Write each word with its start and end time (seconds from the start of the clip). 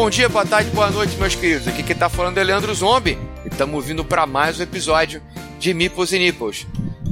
Bom 0.00 0.08
dia, 0.08 0.30
boa 0.30 0.46
tarde, 0.46 0.70
boa 0.70 0.90
noite, 0.90 1.14
meus 1.18 1.34
queridos. 1.34 1.68
Aqui 1.68 1.82
quem 1.82 1.94
tá 1.94 2.08
falando 2.08 2.38
é 2.38 2.42
Leandro 2.42 2.74
Zombie 2.74 3.18
e 3.44 3.48
estamos 3.48 3.84
vindo 3.84 4.02
para 4.02 4.26
mais 4.26 4.58
um 4.58 4.62
episódio 4.62 5.22
de 5.58 5.74
Mipos 5.74 6.14
e 6.14 6.18
Nipples. 6.18 6.66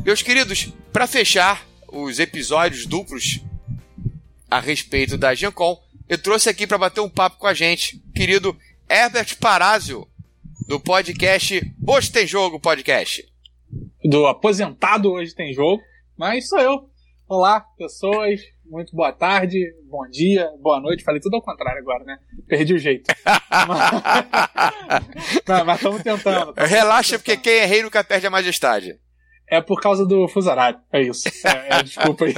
Meus 0.06 0.22
queridos, 0.22 0.72
para 0.90 1.06
fechar 1.06 1.66
os 1.86 2.18
episódios 2.18 2.86
duplos 2.86 3.42
a 4.50 4.58
respeito 4.58 5.18
da 5.18 5.34
Gencom, 5.34 5.78
eu 6.08 6.16
trouxe 6.16 6.48
aqui 6.48 6.66
para 6.66 6.78
bater 6.78 7.02
um 7.02 7.10
papo 7.10 7.36
com 7.36 7.46
a 7.46 7.52
gente, 7.52 8.02
querido 8.14 8.56
Herbert 8.88 9.36
Parazio, 9.38 10.08
do 10.66 10.80
podcast 10.80 11.60
Hoje 11.86 12.10
Tem 12.10 12.26
Jogo 12.26 12.58
Podcast. 12.58 13.22
Do 14.02 14.26
aposentado 14.26 15.12
Hoje 15.12 15.34
Tem 15.34 15.52
Jogo, 15.52 15.82
mas 16.16 16.48
sou 16.48 16.58
eu. 16.58 16.88
Olá, 17.28 17.60
pessoas. 17.60 18.40
Muito 18.70 18.94
boa 18.94 19.10
tarde, 19.10 19.58
bom 19.88 20.06
dia, 20.10 20.46
boa 20.60 20.78
noite. 20.78 21.02
Falei 21.02 21.22
tudo 21.22 21.36
ao 21.36 21.42
contrário 21.42 21.80
agora, 21.80 22.04
né? 22.04 22.18
Perdi 22.46 22.74
o 22.74 22.78
jeito. 22.78 23.10
mas 25.64 25.76
estamos 25.76 26.02
tentando. 26.02 26.52
Tamo 26.52 26.68
Relaxa, 26.68 27.18
tentando. 27.18 27.36
porque 27.36 27.50
quem 27.50 27.60
é 27.60 27.64
rei 27.64 27.82
nunca 27.82 28.04
perde 28.04 28.26
a 28.26 28.30
majestade. 28.30 29.00
É 29.50 29.62
por 29.62 29.80
causa 29.80 30.04
do 30.04 30.28
fuso 30.28 30.50
horário, 30.50 30.78
é 30.92 31.00
isso. 31.00 31.26
É, 31.46 31.78
é, 31.78 31.82
desculpa 31.84 32.26
aí. 32.26 32.34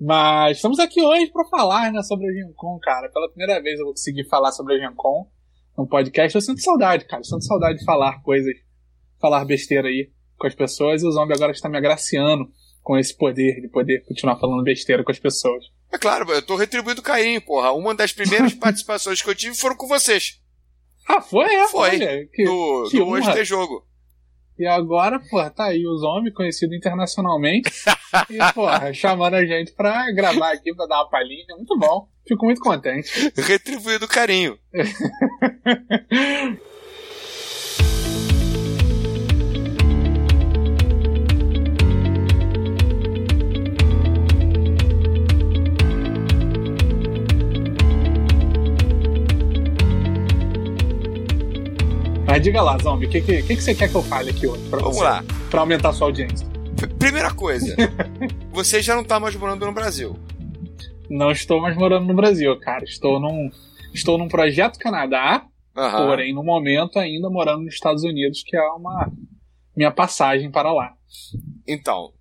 Mas 0.00 0.56
estamos 0.56 0.80
aqui 0.80 1.00
hoje 1.00 1.30
para 1.30 1.44
falar 1.48 1.92
né, 1.92 2.02
sobre 2.02 2.26
a 2.26 2.32
Gencom, 2.32 2.76
cara. 2.82 3.08
Pela 3.10 3.28
primeira 3.28 3.62
vez 3.62 3.78
eu 3.78 3.84
vou 3.84 3.94
conseguir 3.94 4.24
falar 4.28 4.50
sobre 4.50 4.74
a 4.74 4.78
Gencom 4.78 5.30
no 5.78 5.86
podcast. 5.86 6.34
Eu 6.34 6.40
sinto 6.40 6.60
saudade, 6.60 7.04
cara. 7.04 7.20
Eu 7.20 7.24
sinto 7.24 7.44
saudade 7.44 7.78
de 7.78 7.84
falar 7.84 8.20
coisas, 8.22 8.52
falar 9.20 9.44
besteira 9.44 9.86
aí 9.86 10.10
com 10.36 10.48
as 10.48 10.54
pessoas. 10.56 11.04
E 11.04 11.06
o 11.06 11.12
Zombie 11.12 11.34
agora 11.34 11.52
está 11.52 11.68
me 11.68 11.78
agraciando 11.78 12.50
com 12.84 12.98
esse 12.98 13.16
poder 13.16 13.62
de 13.62 13.68
poder 13.68 14.04
continuar 14.04 14.38
falando 14.38 14.62
besteira 14.62 15.02
com 15.02 15.10
as 15.10 15.18
pessoas. 15.18 15.64
É 15.90 15.96
claro, 15.96 16.30
eu 16.30 16.42
tô 16.42 16.54
retribuindo 16.54 17.00
carinho, 17.00 17.40
porra. 17.40 17.72
Uma 17.72 17.94
das 17.94 18.12
primeiras 18.12 18.52
participações 18.54 19.22
que 19.22 19.28
eu 19.28 19.34
tive 19.34 19.56
foram 19.56 19.74
com 19.74 19.88
vocês. 19.88 20.38
Ah, 21.08 21.20
foi? 21.20 21.46
É, 21.46 21.66
foi. 21.66 21.90
Olha, 21.90 22.28
que, 22.32 22.44
no, 22.44 22.88
que 22.90 22.98
no 22.98 23.08
Hoje 23.08 23.32
Ter 23.32 23.44
Jogo. 23.44 23.86
E 24.58 24.66
agora, 24.66 25.18
porra, 25.18 25.50
tá 25.50 25.64
aí 25.64 25.84
os 25.86 26.02
homens 26.02 26.34
conhecido 26.34 26.74
internacionalmente. 26.74 27.70
e, 28.30 28.52
porra, 28.52 28.92
chamando 28.92 29.34
a 29.34 29.44
gente 29.44 29.72
pra 29.72 30.10
gravar 30.12 30.52
aqui, 30.52 30.74
pra 30.74 30.86
dar 30.86 30.98
uma 30.98 31.10
palhinha. 31.10 31.56
Muito 31.56 31.76
bom. 31.78 32.06
Fico 32.26 32.44
muito 32.44 32.60
contente. 32.60 33.32
Retribuído 33.36 34.04
o 34.04 34.08
carinho. 34.08 34.58
Mas 52.34 52.42
diga 52.42 52.60
lá, 52.62 52.76
Zombie, 52.78 53.06
o 53.06 53.08
que, 53.08 53.20
que, 53.20 53.42
que, 53.44 53.62
você 53.62 53.76
quer 53.76 53.88
que 53.88 53.94
eu 53.94 54.02
fale 54.02 54.30
aqui 54.30 54.44
hoje? 54.44 54.68
Pra 54.68 54.80
Vamos 54.80 54.96
você, 54.96 55.04
lá. 55.04 55.24
Pra 55.48 55.60
aumentar 55.60 55.90
a 55.90 55.92
sua 55.92 56.08
audiência. 56.08 56.44
Primeira 56.98 57.32
coisa, 57.32 57.76
você 58.50 58.82
já 58.82 58.96
não 58.96 59.04
tá 59.04 59.20
mais 59.20 59.36
morando 59.36 59.64
no 59.64 59.72
Brasil. 59.72 60.18
Não 61.08 61.30
estou 61.30 61.62
mais 61.62 61.76
morando 61.76 62.08
no 62.08 62.14
Brasil, 62.14 62.58
cara. 62.58 62.82
Estou 62.82 63.20
num, 63.20 63.52
estou 63.94 64.18
num 64.18 64.26
projeto 64.26 64.80
Canadá, 64.80 65.46
uhum. 65.76 66.06
porém, 66.08 66.34
no 66.34 66.42
momento, 66.42 66.98
ainda 66.98 67.30
morando 67.30 67.62
nos 67.62 67.74
Estados 67.74 68.02
Unidos, 68.02 68.42
que 68.44 68.56
é 68.56 68.68
uma 68.72 69.12
minha 69.76 69.92
passagem 69.92 70.50
para 70.50 70.72
lá. 70.72 70.92
Então, 71.68 72.12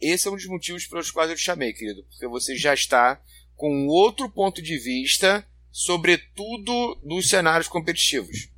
esse 0.00 0.28
é 0.28 0.30
um 0.30 0.36
dos 0.36 0.46
motivos 0.46 0.86
pelos 0.86 1.10
quais 1.10 1.30
eu 1.30 1.36
te 1.36 1.42
chamei, 1.42 1.72
querido, 1.72 2.04
porque 2.04 2.28
você 2.28 2.54
já 2.54 2.72
está 2.72 3.20
com 3.56 3.88
outro 3.88 4.30
ponto 4.30 4.62
de 4.62 4.78
vista, 4.78 5.44
sobretudo 5.72 6.94
dos 7.02 7.28
cenários 7.28 7.66
competitivos. 7.66 8.52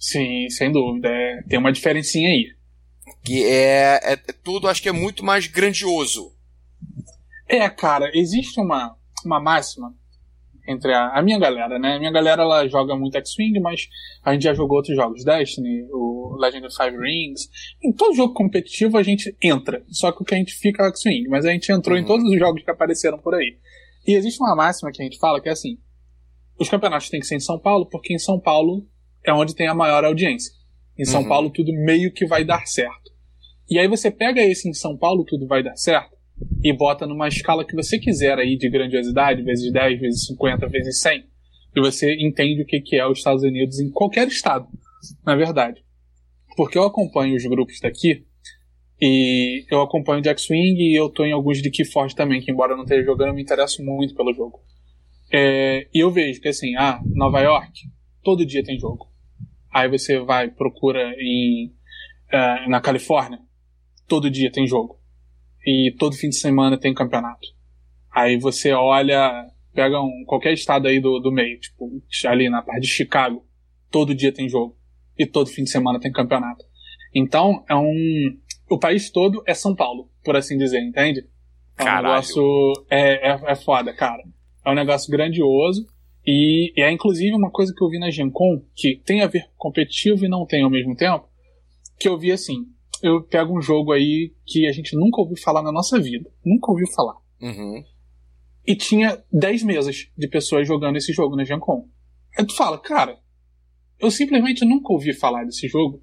Sim, 0.00 0.48
sem 0.48 0.72
dúvida. 0.72 1.08
É, 1.08 1.42
tem 1.42 1.58
uma 1.58 1.70
diferencinha 1.70 2.30
aí. 2.30 2.46
Que 3.22 3.44
é, 3.44 4.00
é, 4.02 4.12
é, 4.14 4.16
tudo, 4.42 4.66
acho 4.66 4.82
que 4.82 4.88
é 4.88 4.92
muito 4.92 5.22
mais 5.22 5.46
grandioso. 5.46 6.34
É, 7.46 7.68
cara, 7.68 8.10
existe 8.14 8.58
uma, 8.58 8.96
uma 9.24 9.38
máxima 9.38 9.94
entre 10.66 10.94
a, 10.94 11.08
a 11.08 11.22
minha 11.22 11.38
galera, 11.38 11.78
né? 11.78 11.96
A 11.96 11.98
minha 11.98 12.12
galera 12.12 12.42
ela 12.42 12.66
joga 12.66 12.96
muito 12.96 13.16
X-Wing, 13.18 13.60
mas 13.60 13.88
a 14.24 14.32
gente 14.32 14.44
já 14.44 14.54
jogou 14.54 14.78
outros 14.78 14.96
jogos, 14.96 15.24
Destiny, 15.24 15.86
o 15.92 16.36
Legend 16.38 16.66
of 16.66 16.76
Five 16.76 16.96
Rings. 16.96 17.50
Em 17.82 17.92
todo 17.92 18.14
jogo 18.14 18.32
competitivo 18.32 18.96
a 18.96 19.02
gente 19.02 19.36
entra, 19.42 19.84
só 19.88 20.12
que 20.12 20.22
o 20.22 20.24
que 20.24 20.34
a 20.34 20.38
gente 20.38 20.54
fica 20.54 20.84
é 20.84 20.86
o 20.86 20.90
X-Wing, 20.90 21.28
mas 21.28 21.44
a 21.44 21.50
gente 21.50 21.70
entrou 21.70 21.96
uhum. 21.96 22.02
em 22.02 22.06
todos 22.06 22.24
os 22.24 22.38
jogos 22.38 22.62
que 22.62 22.70
apareceram 22.70 23.18
por 23.18 23.34
aí. 23.34 23.58
E 24.06 24.14
existe 24.14 24.40
uma 24.40 24.56
máxima 24.56 24.90
que 24.92 25.02
a 25.02 25.04
gente 25.04 25.18
fala 25.18 25.40
que 25.40 25.48
é 25.48 25.52
assim: 25.52 25.76
os 26.58 26.68
campeonatos 26.68 27.10
têm 27.10 27.20
que 27.20 27.26
ser 27.26 27.36
em 27.36 27.40
São 27.40 27.58
Paulo, 27.58 27.86
porque 27.86 28.14
em 28.14 28.18
São 28.18 28.38
Paulo 28.38 28.86
é 29.24 29.32
onde 29.32 29.54
tem 29.54 29.68
a 29.68 29.74
maior 29.74 30.04
audiência. 30.04 30.52
Em 30.98 31.04
São 31.04 31.22
uhum. 31.22 31.28
Paulo 31.28 31.50
tudo 31.50 31.72
meio 31.72 32.12
que 32.12 32.26
vai 32.26 32.44
dar 32.44 32.66
certo. 32.66 33.10
E 33.68 33.78
aí 33.78 33.88
você 33.88 34.10
pega 34.10 34.42
esse 34.42 34.68
em 34.68 34.74
São 34.74 34.96
Paulo 34.96 35.24
tudo 35.24 35.46
vai 35.46 35.62
dar 35.62 35.76
certo 35.76 36.18
e 36.62 36.72
bota 36.72 37.06
numa 37.06 37.28
escala 37.28 37.64
que 37.64 37.74
você 37.74 37.98
quiser 37.98 38.38
aí 38.38 38.56
de 38.56 38.68
grandiosidade, 38.68 39.42
vezes 39.42 39.72
10, 39.72 40.00
vezes 40.00 40.26
50, 40.26 40.66
vezes 40.68 41.00
100, 41.00 41.24
e 41.76 41.80
você 41.80 42.14
entende 42.14 42.62
o 42.62 42.66
que 42.66 42.96
é 42.96 43.06
os 43.06 43.18
Estados 43.18 43.42
Unidos 43.42 43.78
em 43.78 43.90
qualquer 43.90 44.26
estado, 44.26 44.66
na 45.24 45.36
verdade. 45.36 45.84
Porque 46.56 46.76
eu 46.76 46.82
acompanho 46.82 47.36
os 47.36 47.44
grupos 47.44 47.78
daqui, 47.80 48.24
e 49.00 49.64
eu 49.70 49.80
acompanho 49.80 50.20
de 50.20 50.28
X-Wing 50.28 50.78
e 50.78 50.94
eu 50.94 51.08
tô 51.08 51.24
em 51.24 51.32
alguns 51.32 51.62
de 51.62 51.70
Keyforge 51.70 52.14
também, 52.14 52.40
que 52.40 52.50
embora 52.50 52.72
eu 52.72 52.76
não 52.76 52.84
esteja 52.84 53.04
jogando, 53.04 53.28
eu 53.28 53.34
me 53.34 53.42
interesso 53.42 53.82
muito 53.82 54.14
pelo 54.14 54.34
jogo. 54.34 54.60
É, 55.32 55.88
e 55.94 56.00
eu 56.00 56.10
vejo 56.10 56.40
que 56.40 56.48
assim, 56.48 56.76
ah, 56.76 57.00
Nova 57.14 57.40
York, 57.40 57.72
todo 58.22 58.44
dia 58.44 58.62
tem 58.62 58.78
jogo. 58.78 59.09
Aí 59.72 59.88
você 59.88 60.18
vai, 60.18 60.50
procura 60.50 61.14
em, 61.18 61.72
uh, 62.32 62.68
na 62.68 62.80
Califórnia, 62.80 63.38
todo 64.08 64.30
dia 64.30 64.50
tem 64.50 64.66
jogo. 64.66 64.98
E 65.64 65.94
todo 65.98 66.16
fim 66.16 66.28
de 66.28 66.36
semana 66.36 66.78
tem 66.78 66.94
campeonato. 66.94 67.46
Aí 68.12 68.38
você 68.38 68.72
olha, 68.72 69.46
pega 69.72 70.00
um, 70.00 70.24
qualquer 70.26 70.52
estado 70.52 70.88
aí 70.88 71.00
do, 71.00 71.20
do 71.20 71.30
meio, 71.30 71.58
tipo, 71.60 72.02
ali 72.26 72.48
na 72.48 72.62
parte 72.62 72.82
de 72.82 72.88
Chicago, 72.88 73.46
todo 73.90 74.14
dia 74.14 74.32
tem 74.32 74.48
jogo. 74.48 74.76
E 75.18 75.26
todo 75.26 75.50
fim 75.50 75.64
de 75.64 75.70
semana 75.70 76.00
tem 76.00 76.10
campeonato. 76.10 76.64
Então, 77.14 77.64
é 77.68 77.74
um. 77.74 78.38
O 78.70 78.78
país 78.78 79.10
todo 79.10 79.42
é 79.46 79.52
São 79.52 79.74
Paulo, 79.74 80.08
por 80.24 80.36
assim 80.36 80.56
dizer, 80.56 80.80
entende? 80.80 81.20
É 81.76 81.82
um 81.82 81.84
Caralho. 81.84 82.08
negócio. 82.08 82.72
É, 82.88 83.30
é, 83.30 83.40
é 83.48 83.54
foda, 83.56 83.92
cara. 83.94 84.22
É 84.64 84.70
um 84.70 84.74
negócio 84.74 85.10
grandioso. 85.10 85.86
E 86.26 86.72
é 86.76 86.90
inclusive 86.90 87.34
uma 87.34 87.50
coisa 87.50 87.72
que 87.74 87.82
eu 87.82 87.88
vi 87.88 87.98
na 87.98 88.10
Gencom, 88.10 88.62
que 88.74 88.96
tem 89.04 89.22
a 89.22 89.26
ver 89.26 89.44
com 89.56 89.70
competitivo 89.70 90.24
e 90.24 90.28
não 90.28 90.46
tem 90.46 90.62
ao 90.62 90.70
mesmo 90.70 90.94
tempo, 90.94 91.28
que 91.98 92.08
eu 92.08 92.18
vi 92.18 92.30
assim, 92.30 92.66
eu 93.02 93.22
pego 93.22 93.56
um 93.56 93.62
jogo 93.62 93.92
aí 93.92 94.34
que 94.44 94.66
a 94.66 94.72
gente 94.72 94.94
nunca 94.96 95.20
ouviu 95.20 95.36
falar 95.36 95.62
na 95.62 95.72
nossa 95.72 95.98
vida, 95.98 96.30
nunca 96.44 96.70
ouviu 96.70 96.86
falar. 96.88 97.16
Uhum. 97.40 97.82
E 98.66 98.76
tinha 98.76 99.22
10 99.32 99.62
mesas 99.62 100.10
de 100.16 100.28
pessoas 100.28 100.68
jogando 100.68 100.96
esse 100.96 101.12
jogo 101.12 101.36
na 101.36 101.44
Gencom. 101.44 101.88
Aí 102.38 102.46
tu 102.46 102.54
fala, 102.54 102.78
cara, 102.78 103.18
eu 103.98 104.10
simplesmente 104.10 104.64
nunca 104.64 104.92
ouvi 104.92 105.14
falar 105.14 105.44
desse 105.44 105.66
jogo 105.68 106.02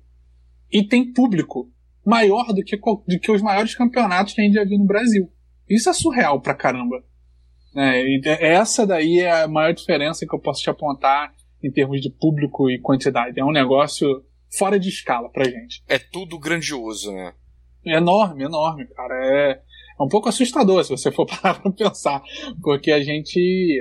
e 0.72 0.84
tem 0.84 1.14
público 1.14 1.72
maior 2.06 2.54
do 2.54 2.64
que, 2.64 2.78
do 2.78 3.20
que 3.20 3.32
os 3.32 3.42
maiores 3.42 3.76
campeonatos 3.76 4.34
que 4.34 4.42
a 4.42 4.44
gente 4.44 4.54
já 4.54 4.64
viu 4.64 4.78
no 4.78 4.86
Brasil. 4.86 5.32
Isso 5.70 5.90
é 5.90 5.94
surreal 5.94 6.42
pra 6.42 6.56
caramba. 6.56 7.04
É, 7.78 8.54
essa 8.54 8.86
daí 8.86 9.20
é 9.20 9.44
a 9.44 9.48
maior 9.48 9.74
diferença 9.74 10.26
que 10.26 10.34
eu 10.34 10.40
posso 10.40 10.62
te 10.62 10.70
apontar 10.70 11.32
em 11.64 11.72
termos 11.72 12.02
de 12.02 12.10
público 12.10 12.70
e 12.70 12.80
quantidade. 12.80 13.40
É 13.40 13.44
um 13.44 13.52
negócio 13.52 14.24
fora 14.58 14.80
de 14.80 14.90
escala 14.90 15.30
pra 15.30 15.46
gente. 15.46 15.84
É 15.88 16.00
tudo 16.00 16.40
grandioso, 16.40 17.12
né? 17.12 17.34
É 17.86 17.98
enorme, 17.98 18.44
enorme, 18.44 18.88
cara. 18.88 19.14
É, 19.14 19.62
é 20.00 20.04
um 20.04 20.08
pouco 20.08 20.30
assustador 20.30 20.84
se 20.84 20.90
você 20.90 21.12
for 21.12 21.26
parar 21.42 21.62
pra 21.62 21.72
pensar. 21.72 22.22
Porque 22.62 22.92
a 22.92 23.02
gente 23.02 23.80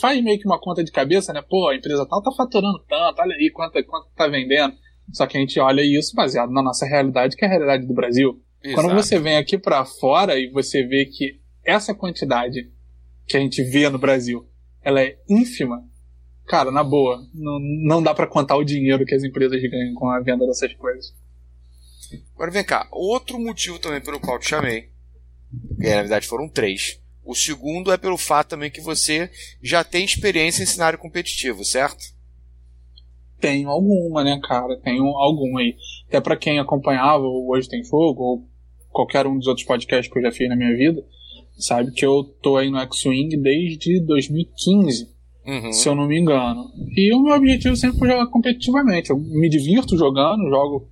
faz 0.00 0.22
meio 0.22 0.38
que 0.38 0.46
uma 0.46 0.60
conta 0.60 0.82
de 0.82 0.90
cabeça, 0.90 1.32
né? 1.32 1.42
Pô, 1.42 1.68
a 1.68 1.76
empresa 1.76 2.06
tal 2.08 2.22
tá 2.22 2.32
faturando 2.32 2.78
tanto, 2.88 3.20
olha 3.20 3.34
aí 3.34 3.50
quanto, 3.50 3.82
quanto 3.84 4.08
tá 4.14 4.26
vendendo. 4.26 4.74
Só 5.12 5.26
que 5.26 5.36
a 5.36 5.40
gente 5.40 5.60
olha 5.60 5.82
isso 5.82 6.14
baseado 6.14 6.50
na 6.50 6.62
nossa 6.62 6.86
realidade, 6.86 7.36
que 7.36 7.44
é 7.44 7.48
a 7.48 7.50
realidade 7.50 7.86
do 7.86 7.94
Brasil. 7.94 8.40
Exato. 8.62 8.80
Quando 8.80 8.94
você 8.94 9.18
vem 9.18 9.36
aqui 9.36 9.58
para 9.58 9.84
fora 9.84 10.38
e 10.38 10.50
você 10.50 10.82
vê 10.82 11.04
que 11.04 11.40
essa 11.62 11.94
quantidade 11.94 12.70
que 13.26 13.36
a 13.36 13.40
gente 13.40 13.62
vê 13.62 13.88
no 13.88 13.98
Brasil, 13.98 14.46
ela 14.82 15.00
é 15.00 15.18
ínfima, 15.28 15.82
cara, 16.46 16.70
na 16.70 16.84
boa, 16.84 17.26
não, 17.32 17.58
não 17.60 18.02
dá 18.02 18.14
para 18.14 18.26
contar 18.26 18.56
o 18.56 18.64
dinheiro 18.64 19.04
que 19.04 19.14
as 19.14 19.24
empresas 19.24 19.60
ganham 19.62 19.94
com 19.94 20.08
a 20.10 20.20
venda 20.20 20.46
dessas 20.46 20.72
coisas. 20.74 21.14
Agora 22.34 22.50
vem 22.50 22.64
cá, 22.64 22.88
outro 22.92 23.38
motivo 23.38 23.78
também 23.78 24.00
pelo 24.00 24.20
qual 24.20 24.38
te 24.38 24.48
chamei, 24.48 24.90
e 25.78 25.88
na 25.88 26.02
verdade 26.02 26.26
foram 26.26 26.48
três. 26.48 27.00
O 27.24 27.34
segundo 27.34 27.90
é 27.90 27.96
pelo 27.96 28.18
fato 28.18 28.50
também 28.50 28.70
que 28.70 28.82
você 28.82 29.30
já 29.62 29.82
tem 29.82 30.04
experiência 30.04 30.62
em 30.62 30.66
cenário 30.66 30.98
competitivo, 30.98 31.64
certo? 31.64 32.12
Tenho 33.40 33.70
alguma, 33.70 34.22
né, 34.22 34.38
cara? 34.42 34.78
Tenho 34.80 35.04
alguma 35.04 35.60
aí. 35.60 35.76
Até 36.08 36.20
para 36.20 36.36
quem 36.36 36.58
acompanhava 36.58 37.24
o 37.24 37.50
Hoje 37.50 37.68
Tem 37.68 37.82
Fogo, 37.84 38.22
ou 38.22 38.48
qualquer 38.90 39.26
um 39.26 39.38
dos 39.38 39.46
outros 39.46 39.66
podcasts 39.66 40.12
que 40.12 40.18
eu 40.18 40.22
já 40.22 40.32
fiz 40.32 40.48
na 40.48 40.56
minha 40.56 40.76
vida, 40.76 41.04
sabe 41.56 41.92
que 41.92 42.04
eu 42.04 42.24
tô 42.42 42.56
aí 42.56 42.70
no 42.70 42.78
X-Wing 42.78 43.36
desde 43.40 44.00
2015. 44.04 45.14
uhum. 45.46 45.72
se 45.72 45.88
eu 45.88 45.94
não 45.94 46.06
me 46.06 46.18
engano. 46.18 46.70
E 46.96 47.12
o 47.14 47.22
meu 47.22 47.34
objetivo 47.34 47.76
sempre 47.76 47.98
foi 47.98 48.08
jogar 48.08 48.26
competitivamente. 48.28 49.10
Eu 49.10 49.18
me 49.18 49.48
divirto 49.48 49.96
jogando, 49.96 50.48
jogo 50.48 50.90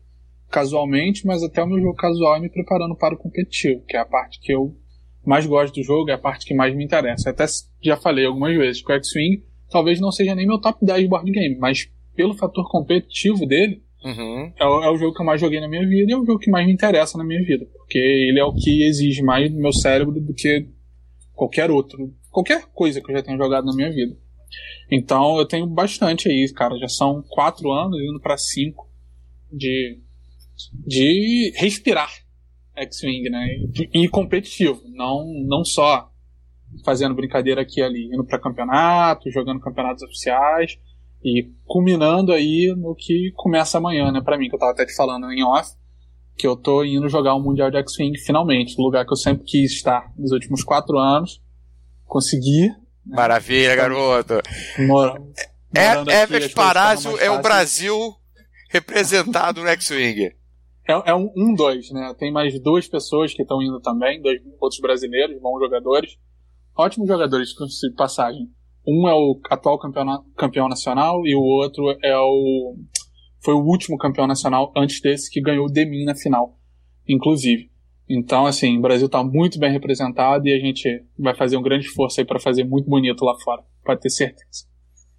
casualmente, 0.50 1.26
mas 1.26 1.42
até 1.42 1.62
o 1.62 1.66
meu 1.66 1.80
jogo 1.80 1.94
casual 1.94 2.36
é 2.36 2.40
me 2.40 2.50
preparando 2.50 2.94
para 2.94 3.14
o 3.14 3.18
competitivo, 3.18 3.82
que 3.88 3.96
é 3.96 4.00
a 4.00 4.04
parte 4.04 4.38
que 4.40 4.52
eu 4.52 4.76
mais 5.24 5.46
gosto 5.46 5.74
do 5.74 5.82
jogo, 5.82 6.10
é 6.10 6.12
a 6.12 6.18
parte 6.18 6.44
que 6.44 6.54
mais 6.54 6.76
me 6.76 6.84
interessa. 6.84 7.30
Até 7.30 7.46
já 7.82 7.96
falei 7.96 8.26
algumas 8.26 8.54
vezes 8.56 8.82
que 8.82 8.92
o 8.92 8.94
X-Wing 8.94 9.42
talvez 9.70 9.98
não 9.98 10.12
seja 10.12 10.34
nem 10.34 10.46
meu 10.46 10.60
top 10.60 10.84
10 10.84 11.02
de 11.02 11.08
board 11.08 11.30
game, 11.30 11.56
mas 11.58 11.88
pelo 12.14 12.34
fator 12.34 12.68
competitivo 12.70 13.46
dele, 13.46 13.82
uhum. 14.04 14.52
é, 14.58 14.66
o, 14.66 14.84
é, 14.84 14.90
o, 14.90 14.96
jogo 14.98 15.14
que 15.14 15.22
eu 15.22 15.26
mais 15.26 15.40
joguei 15.40 15.60
na 15.60 15.68
minha 15.68 15.86
vida 15.88 16.10
e 16.10 16.14
é 16.14 16.16
o 16.16 16.26
jogo 16.26 16.38
que 16.38 16.50
mais 16.50 16.66
me 16.66 16.72
interessa 16.72 17.16
na 17.16 17.24
minha 17.24 17.42
vida, 17.42 17.66
porque 17.92 17.98
ele 17.98 18.40
é 18.40 18.44
o 18.44 18.54
que 18.54 18.84
exige 18.84 19.22
mais 19.22 19.52
do 19.52 19.58
meu 19.58 19.72
cérebro 19.72 20.18
do 20.18 20.32
que 20.32 20.66
qualquer 21.34 21.70
outro, 21.70 22.10
qualquer 22.30 22.64
coisa 22.72 23.02
que 23.02 23.10
eu 23.10 23.16
já 23.16 23.22
tenha 23.22 23.36
jogado 23.36 23.66
na 23.66 23.76
minha 23.76 23.92
vida. 23.92 24.16
Então 24.90 25.36
eu 25.36 25.44
tenho 25.46 25.66
bastante 25.66 26.30
aí, 26.30 26.50
cara, 26.54 26.78
já 26.78 26.88
são 26.88 27.22
quatro 27.28 27.70
anos 27.70 28.00
indo 28.00 28.18
para 28.18 28.38
cinco 28.38 28.88
de 29.52 30.00
de 30.72 31.52
respirar 31.56 32.10
X-Wing, 32.76 33.28
né? 33.28 33.46
E 33.92 34.08
competitivo, 34.08 34.80
não, 34.94 35.26
não 35.46 35.62
só 35.62 36.10
fazendo 36.84 37.14
brincadeira 37.14 37.60
aqui 37.60 37.80
e 37.80 37.82
ali, 37.82 38.06
indo 38.06 38.24
para 38.24 38.38
campeonato, 38.38 39.30
jogando 39.30 39.60
campeonatos 39.60 40.02
oficiais 40.02 40.78
e 41.22 41.50
culminando 41.66 42.32
aí 42.32 42.74
no 42.74 42.94
que 42.94 43.32
começa 43.34 43.76
amanhã, 43.76 44.10
né, 44.10 44.22
para 44.22 44.38
mim, 44.38 44.48
que 44.48 44.54
eu 44.54 44.58
tava 44.58 44.72
até 44.72 44.86
te 44.86 44.94
falando 44.94 45.30
em 45.30 45.44
off, 45.44 45.72
que 46.42 46.46
eu 46.48 46.56
tô 46.56 46.82
indo 46.82 47.08
jogar 47.08 47.36
o 47.36 47.38
um 47.38 47.42
Mundial 47.44 47.70
de 47.70 47.76
X-Wing 47.76 48.18
finalmente, 48.18 48.76
no 48.76 48.82
lugar 48.82 49.06
que 49.06 49.12
eu 49.12 49.16
sempre 49.16 49.44
quis 49.44 49.70
estar 49.70 50.12
nos 50.18 50.32
últimos 50.32 50.64
quatro 50.64 50.98
anos, 50.98 51.40
consegui. 52.04 52.66
Né? 53.06 53.14
Maravilha, 53.14 53.76
garoto! 53.76 54.34
Mora, 54.80 55.22
é, 55.72 56.22
Everett 56.22 56.52
Parácio 56.52 57.16
é 57.18 57.30
o 57.30 57.40
Brasil 57.40 57.96
representado 58.70 59.60
no 59.60 59.68
X-Wing. 59.68 60.32
É, 60.88 61.10
é, 61.10 61.14
um, 61.14 61.30
um 61.36 61.54
dois, 61.54 61.92
né? 61.92 62.12
Tem 62.18 62.32
mais 62.32 62.60
duas 62.60 62.88
pessoas 62.88 63.32
que 63.32 63.42
estão 63.42 63.62
indo 63.62 63.80
também, 63.80 64.20
dois 64.20 64.40
outros 64.60 64.80
brasileiros, 64.80 65.40
bons 65.40 65.60
jogadores. 65.60 66.18
Ótimos 66.76 67.06
jogadores 67.06 67.50
de 67.50 67.94
passagem. 67.94 68.50
Um 68.84 69.06
é 69.06 69.14
o 69.14 69.38
atual 69.48 69.78
campeão, 69.78 70.24
campeão 70.36 70.68
nacional 70.68 71.24
e 71.24 71.36
o 71.36 71.40
outro 71.40 71.96
é 72.02 72.18
o. 72.18 72.74
Foi 73.42 73.54
o 73.54 73.64
último 73.64 73.98
campeão 73.98 74.26
nacional 74.26 74.72
antes 74.76 75.00
desse 75.00 75.30
que 75.30 75.40
ganhou 75.40 75.66
o 75.66 75.70
Demin 75.70 76.04
na 76.04 76.14
final, 76.14 76.58
inclusive. 77.08 77.70
Então, 78.08 78.46
assim, 78.46 78.78
o 78.78 78.80
Brasil 78.80 79.06
está 79.06 79.22
muito 79.24 79.58
bem 79.58 79.72
representado 79.72 80.46
e 80.46 80.54
a 80.54 80.58
gente 80.58 81.04
vai 81.18 81.34
fazer 81.34 81.56
um 81.56 81.62
grande 81.62 81.86
esforço 81.86 82.20
aí 82.20 82.26
para 82.26 82.38
fazer 82.38 82.64
muito 82.64 82.88
bonito 82.88 83.24
lá 83.24 83.34
fora, 83.40 83.62
pode 83.84 84.00
ter 84.00 84.10
certeza. 84.10 84.66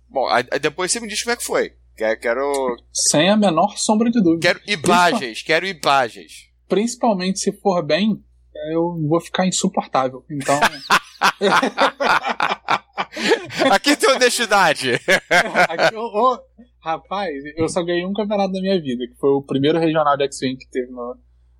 Bom, 0.10 0.28
aí 0.28 0.44
depois 0.62 0.92
você 0.92 1.00
me 1.00 1.08
diz 1.08 1.24
como 1.24 1.34
é 1.34 1.38
que 1.38 1.44
foi. 1.44 1.74
Quero. 1.96 2.78
Sem 2.92 3.30
a 3.30 3.38
menor 3.38 3.78
sombra 3.78 4.10
de 4.10 4.22
dúvida. 4.22 4.42
Quero 4.42 4.60
imagens, 4.68 5.20
Principal... 5.20 5.46
quero 5.46 5.68
imagens. 5.68 6.50
Principalmente 6.68 7.40
se 7.40 7.52
for 7.52 7.84
bem, 7.84 8.24
eu 8.72 8.96
vou 9.08 9.20
ficar 9.22 9.46
insuportável. 9.46 10.26
Então. 10.30 10.60
Aqui 13.72 13.96
tem 13.96 14.10
honestidade. 14.10 14.94
Aqui, 15.70 15.96
oh, 15.96 16.38
rapaz, 16.84 17.32
eu 17.56 17.70
só 17.70 17.82
ganhei 17.82 18.06
um 18.06 18.14
campeonato 18.14 18.52
da 18.52 18.62
minha 18.62 18.80
vida, 18.80 19.08
que 19.08 19.16
foi 19.16 19.30
o 19.30 19.42
primeiro 19.42 19.80
regional 19.80 20.18
de 20.18 20.26
X-Wing 20.26 20.58
que 20.58 20.70
teve 20.70 20.92
no, 20.92 21.16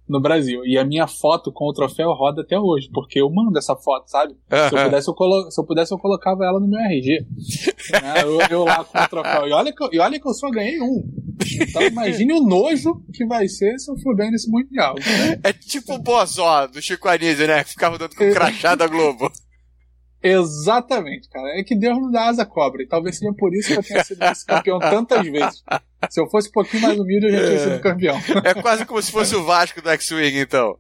no 0.08 0.22
Brasil. 0.22 0.66
E 0.66 0.78
a 0.78 0.84
minha 0.84 1.08
foto 1.08 1.52
com 1.52 1.66
o 1.66 1.74
troféu 1.74 2.12
roda 2.12 2.42
até 2.42 2.60
hoje, 2.60 2.90
porque 2.94 3.22
eu 3.22 3.30
mando 3.32 3.58
essa 3.58 3.76
foto, 3.76 4.10
sabe? 4.10 4.34
Uhum. 4.34 4.70
Se, 4.70 4.76
eu 4.76 4.84
pudesse, 4.84 5.10
eu 5.10 5.14
colo... 5.14 5.52
Se 5.52 5.62
eu 5.62 5.66
pudesse, 5.66 5.94
eu 5.94 5.98
colocava 5.98 6.44
ela 6.44 6.60
no 6.60 6.68
meu 6.68 6.80
RG. 6.80 7.26
né? 8.02 8.24
eu, 8.24 8.40
eu, 8.50 8.66
lá 8.66 8.84
com 8.84 9.00
o 9.00 9.08
troféu. 9.08 9.48
E 9.48 9.54
olha, 9.54 9.74
que 9.74 9.84
eu, 9.84 9.90
e 9.94 10.00
olha 10.00 10.20
que 10.20 10.28
eu 10.28 10.34
só 10.34 10.50
ganhei 10.50 10.82
um. 10.82 11.02
Então 11.62 11.82
imagine 11.82 12.34
o 12.34 12.44
nojo 12.44 13.02
que 13.14 13.26
vai 13.26 13.48
ser 13.48 13.78
se 13.80 13.90
eu 13.90 13.98
for 13.98 14.16
bem 14.16 14.30
nesse 14.30 14.52
Mundial. 14.52 14.96
Né? 14.96 15.40
É 15.44 15.54
tipo 15.54 15.94
o 15.94 16.00
Bozó 16.00 16.68
do 16.68 16.82
Chico 16.82 17.08
Anísio, 17.08 17.48
né? 17.48 17.64
Que 17.64 17.72
ficava 17.72 17.98
dando 17.98 18.16
com 18.16 18.30
o 18.30 18.34
crachá 18.34 18.76
da 18.76 18.88
Globo. 18.88 19.32
Exatamente, 20.24 21.28
cara. 21.28 21.60
É 21.60 21.64
que 21.64 21.76
Deus 21.76 21.98
não 22.00 22.10
dá 22.10 22.28
asa 22.28 22.46
cobra. 22.46 22.82
E 22.82 22.88
talvez 22.88 23.18
seja 23.18 23.34
por 23.34 23.54
isso 23.54 23.68
que 23.68 23.80
eu 23.80 23.84
tenha 23.84 24.04
sido 24.04 24.20
campeão 24.48 24.80
tantas 24.80 25.28
vezes. 25.28 25.64
Se 26.10 26.22
eu 26.22 26.30
fosse 26.30 26.48
um 26.48 26.54
pouquinho 26.54 26.82
mais 26.82 26.98
humilde, 26.98 27.28
eu 27.28 27.32
já 27.34 27.46
tinha 27.46 27.60
sido 27.60 27.82
campeão. 27.82 28.18
É 28.46 28.54
quase 28.54 28.86
como 28.86 29.02
se 29.02 29.12
fosse 29.12 29.36
o 29.36 29.44
Vasco 29.44 29.82
do 29.82 29.90
X-Wing, 29.90 30.40
então. 30.40 30.78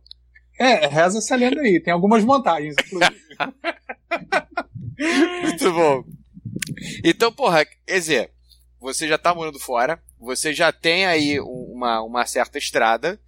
É, 0.58 0.88
reza 0.88 1.18
essa 1.18 1.36
lenda 1.36 1.60
aí. 1.60 1.82
Tem 1.82 1.92
algumas 1.92 2.24
vantagens, 2.24 2.74
inclusive. 2.80 3.20
Muito 5.42 5.74
bom. 5.74 6.04
Então, 7.04 7.32
porra, 7.32 7.66
quer 7.66 8.00
dizer, 8.00 8.32
você 8.80 9.08
já 9.08 9.18
tá 9.18 9.36
morando 9.36 9.60
fora, 9.60 10.02
você 10.20 10.54
já 10.54 10.72
tem 10.72 11.06
aí 11.06 11.40
uma, 11.40 12.02
uma 12.02 12.26
certa 12.26 12.58
estrada, 12.58 13.20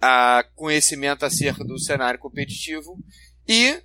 a 0.00 0.44
conhecimento 0.54 1.24
acerca 1.24 1.64
do 1.64 1.78
cenário 1.78 2.18
competitivo 2.18 2.98
e 3.48 3.80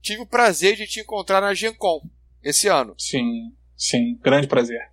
tive 0.00 0.22
o 0.22 0.26
prazer 0.26 0.76
de 0.76 0.86
te 0.86 1.00
encontrar 1.00 1.40
na 1.40 1.54
Gen 1.54 1.74
Con 1.74 2.00
esse 2.42 2.68
ano. 2.68 2.94
Sim, 2.98 3.52
sim, 3.76 4.16
grande 4.22 4.46
prazer. 4.46 4.90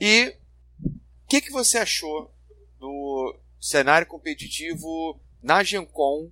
E 0.00 0.36
o 0.84 1.28
que, 1.28 1.40
que 1.40 1.50
você 1.50 1.78
achou 1.78 2.32
do 2.78 3.38
cenário 3.60 4.06
competitivo 4.06 5.20
na 5.42 5.62
Gen 5.62 5.84
Con, 5.86 6.30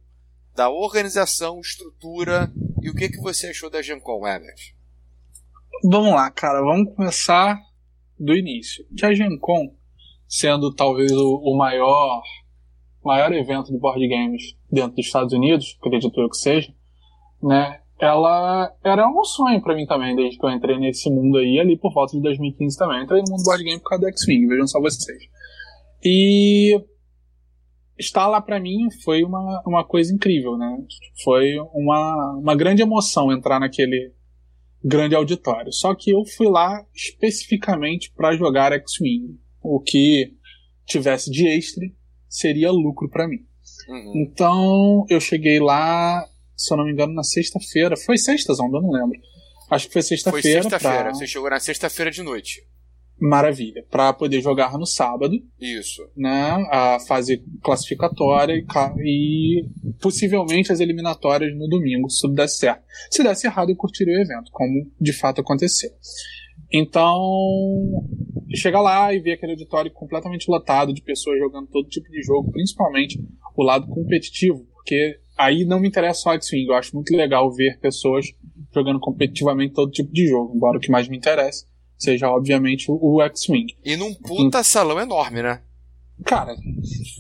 da 0.55 0.69
organização, 0.69 1.61
estrutura 1.61 2.53
e 2.83 2.91
o 2.91 2.95
que, 2.95 3.09
que 3.09 3.21
você 3.21 3.49
achou 3.49 3.71
da 3.71 3.83
Gen 3.83 4.01
Con, 4.01 4.27
Herbert? 4.27 4.75
Vamos 5.85 6.13
lá, 6.13 6.31
cara, 6.31 6.61
vamos 6.61 6.95
começar 6.95 7.59
do 8.19 8.37
início. 8.37 8.87
Que 8.97 9.07
a 9.07 9.15
Gen 9.15 9.39
Con, 9.39 9.75
sendo 10.29 10.75
talvez 10.75 11.11
o, 11.13 11.37
o 11.37 11.57
maior 11.57 12.23
maior 13.03 13.33
evento 13.33 13.73
de 13.73 13.79
board 13.79 14.07
games 14.07 14.55
dentro 14.71 14.97
dos 14.97 15.07
Estados 15.07 15.33
Unidos, 15.33 15.79
acredito 15.81 16.21
eu 16.21 16.29
que 16.29 16.37
seja, 16.37 16.75
né? 17.43 17.80
Ela 18.01 18.75
era 18.83 19.07
um 19.09 19.25
sonho 19.25 19.61
para 19.63 19.75
mim 19.75 19.87
também, 19.87 20.17
desde 20.17 20.39
que 20.39 20.45
eu 20.45 20.51
entrei 20.51 20.79
nesse 20.79 21.11
mundo 21.11 21.37
aí, 21.37 21.61
ali 21.61 21.77
por 21.79 21.93
volta 21.93 22.17
de 22.17 22.23
2015 22.23 22.79
também. 22.79 22.99
Eu 22.99 23.05
entrei 23.05 23.23
no 23.23 23.31
mundo 23.31 23.45
board 23.45 23.63
game 23.63 23.79
por 23.79 23.91
causa 23.91 24.05
do 24.05 24.09
X-Wing, 24.09 24.47
vejam 24.47 24.67
só 24.67 24.81
vocês. 24.81 25.23
E 26.03 26.81
estar 27.99 28.27
lá 28.27 28.41
para 28.41 28.59
mim 28.59 28.89
foi 29.05 29.23
uma, 29.23 29.63
uma 29.67 29.85
coisa 29.85 30.15
incrível, 30.15 30.57
né? 30.57 30.79
Foi 31.23 31.59
uma, 31.75 32.39
uma 32.39 32.57
grande 32.57 32.81
emoção 32.81 33.31
entrar 33.31 33.61
naquele 33.61 34.15
grande 34.83 35.15
auditório. 35.15 35.71
Só 35.71 35.95
que 35.95 36.11
eu 36.11 36.25
fui 36.25 36.49
lá 36.49 36.83
especificamente 36.95 38.11
para 38.17 38.35
jogar 38.35 38.73
X-Wing. 38.73 39.39
O 39.63 39.79
que 39.79 40.33
tivesse 40.87 41.31
de 41.31 41.47
extra 41.47 41.87
seria 42.27 42.73
lucro 42.73 43.11
para 43.11 43.29
mim. 43.29 43.45
Uhum. 43.89 44.13
Então 44.17 45.05
eu 45.11 45.21
cheguei 45.21 45.61
lá 45.61 46.25
se 46.61 46.73
eu 46.73 46.77
não 46.77 46.85
me 46.85 46.93
engano, 46.93 47.15
na 47.15 47.23
sexta-feira. 47.23 47.97
Foi 47.97 48.19
sexta, 48.19 48.53
Zonda? 48.53 48.77
Eu 48.77 48.83
não 48.83 48.91
lembro. 48.91 49.19
Acho 49.71 49.87
que 49.87 49.93
foi 49.95 50.03
sexta-feira. 50.03 50.63
Foi 50.63 50.71
sexta-feira. 50.71 51.05
Pra... 51.05 51.15
Você 51.15 51.27
chegou 51.27 51.49
na 51.49 51.59
sexta-feira 51.59 52.11
de 52.11 52.23
noite. 52.23 52.63
Maravilha. 53.19 53.85
Para 53.91 54.13
poder 54.13 54.43
jogar 54.43 54.77
no 54.77 54.85
sábado. 54.85 55.37
Isso. 55.59 56.03
Né, 56.17 56.31
a 56.71 56.99
fase 57.01 57.43
classificatória 57.63 58.55
e, 58.55 58.65
e 59.05 59.65
possivelmente 60.03 60.71
as 60.71 60.81
eliminatórias 60.81 61.57
no 61.57 61.67
domingo, 61.69 62.11
se 62.11 62.21
tudo 62.21 62.35
desse 62.35 62.59
certo. 62.59 62.83
Se 63.11 63.23
desse 63.23 63.47
errado, 63.47 63.71
eu 63.71 63.77
curtiria 63.77 64.19
o 64.19 64.23
evento, 64.23 64.51
como 64.53 64.91
de 65.01 65.13
fato 65.13 65.41
aconteceu. 65.41 65.91
Então, 66.73 67.19
chegar 68.55 68.81
lá 68.81 69.13
e 69.13 69.21
ver 69.21 69.33
aquele 69.33 69.53
auditório 69.53 69.91
completamente 69.93 70.51
lotado 70.51 70.93
de 70.93 71.03
pessoas 71.03 71.39
jogando 71.39 71.69
todo 71.69 71.89
tipo 71.89 72.09
de 72.11 72.23
jogo, 72.23 72.53
principalmente 72.53 73.19
o 73.57 73.63
lado 73.63 73.87
competitivo, 73.89 74.67
porque 74.73 75.19
aí 75.41 75.65
não 75.65 75.81
me 75.81 75.89
interessa 75.89 76.21
só 76.21 76.35
X-Wing. 76.35 76.67
Eu 76.67 76.75
acho 76.75 76.95
muito 76.95 77.15
legal 77.17 77.51
ver 77.53 77.79
pessoas 77.81 78.27
jogando 78.73 79.01
competitivamente 79.01 79.75
todo 79.75 79.91
tipo 79.91 80.13
de 80.13 80.29
jogo, 80.29 80.55
embora 80.55 80.79
o 80.79 80.81
que 80.81 80.91
mais 80.91 81.09
me 81.09 81.17
interessa 81.17 81.71
seja, 82.01 82.31
obviamente, 82.31 82.87
o, 82.89 83.21
X-Wing. 83.23 83.77
E 83.85 83.95
num 83.95 84.15
puta 84.15 84.63
salão 84.65 84.99
enorme, 84.99 85.43
né? 85.43 85.61
Cara, 86.25 86.57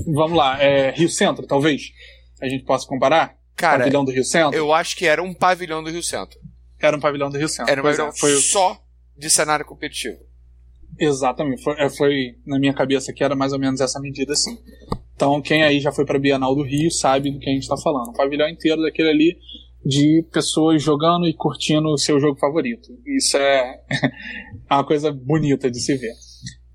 vamos 0.06 0.36
lá. 0.36 0.60
É, 0.60 0.90
Rio 0.92 1.08
Centro, 1.08 1.46
talvez? 1.46 1.92
A 2.40 2.48
gente 2.48 2.64
possa 2.64 2.86
comparar? 2.86 3.36
Cara, 3.54 3.80
pavilhão 3.80 4.04
do 4.04 4.10
Rio 4.10 4.24
Centro? 4.24 4.56
Eu 4.56 4.72
acho 4.72 4.96
que 4.96 5.04
era 5.04 5.22
um 5.22 5.34
pavilhão 5.34 5.82
do 5.82 5.90
Rio 5.90 6.02
Centro. 6.02 6.38
Era 6.80 6.96
um 6.96 7.00
pavilhão 7.00 7.28
do 7.28 7.36
Rio 7.36 7.48
Centro. 7.48 7.70
Era 7.70 7.80
um 7.82 7.84
pavilhão 7.84 8.08
é, 8.08 8.12
foi... 8.12 8.36
só 8.36 8.82
de 9.16 9.28
cenário 9.28 9.66
competitivo. 9.66 10.18
Exatamente. 10.98 11.62
Foi, 11.62 11.74
é, 11.78 11.90
foi, 11.90 12.36
na 12.46 12.58
minha 12.58 12.72
cabeça 12.72 13.12
que 13.12 13.22
era 13.22 13.36
mais 13.36 13.52
ou 13.52 13.58
menos 13.58 13.82
essa 13.82 14.00
medida, 14.00 14.32
assim. 14.32 14.58
Então, 15.20 15.42
quem 15.42 15.62
aí 15.62 15.80
já 15.80 15.92
foi 15.92 16.06
para 16.06 16.16
a 16.16 16.18
Bienal 16.18 16.54
do 16.54 16.62
Rio 16.62 16.90
sabe 16.90 17.30
do 17.30 17.38
que 17.38 17.50
a 17.50 17.52
gente 17.52 17.64
está 17.64 17.76
falando. 17.76 18.08
Um 18.08 18.14
pavilhão 18.14 18.48
inteiro 18.48 18.80
daquele 18.80 19.10
ali 19.10 19.38
de 19.84 20.26
pessoas 20.32 20.82
jogando 20.82 21.28
e 21.28 21.34
curtindo 21.34 21.88
o 21.88 21.98
seu 21.98 22.18
jogo 22.18 22.40
favorito. 22.40 22.88
Isso 23.18 23.36
é 23.36 23.82
uma 24.70 24.82
coisa 24.82 25.12
bonita 25.12 25.70
de 25.70 25.78
se 25.78 25.94
ver. 25.94 26.14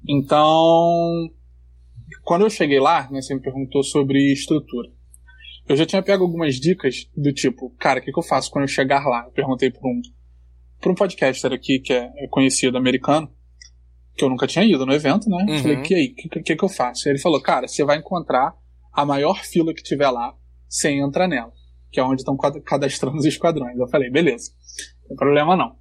Então, 0.08 1.28
quando 2.24 2.44
eu 2.44 2.50
cheguei 2.52 2.80
lá, 2.80 3.10
né, 3.10 3.20
você 3.20 3.34
me 3.34 3.42
perguntou 3.42 3.82
sobre 3.82 4.32
estrutura. 4.32 4.90
Eu 5.68 5.76
já 5.76 5.84
tinha 5.84 6.04
pego 6.04 6.24
algumas 6.24 6.60
dicas 6.60 7.10
do 7.18 7.34
tipo, 7.34 7.72
cara, 7.80 8.00
o 8.00 8.04
que, 8.04 8.12
que 8.12 8.20
eu 8.20 8.24
faço 8.24 8.52
quando 8.52 8.66
eu 8.66 8.68
chegar 8.68 9.04
lá? 9.08 9.24
Eu 9.26 9.32
perguntei 9.32 9.72
para 9.72 9.90
um, 9.90 10.02
para 10.80 10.92
um 10.92 10.96
podcaster 10.96 11.52
aqui 11.52 11.80
que 11.80 11.94
é 11.94 12.28
conhecido 12.30 12.78
americano, 12.78 13.28
que 14.16 14.24
eu 14.24 14.30
nunca 14.30 14.48
tinha 14.48 14.64
ido 14.64 14.86
no 14.86 14.94
evento, 14.94 15.30
né? 15.30 15.46
Uhum. 15.50 15.60
Falei, 15.60 15.82
que 15.82 15.94
aí, 15.94 16.08
o 16.08 16.16
que, 16.16 16.42
que, 16.42 16.56
que 16.56 16.64
eu 16.64 16.70
faço? 16.70 17.10
Ele 17.10 17.20
falou, 17.20 17.42
cara, 17.42 17.68
você 17.68 17.84
vai 17.84 17.98
encontrar 17.98 18.56
a 18.94 19.06
maior 19.06 19.44
fila 19.44 19.74
que 19.74 19.84
tiver 19.84 20.10
lá, 20.10 20.34
você 20.68 20.90
entra 20.90 21.28
nela, 21.28 21.52
que 21.92 22.00
é 22.00 22.04
onde 22.04 22.22
estão 22.22 22.38
cadastrando 22.38 23.18
os 23.18 23.26
esquadrões. 23.26 23.78
Eu 23.78 23.88
falei, 23.90 24.10
beleza, 24.10 24.52
não 25.02 25.10
tem 25.10 25.18
problema 25.18 25.56
não. 25.56 25.76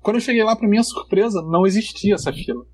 Quando 0.00 0.16
eu 0.16 0.20
cheguei 0.20 0.42
lá, 0.42 0.54
para 0.56 0.68
minha 0.68 0.82
surpresa, 0.82 1.40
não 1.42 1.66
existia 1.66 2.14
essa 2.14 2.32
fila. 2.32 2.64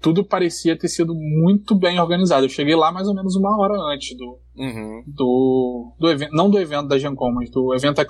Tudo 0.00 0.24
parecia 0.24 0.78
ter 0.78 0.88
sido 0.88 1.14
muito 1.14 1.74
bem 1.74 1.98
organizado. 1.98 2.44
Eu 2.44 2.50
cheguei 2.50 2.76
lá 2.76 2.92
mais 2.92 3.08
ou 3.08 3.14
menos 3.14 3.34
uma 3.36 3.58
hora 3.58 3.74
antes 3.94 4.16
do, 4.16 4.40
uhum. 4.56 5.02
do, 5.06 5.96
do 5.98 6.10
evento, 6.10 6.32
não 6.34 6.50
do 6.50 6.58
evento 6.58 6.88
da 6.88 6.98
Gen 6.98 7.14
Con, 7.14 7.32
mas 7.32 7.50
do 7.50 7.74
evento 7.74 8.00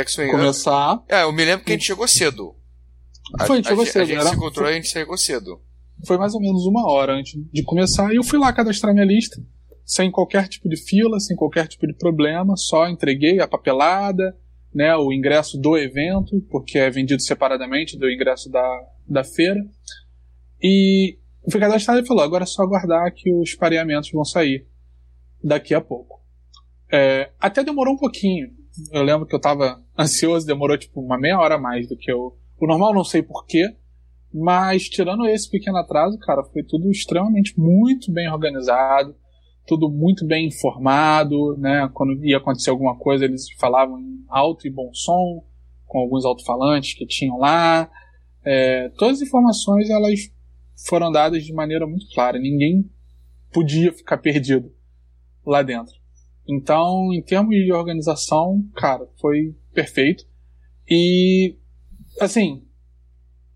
X-Wing 0.00 0.30
começar. 0.30 1.02
É, 1.08 1.22
eu 1.22 1.32
me 1.32 1.44
lembro 1.44 1.64
que 1.64 1.72
a 1.72 1.74
gente 1.74 1.86
chegou 1.86 2.08
cedo. 2.08 2.56
Foi, 3.46 3.56
a 3.56 3.56
gente 3.56 3.68
chegou 3.68 3.86
cedo. 3.86 4.02
A 4.02 4.04
gente 4.06 4.24
se 4.24 4.34
encontrou 4.34 4.68
e 4.68 4.70
a 4.70 4.74
gente 4.74 4.88
chegou 4.88 5.16
cedo. 5.16 5.67
Foi 6.06 6.16
mais 6.16 6.34
ou 6.34 6.40
menos 6.40 6.64
uma 6.64 6.90
hora 6.90 7.14
antes 7.14 7.40
de 7.52 7.62
começar 7.62 8.12
e 8.12 8.16
eu 8.16 8.24
fui 8.24 8.38
lá 8.38 8.52
cadastrar 8.52 8.94
minha 8.94 9.06
lista, 9.06 9.42
sem 9.84 10.10
qualquer 10.10 10.48
tipo 10.48 10.68
de 10.68 10.76
fila, 10.76 11.18
sem 11.18 11.36
qualquer 11.36 11.66
tipo 11.66 11.86
de 11.86 11.94
problema, 11.94 12.56
só 12.56 12.88
entreguei 12.88 13.40
a 13.40 13.48
papelada, 13.48 14.36
né, 14.74 14.94
o 14.96 15.12
ingresso 15.12 15.58
do 15.58 15.76
evento, 15.76 16.40
porque 16.50 16.78
é 16.78 16.90
vendido 16.90 17.22
separadamente 17.22 17.98
do 17.98 18.10
ingresso 18.10 18.50
da, 18.50 18.80
da 19.08 19.24
feira. 19.24 19.60
E 20.62 21.18
fui 21.50 21.60
cadastrado 21.60 22.00
e 22.00 22.06
falou: 22.06 22.22
agora 22.22 22.44
é 22.44 22.46
só 22.46 22.62
aguardar 22.62 23.12
que 23.14 23.32
os 23.32 23.54
pareamentos 23.54 24.10
vão 24.12 24.24
sair 24.24 24.66
daqui 25.42 25.74
a 25.74 25.80
pouco. 25.80 26.22
É, 26.92 27.30
até 27.40 27.62
demorou 27.62 27.94
um 27.94 27.98
pouquinho. 27.98 28.50
Eu 28.92 29.02
lembro 29.02 29.26
que 29.26 29.34
eu 29.34 29.38
estava 29.38 29.82
ansioso, 29.98 30.46
demorou 30.46 30.76
tipo 30.76 31.00
uma 31.00 31.18
meia 31.18 31.38
hora 31.38 31.56
a 31.56 31.60
mais 31.60 31.88
do 31.88 31.96
que 31.96 32.10
eu, 32.10 32.36
o 32.60 32.66
normal, 32.66 32.94
não 32.94 33.04
sei 33.04 33.22
porquê. 33.22 33.74
Mas 34.32 34.88
tirando 34.88 35.26
esse 35.26 35.50
pequeno 35.50 35.78
atraso, 35.78 36.18
cara, 36.18 36.44
foi 36.44 36.62
tudo 36.62 36.90
extremamente 36.90 37.58
muito 37.58 38.12
bem 38.12 38.30
organizado, 38.30 39.14
tudo 39.66 39.90
muito 39.90 40.26
bem 40.26 40.48
informado, 40.48 41.56
né? 41.58 41.88
Quando 41.92 42.24
ia 42.24 42.38
acontecer 42.38 42.70
alguma 42.70 42.96
coisa, 42.96 43.24
eles 43.24 43.50
falavam 43.58 43.98
em 43.98 44.24
alto 44.28 44.66
e 44.66 44.70
bom 44.70 44.90
som, 44.92 45.44
com 45.86 45.98
alguns 45.98 46.24
alto-falantes 46.24 46.94
que 46.94 47.06
tinham 47.06 47.38
lá. 47.38 47.90
É, 48.44 48.90
todas 48.90 49.20
as 49.20 49.28
informações 49.28 49.90
elas 49.90 50.20
foram 50.86 51.10
dadas 51.10 51.44
de 51.44 51.52
maneira 51.52 51.86
muito 51.86 52.06
clara. 52.14 52.38
Ninguém 52.38 52.90
podia 53.52 53.92
ficar 53.92 54.18
perdido 54.18 54.72
lá 55.44 55.62
dentro. 55.62 55.94
Então, 56.48 57.12
em 57.12 57.22
termos 57.22 57.54
de 57.54 57.72
organização, 57.72 58.64
cara, 58.74 59.06
foi 59.20 59.54
perfeito. 59.74 60.24
E, 60.88 61.56
assim, 62.20 62.62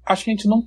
acho 0.05 0.25
que 0.25 0.31
a 0.31 0.35
gente 0.35 0.49
não. 0.49 0.63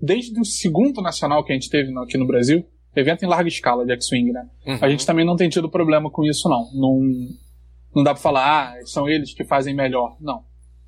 Desde 0.00 0.38
o 0.40 0.44
segundo 0.44 1.02
nacional 1.02 1.44
que 1.44 1.52
a 1.52 1.54
gente 1.54 1.68
teve 1.68 1.92
aqui 1.98 2.16
no 2.16 2.26
Brasil, 2.26 2.64
evento 2.96 3.24
em 3.24 3.28
larga 3.28 3.48
escala 3.48 3.84
de 3.84 3.92
X-Wing, 3.92 4.32
né? 4.32 4.48
Uhum. 4.66 4.78
A 4.80 4.88
gente 4.88 5.06
também 5.06 5.24
não 5.24 5.36
tem 5.36 5.48
tido 5.48 5.68
problema 5.68 6.10
com 6.10 6.24
isso, 6.24 6.48
não. 6.48 6.70
Não, 6.74 7.00
não 7.94 8.02
dá 8.02 8.12
pra 8.14 8.22
falar, 8.22 8.74
ah, 8.74 8.86
são 8.86 9.08
eles 9.08 9.34
que 9.34 9.44
fazem 9.44 9.74
melhor. 9.74 10.16
Não. 10.20 10.44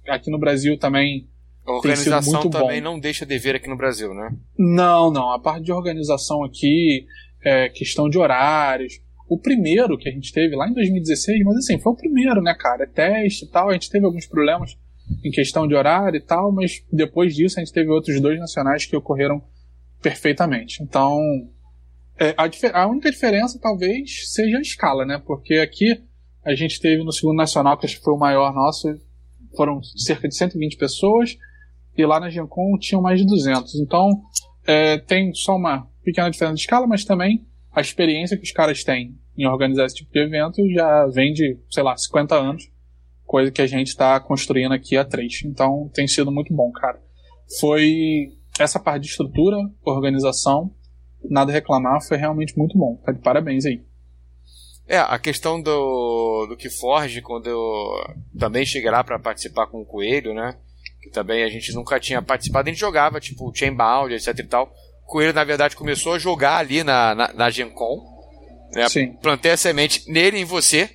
Aqui 0.08 0.30
no 0.30 0.38
Brasil 0.38 0.78
também. 0.78 1.28
A 1.64 1.72
organização 1.72 2.50
também 2.50 2.82
bom. 2.82 2.90
não 2.90 2.98
deixa 2.98 3.24
dever 3.24 3.54
aqui 3.54 3.68
no 3.68 3.76
Brasil, 3.76 4.12
né? 4.12 4.34
Não, 4.58 5.12
não. 5.12 5.30
A 5.30 5.38
parte 5.38 5.64
de 5.64 5.72
organização 5.72 6.42
aqui, 6.42 7.06
é, 7.44 7.68
questão 7.68 8.08
de 8.08 8.18
horários. 8.18 8.94
O 9.28 9.38
primeiro 9.38 9.96
que 9.96 10.08
a 10.08 10.12
gente 10.12 10.32
teve 10.32 10.56
lá 10.56 10.68
em 10.68 10.74
2016, 10.74 11.44
mas 11.44 11.56
assim, 11.58 11.78
foi 11.78 11.92
o 11.92 11.96
primeiro, 11.96 12.42
né, 12.42 12.54
cara? 12.58 12.82
É 12.82 12.86
teste 12.86 13.44
e 13.44 13.48
tal. 13.48 13.70
A 13.70 13.72
gente 13.74 13.88
teve 13.90 14.04
alguns 14.04 14.26
problemas 14.26 14.76
em 15.24 15.30
questão 15.30 15.66
de 15.66 15.74
horário 15.74 16.16
e 16.16 16.20
tal, 16.20 16.52
mas 16.52 16.84
depois 16.92 17.34
disso 17.34 17.58
a 17.58 17.64
gente 17.64 17.72
teve 17.72 17.90
outros 17.90 18.20
dois 18.20 18.38
nacionais 18.38 18.86
que 18.86 18.96
ocorreram 18.96 19.42
perfeitamente. 20.00 20.82
Então, 20.82 21.18
é, 22.18 22.34
a, 22.36 22.82
a, 22.82 22.86
única 22.86 23.10
diferença 23.10 23.58
talvez 23.60 24.32
seja 24.32 24.58
a 24.58 24.60
escala, 24.60 25.04
né? 25.04 25.22
Porque 25.24 25.54
aqui 25.54 26.02
a 26.44 26.54
gente 26.54 26.80
teve 26.80 27.02
no 27.04 27.12
segundo 27.12 27.36
nacional, 27.36 27.78
que 27.78 27.86
acho 27.86 27.98
que 27.98 28.04
foi 28.04 28.14
o 28.14 28.18
maior 28.18 28.52
nosso, 28.52 28.88
foram 29.56 29.82
cerca 29.82 30.28
de 30.28 30.36
120 30.36 30.76
pessoas, 30.76 31.36
e 31.96 32.04
lá 32.04 32.18
na 32.18 32.30
Gencom 32.30 32.76
tinham 32.78 33.02
mais 33.02 33.20
de 33.20 33.26
200. 33.26 33.76
Então, 33.76 34.22
é, 34.66 34.98
tem 34.98 35.32
só 35.34 35.56
uma 35.56 35.88
pequena 36.04 36.30
diferença 36.30 36.56
de 36.56 36.62
escala, 36.62 36.86
mas 36.86 37.04
também 37.04 37.46
a 37.72 37.80
experiência 37.80 38.36
que 38.36 38.44
os 38.44 38.52
caras 38.52 38.82
têm 38.82 39.16
em 39.36 39.46
organizar 39.46 39.86
esse 39.86 39.96
tipo 39.96 40.12
de 40.12 40.20
evento 40.20 40.62
já 40.72 41.06
vem 41.06 41.32
de, 41.32 41.58
sei 41.70 41.82
lá, 41.82 41.96
50 41.96 42.34
anos 42.34 42.70
coisa 43.32 43.50
que 43.50 43.62
a 43.62 43.66
gente 43.66 43.88
está 43.88 44.20
construindo 44.20 44.72
aqui 44.72 44.94
a 44.94 45.06
três. 45.06 45.42
Então 45.42 45.90
tem 45.94 46.06
sido 46.06 46.30
muito 46.30 46.54
bom, 46.54 46.70
cara. 46.70 47.00
Foi 47.58 48.28
essa 48.60 48.78
parte 48.78 49.04
de 49.04 49.08
estrutura, 49.08 49.56
organização, 49.82 50.70
nada 51.30 51.50
a 51.50 51.54
reclamar, 51.54 52.06
foi 52.06 52.18
realmente 52.18 52.56
muito 52.58 52.76
bom. 52.76 53.00
Tá 53.02 53.10
de 53.10 53.20
parabéns 53.20 53.64
aí. 53.64 53.82
É, 54.86 54.98
a 54.98 55.18
questão 55.18 55.62
do, 55.62 56.46
do 56.46 56.56
que 56.58 56.68
Forge, 56.68 57.22
quando 57.22 57.46
eu 57.46 57.66
também 58.38 58.66
cheguei 58.66 58.90
lá 58.90 59.02
para 59.02 59.18
participar 59.18 59.66
com 59.66 59.80
o 59.80 59.86
Coelho, 59.86 60.34
né? 60.34 60.54
Que 61.00 61.08
também 61.08 61.42
a 61.42 61.48
gente 61.48 61.72
nunca 61.72 61.98
tinha 61.98 62.20
participado, 62.20 62.68
a 62.68 62.72
gente 62.72 62.80
jogava, 62.80 63.18
tipo, 63.18 63.50
Chainbound, 63.54 64.12
etc 64.12 64.38
e 64.38 64.44
tal. 64.44 64.70
O 65.04 65.06
Coelho, 65.06 65.32
na 65.32 65.44
verdade, 65.44 65.74
começou 65.74 66.12
a 66.12 66.18
jogar 66.18 66.58
ali 66.58 66.84
na, 66.84 67.14
na, 67.14 67.32
na 67.32 67.50
Gen 67.50 67.70
Con. 67.70 67.96
Né? 68.74 68.84
Plantei 69.22 69.52
a 69.52 69.56
semente 69.56 70.10
nele 70.10 70.36
e 70.36 70.40
em 70.42 70.44
você. 70.44 70.90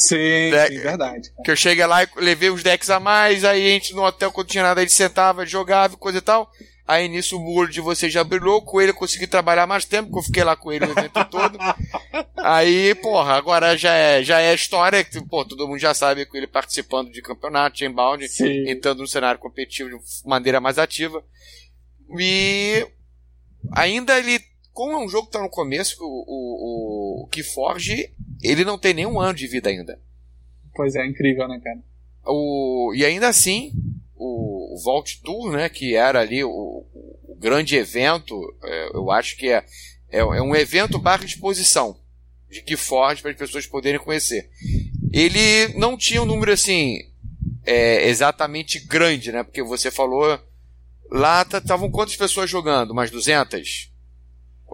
Sim, 0.00 0.50
deck, 0.50 0.74
sim, 0.74 0.80
verdade. 0.80 1.32
Que 1.44 1.50
eu 1.50 1.56
cheguei 1.56 1.86
lá 1.86 2.02
e 2.02 2.08
levei 2.16 2.50
uns 2.50 2.62
decks 2.62 2.90
a 2.90 2.98
mais, 2.98 3.44
aí 3.44 3.64
a 3.64 3.70
gente 3.70 3.94
no 3.94 4.02
hotel, 4.02 4.32
quando 4.32 4.48
tinha 4.48 4.64
nada, 4.64 4.80
ele 4.80 4.90
sentava, 4.90 5.46
jogava, 5.46 5.96
coisa 5.96 6.18
e 6.18 6.22
tal. 6.22 6.50
Aí 6.90 7.06
nisso 7.06 7.36
o 7.36 7.40
muro 7.40 7.70
de 7.70 7.80
você 7.80 8.10
já 8.10 8.24
brilhou, 8.24 8.62
com 8.62 8.80
ele 8.80 8.90
eu 8.90 8.96
consegui 8.96 9.28
trabalhar 9.28 9.64
mais 9.64 9.84
tempo, 9.84 10.08
porque 10.10 10.18
eu 10.18 10.24
fiquei 10.24 10.42
lá 10.42 10.56
com 10.56 10.72
ele 10.72 10.86
o 10.86 10.90
evento 10.90 11.24
todo. 11.26 11.56
Aí, 12.36 12.96
porra, 12.96 13.34
agora 13.34 13.76
já 13.76 13.94
é, 13.94 14.24
já 14.24 14.40
é 14.40 14.52
história, 14.52 15.04
que, 15.04 15.20
pô, 15.20 15.44
todo 15.44 15.68
mundo 15.68 15.78
já 15.78 15.94
sabe 15.94 16.26
com 16.26 16.36
ele 16.36 16.48
participando 16.48 17.12
de 17.12 17.22
campeonato, 17.22 17.78
Chainbound, 17.78 18.26
entrando 18.66 19.02
no 19.02 19.06
cenário 19.06 19.38
competitivo 19.38 19.90
de 19.90 19.96
maneira 20.26 20.58
mais 20.58 20.80
ativa. 20.80 21.22
E 22.18 22.84
ainda 23.72 24.18
ele 24.18 24.40
como 24.80 24.94
é 24.94 24.96
um 24.96 25.08
jogo 25.10 25.24
que 25.24 25.36
está 25.36 25.42
no 25.42 25.50
começo, 25.50 26.02
o, 26.02 26.24
o, 26.26 27.24
o 27.24 27.26
Keyforge, 27.26 28.14
ele 28.42 28.64
não 28.64 28.78
tem 28.78 28.94
nenhum 28.94 29.20
ano 29.20 29.34
de 29.34 29.46
vida 29.46 29.68
ainda. 29.68 30.00
Pois 30.74 30.94
é, 30.94 31.06
incrível, 31.06 31.46
né, 31.46 31.60
cara? 31.62 31.78
O, 32.24 32.90
e 32.96 33.04
ainda 33.04 33.28
assim, 33.28 33.74
o, 34.16 34.74
o 34.74 34.82
Vault 34.82 35.20
Tour, 35.22 35.52
né, 35.52 35.68
que 35.68 35.94
era 35.94 36.20
ali 36.20 36.42
o, 36.42 36.50
o 36.50 37.36
grande 37.38 37.76
evento, 37.76 38.40
é, 38.64 38.96
eu 38.96 39.10
acho 39.10 39.36
que 39.36 39.50
é, 39.50 39.66
é, 40.08 40.20
é, 40.20 40.24
um 40.24 40.56
evento 40.56 40.98
barra 40.98 41.26
exposição 41.26 42.00
de 42.48 42.62
Keyforge 42.62 43.20
para 43.20 43.32
as 43.32 43.36
pessoas 43.36 43.66
poderem 43.66 44.00
conhecer. 44.00 44.48
Ele 45.12 45.74
não 45.78 45.94
tinha 45.94 46.22
um 46.22 46.26
número 46.26 46.52
assim 46.52 47.00
é, 47.66 48.08
exatamente 48.08 48.80
grande, 48.80 49.30
né? 49.30 49.42
Porque 49.42 49.62
você 49.62 49.90
falou 49.90 50.40
lá 51.12 51.42
estavam 51.42 51.90
quantas 51.90 52.16
pessoas 52.16 52.48
jogando? 52.48 52.94
Mais 52.94 53.10
200? 53.10 53.89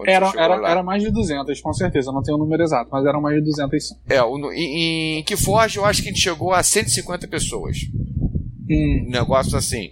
Era, 0.04 0.32
era, 0.36 0.70
era 0.70 0.82
mais 0.82 1.02
de 1.02 1.10
200, 1.10 1.60
com 1.60 1.72
certeza. 1.72 2.12
Não 2.12 2.22
tenho 2.22 2.36
o 2.36 2.40
número 2.40 2.62
exato, 2.62 2.90
mas 2.90 3.06
eram 3.06 3.20
mais 3.20 3.36
de 3.36 3.42
200 3.42 3.88
sim. 3.88 3.94
É, 4.08 4.22
o, 4.22 4.52
em, 4.52 5.18
em 5.18 5.22
que 5.22 5.36
foge 5.36 5.78
eu 5.78 5.84
acho 5.84 6.02
que 6.02 6.08
a 6.08 6.12
gente 6.12 6.22
chegou 6.22 6.52
a 6.52 6.62
150 6.62 7.28
pessoas. 7.28 7.78
Hum. 8.68 9.06
Um 9.06 9.10
negócio 9.10 9.56
assim. 9.56 9.90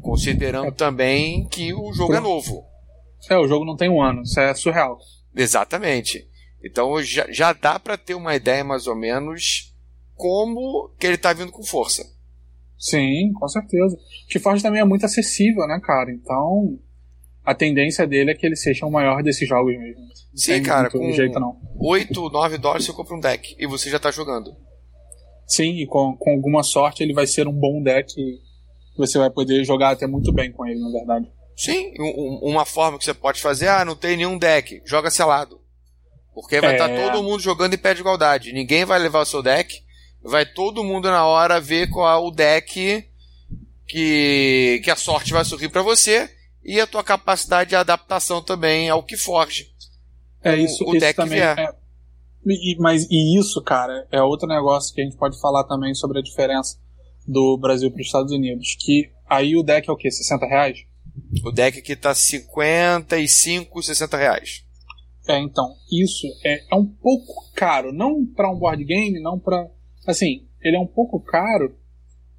Considerando 0.00 0.68
é. 0.68 0.70
também 0.72 1.48
que 1.48 1.72
o 1.72 1.92
jogo 1.92 2.14
é 2.14 2.20
novo. 2.20 2.64
É, 3.30 3.36
o 3.36 3.48
jogo 3.48 3.64
não 3.64 3.76
tem 3.76 3.88
um 3.88 4.02
ano. 4.02 4.22
Isso 4.22 4.38
é 4.38 4.54
surreal. 4.54 4.98
Exatamente. 5.34 6.26
Então 6.64 7.02
já, 7.02 7.26
já 7.30 7.52
dá 7.52 7.78
para 7.78 7.96
ter 7.96 8.14
uma 8.14 8.34
ideia 8.34 8.62
mais 8.62 8.86
ou 8.86 8.96
menos 8.96 9.74
como 10.14 10.90
que 10.98 11.06
ele 11.06 11.16
tá 11.16 11.32
vindo 11.32 11.52
com 11.52 11.62
força. 11.62 12.04
Sim, 12.78 13.32
com 13.34 13.48
certeza. 13.48 13.96
O 13.96 14.28
Keyforge 14.28 14.62
também 14.62 14.80
é 14.80 14.84
muito 14.84 15.06
acessível, 15.06 15.66
né, 15.66 15.80
cara? 15.82 16.10
Então, 16.12 16.78
a 17.46 17.54
tendência 17.54 18.04
dele 18.04 18.32
é 18.32 18.34
que 18.34 18.44
ele 18.44 18.56
seja 18.56 18.84
o 18.84 18.90
maior 18.90 19.22
desses 19.22 19.48
jogos 19.48 19.72
mesmo. 19.78 20.04
Sim, 20.34 20.60
cara, 20.64 20.90
com 20.90 21.12
jeito, 21.12 21.38
não. 21.38 21.56
8, 21.78 22.28
9 22.28 22.58
dólares 22.58 22.84
você 22.84 22.92
compra 22.92 23.14
um 23.14 23.20
deck 23.20 23.54
e 23.56 23.66
você 23.68 23.88
já 23.88 24.00
tá 24.00 24.10
jogando. 24.10 24.50
Sim, 25.46 25.80
e 25.80 25.86
com, 25.86 26.16
com 26.16 26.32
alguma 26.32 26.64
sorte 26.64 27.04
ele 27.04 27.14
vai 27.14 27.24
ser 27.24 27.46
um 27.46 27.52
bom 27.52 27.80
deck 27.80 28.12
e 28.20 28.40
você 28.98 29.16
vai 29.16 29.30
poder 29.30 29.64
jogar 29.64 29.90
até 29.90 30.08
muito 30.08 30.32
bem 30.32 30.50
com 30.50 30.66
ele, 30.66 30.80
na 30.80 30.90
verdade. 30.90 31.30
Sim, 31.56 31.94
um, 32.00 32.50
uma 32.50 32.64
forma 32.64 32.98
que 32.98 33.04
você 33.04 33.14
pode 33.14 33.40
fazer, 33.40 33.68
ah, 33.68 33.84
não 33.84 33.94
tem 33.94 34.16
nenhum 34.16 34.36
deck, 34.36 34.82
joga 34.84 35.08
selado. 35.08 35.60
Porque 36.34 36.60
vai 36.60 36.72
estar 36.72 36.90
é... 36.90 36.96
tá 36.96 37.12
todo 37.12 37.22
mundo 37.22 37.40
jogando 37.40 37.74
em 37.74 37.78
pé 37.78 37.94
de 37.94 38.00
igualdade. 38.00 38.52
Ninguém 38.52 38.84
vai 38.84 38.98
levar 38.98 39.20
o 39.20 39.24
seu 39.24 39.40
deck, 39.40 39.72
vai 40.20 40.44
todo 40.44 40.82
mundo 40.82 41.08
na 41.08 41.24
hora 41.24 41.60
ver 41.60 41.88
qual 41.90 42.12
é 42.12 42.16
o 42.20 42.32
deck 42.32 43.06
que, 43.86 44.80
que 44.82 44.90
a 44.90 44.96
sorte 44.96 45.32
vai 45.32 45.44
sorrir 45.44 45.68
para 45.68 45.82
você 45.82 46.34
e 46.66 46.80
a 46.80 46.86
tua 46.86 47.04
capacidade 47.04 47.70
de 47.70 47.76
adaptação 47.76 48.42
também 48.42 48.90
ao 48.90 49.02
que 49.04 49.16
forge. 49.16 49.68
É 50.42 50.56
isso, 50.56 50.82
o, 50.84 50.90
o 50.90 50.96
isso 50.96 51.06
deck 51.06 51.16
também. 51.16 51.40
É, 51.40 51.72
e, 52.44 52.76
mas 52.80 53.06
e 53.08 53.38
isso, 53.38 53.62
cara, 53.62 54.06
é 54.10 54.20
outro 54.20 54.48
negócio 54.48 54.92
que 54.92 55.00
a 55.00 55.04
gente 55.04 55.16
pode 55.16 55.40
falar 55.40 55.64
também 55.64 55.94
sobre 55.94 56.18
a 56.18 56.22
diferença 56.22 56.76
do 57.26 57.56
Brasil 57.56 57.90
para 57.90 58.00
os 58.00 58.06
Estados 58.06 58.32
Unidos. 58.32 58.76
Que 58.80 59.10
aí 59.28 59.56
o 59.56 59.62
deck 59.62 59.88
é 59.88 59.92
o 59.92 59.96
quê? 59.96 60.10
60 60.10 60.44
reais? 60.46 60.78
O 61.44 61.52
deck 61.52 61.78
aqui 61.78 61.94
tá 61.94 62.12
55, 62.14 63.82
60 63.82 64.16
reais. 64.16 64.64
É, 65.28 65.40
então, 65.40 65.74
isso 65.90 66.26
é, 66.44 66.62
é 66.72 66.76
um 66.76 66.86
pouco 66.86 67.50
caro. 67.54 67.92
Não 67.92 68.26
para 68.26 68.50
um 68.50 68.58
board 68.58 68.84
game, 68.84 69.20
não 69.20 69.38
para. 69.38 69.68
Assim, 70.06 70.46
ele 70.60 70.76
é 70.76 70.80
um 70.80 70.86
pouco 70.86 71.20
caro 71.20 71.76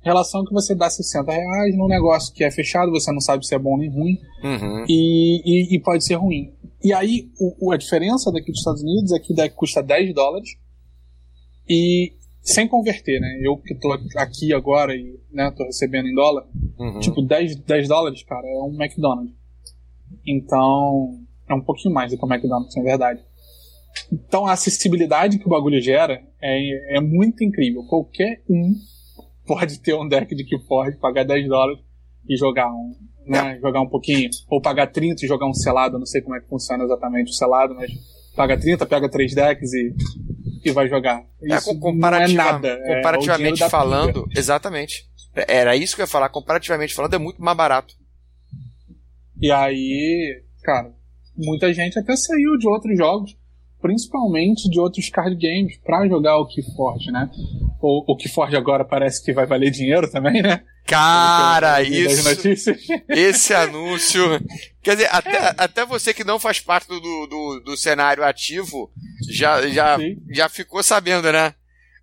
relação 0.08 0.44
que 0.46 0.54
você 0.54 0.74
dá 0.76 0.90
60 0.90 1.32
reais 1.32 1.78
num 1.78 1.88
negócio 1.88 2.34
que 2.34 2.44
é 2.44 2.50
fechado, 2.52 2.92
você 2.92 3.12
não 3.12 3.20
sabe 3.22 3.46
se 3.46 3.54
é 3.54 3.60
bom 3.60 3.78
nem 3.78 3.90
ruim, 3.90 4.18
Uhum. 4.44 4.86
e, 4.88 5.42
e, 5.46 5.76
e 5.76 5.80
pode 5.80 6.04
ser 6.06 6.16
ruim. 6.16 6.52
E 6.84 6.94
aí, 6.94 7.30
o, 7.40 7.72
a 7.72 7.78
diferença 7.78 8.32
daqui 8.32 8.52
dos 8.52 8.60
Estados 8.60 8.82
Unidos 8.84 9.12
é 9.12 9.20
que 9.20 9.34
deck 9.34 9.56
custa 9.56 9.82
10 9.84 10.14
dólares 10.14 10.50
e 11.70 12.14
sem 12.42 12.68
converter, 12.68 13.20
né? 13.20 13.40
Eu 13.44 13.58
que 13.58 13.76
tô 13.76 13.92
aqui 14.16 14.54
agora 14.54 14.96
e 14.96 15.20
né, 15.34 15.52
tô 15.56 15.64
recebendo 15.66 16.08
em 16.08 16.16
dólar, 16.16 16.46
Uhum. 16.80 17.00
tipo 17.00 17.22
10, 17.22 17.56
10 17.58 17.88
dólares, 17.88 18.24
cara, 18.24 18.48
é 18.48 18.62
um 18.64 18.76
McDonald's. 18.82 19.34
Então, 20.26 21.20
é 21.50 21.54
um 21.54 21.62
pouquinho 21.62 21.94
mais 21.94 22.12
do 22.12 22.18
que 22.18 22.26
o 22.26 22.28
McDonald's, 22.32 22.76
na 22.76 22.84
verdade. 22.84 23.22
Então, 24.12 24.46
a 24.46 24.54
acessibilidade 24.54 25.40
que 25.40 25.48
o 25.48 25.50
bagulho 25.50 25.82
gera 25.82 26.22
é, 26.42 26.98
é 26.98 27.02
muito 27.02 27.44
incrível. 27.44 27.84
Qualquer 27.86 28.44
um 28.50 28.74
pode 29.48 29.80
ter 29.82 29.94
um 29.96 30.08
deck 30.08 30.36
de 30.36 30.44
Keyforge, 30.44 30.98
pagar 31.00 31.24
10 31.24 31.48
dólares 31.48 31.80
e 32.30 32.38
jogar 32.38 32.70
um, 32.70 32.94
né, 33.26 33.58
jogar 33.62 33.82
um 33.82 33.90
pouquinho. 33.90 34.30
Ou 34.50 34.62
pagar 34.62 34.88
30 34.88 35.24
e 35.26 35.28
jogar 35.28 35.48
um 35.48 35.54
selado, 35.54 35.98
não 35.98 36.06
sei 36.06 36.22
como 36.22 36.36
é 36.36 36.40
que 36.42 36.48
funciona 36.50 36.84
exatamente 36.84 37.30
o 37.32 37.34
selado, 37.34 37.74
mas 37.74 37.90
paga 38.36 38.58
30, 38.60 38.86
pega 38.86 39.10
3 39.10 39.34
decks 39.34 39.72
e, 39.74 39.94
e 40.66 40.72
vai 40.72 40.88
jogar. 40.88 41.24
É, 41.42 41.56
Isso 41.56 41.74
com- 41.74 41.80
comparativa- 41.94 42.34
não 42.44 42.50
é 42.50 42.52
nada. 42.54 42.68
é 42.68 42.96
comparativamente 42.98 43.60
da 43.60 43.70
falando, 43.70 44.26
exatamente. 44.36 45.06
Era 45.48 45.76
isso 45.76 45.96
que 45.96 46.02
eu 46.02 46.04
ia 46.04 46.08
falar. 46.08 46.30
Comparativamente 46.30 46.94
falando, 46.94 47.14
é 47.14 47.20
muito 47.20 47.42
mais 47.42 47.56
barato. 47.58 47.94
E 49.40 49.52
aí, 49.52 50.44
cara, 50.64 50.92
muita 51.36 51.72
gente 51.74 51.98
até 52.00 52.16
saiu 52.16 52.58
de 52.58 52.68
outros 52.68 52.98
jogos, 52.98 53.38
principalmente 53.88 54.70
de 54.70 54.80
outros 54.80 55.10
card 55.10 55.36
games, 55.36 55.78
pra 55.78 56.06
jogar 56.08 56.38
o 56.38 56.46
Keyforge, 56.48 57.10
né? 57.12 57.30
O, 57.82 58.12
o 58.12 58.18
Keyforge 58.18 58.56
agora 58.58 58.84
parece 58.84 59.24
que 59.24 59.32
vai 59.34 59.46
valer 59.46 59.72
dinheiro 59.72 60.12
também, 60.12 60.42
né? 60.42 60.62
Cara, 60.86 61.82
isso. 61.82 62.28
Esse 63.10 63.54
anúncio. 63.54 64.22
Quer 64.82 64.96
dizer, 64.96 65.10
até, 65.12 65.54
até 65.58 65.86
você 65.86 66.14
que 66.14 66.24
não 66.24 66.38
faz 66.40 66.60
parte 66.60 66.88
do, 66.88 67.00
do, 67.00 67.62
do 67.66 67.78
cenário 67.78 68.24
ativo 68.24 68.90
já, 69.30 69.66
já, 69.70 69.98
Sim. 69.98 70.18
já 70.30 70.50
ficou 70.50 70.84
sabendo, 70.84 71.32
né? 71.32 71.54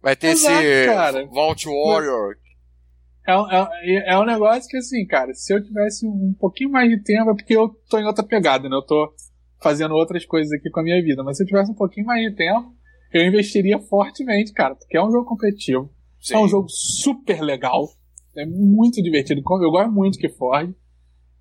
Vai 0.02 0.16
ter 0.16 0.28
Exato, 0.28 0.62
esse 0.62 0.86
cara. 0.86 1.26
Vault 1.26 1.66
Warrior. 1.66 2.34
É, 3.26 3.36
um- 3.38 3.50
é, 3.50 4.04
é 4.12 4.18
um 4.18 4.26
negócio 4.26 4.68
que, 4.68 4.76
assim, 4.76 5.06
cara, 5.06 5.32
se 5.32 5.52
eu 5.54 5.64
tivesse 5.64 6.06
um 6.06 6.34
pouquinho 6.38 6.70
mais 6.70 6.90
de 6.90 7.02
tempo, 7.02 7.30
é 7.30 7.34
porque 7.34 7.56
eu 7.56 7.70
tô 7.88 7.98
em 7.98 8.04
outra 8.04 8.22
pegada, 8.22 8.68
né? 8.68 8.76
Eu 8.76 8.82
tô 8.82 9.10
fazendo 9.64 9.94
outras 9.94 10.26
coisas 10.26 10.52
aqui 10.52 10.68
com 10.70 10.80
a 10.80 10.82
minha 10.82 11.02
vida. 11.02 11.24
Mas 11.24 11.38
se 11.38 11.42
eu 11.42 11.46
tivesse 11.46 11.70
um 11.70 11.74
pouquinho 11.74 12.06
mais 12.06 12.22
de 12.22 12.36
tempo, 12.36 12.76
eu 13.12 13.24
investiria 13.24 13.78
fortemente, 13.78 14.52
cara, 14.52 14.74
porque 14.76 14.96
é 14.96 15.02
um 15.02 15.10
jogo 15.10 15.24
competitivo. 15.24 15.90
Sim. 16.20 16.34
É 16.34 16.38
um 16.38 16.48
jogo 16.48 16.68
super 16.68 17.40
legal. 17.40 17.88
É 18.36 18.44
muito 18.44 19.02
divertido. 19.02 19.40
Eu 19.40 19.70
gosto 19.70 19.90
muito 19.90 20.18
que 20.18 20.28
Ford. 20.28 20.74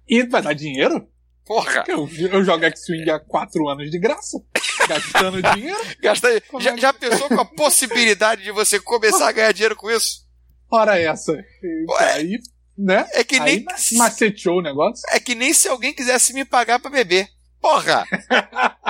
E 0.07 0.23
vai 0.23 0.41
dar 0.41 0.53
dinheiro? 0.53 1.07
Porra! 1.45 1.83
Eu, 1.87 2.07
eu 2.31 2.43
jogo 2.43 2.63
X-Wing 2.63 3.09
há 3.09 3.19
quatro 3.19 3.67
anos 3.67 3.91
de 3.91 3.99
graça. 3.99 4.41
Gastando 4.87 5.41
dinheiro. 5.53 5.79
Já, 6.01 6.13
é 6.13 6.77
já 6.77 6.93
pensou 6.93 7.27
com 7.27 7.39
a 7.39 7.45
possibilidade 7.45 8.43
de 8.43 8.51
você 8.51 8.79
começar 8.79 9.27
a 9.27 9.31
ganhar 9.31 9.51
dinheiro 9.51 9.75
com 9.75 9.91
isso? 9.91 10.23
Ora 10.71 10.97
essa. 10.99 11.33
Ué. 11.33 12.13
Aí, 12.13 12.37
né? 12.77 13.07
É 13.13 13.23
que 13.23 13.35
Aí 13.35 13.57
nem. 13.57 13.65
maceteou 13.97 14.59
o 14.59 14.61
negócio. 14.61 15.03
É 15.11 15.19
que 15.19 15.35
nem 15.35 15.53
se 15.53 15.67
alguém 15.67 15.93
quisesse 15.93 16.33
me 16.33 16.45
pagar 16.45 16.79
pra 16.79 16.89
beber. 16.89 17.27
Porra! 17.63 18.03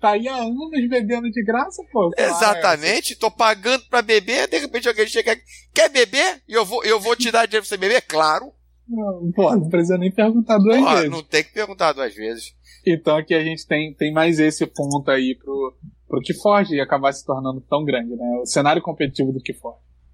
Tá 0.00 0.10
aí 0.10 0.28
há 0.28 0.36
anos 0.36 0.70
bebendo 0.88 1.30
de 1.30 1.42
graça, 1.42 1.82
pô. 1.90 2.10
Exatamente, 2.16 3.16
tô 3.16 3.30
pagando 3.30 3.84
pra 3.88 4.02
beber, 4.02 4.46
de 4.48 4.58
repente 4.58 4.86
alguém 4.86 5.06
chega 5.06 5.32
aqui, 5.32 5.42
quer 5.72 5.88
beber? 5.88 6.42
E 6.46 6.52
eu 6.52 6.64
vou, 6.64 6.84
eu 6.84 7.00
vou 7.00 7.16
te 7.16 7.30
dar 7.30 7.46
dinheiro 7.46 7.66
pra 7.66 7.68
você 7.68 7.76
beber? 7.78 8.02
Claro. 8.02 8.52
Não, 8.86 9.32
Pô, 9.32 9.56
não 9.56 9.68
precisa 9.70 9.96
nem 9.96 10.12
perguntar 10.12 10.58
duas 10.58 10.78
vezes. 10.78 11.10
não 11.10 11.22
tem 11.22 11.42
que 11.42 11.52
perguntar 11.52 11.92
duas 11.92 12.14
vezes. 12.14 12.54
Então 12.86 13.16
aqui 13.16 13.34
a 13.34 13.42
gente 13.42 13.66
tem, 13.66 13.94
tem 13.94 14.12
mais 14.12 14.38
esse 14.38 14.66
ponto 14.66 15.10
aí 15.10 15.34
pro, 15.42 15.74
pro 16.06 16.20
que 16.20 16.34
Forge 16.34 16.78
acabar 16.78 17.12
se 17.12 17.24
tornando 17.24 17.62
tão 17.62 17.82
grande, 17.82 18.14
né? 18.14 18.40
O 18.42 18.46
cenário 18.46 18.82
competitivo 18.82 19.32
do 19.32 19.40
que. 19.40 19.56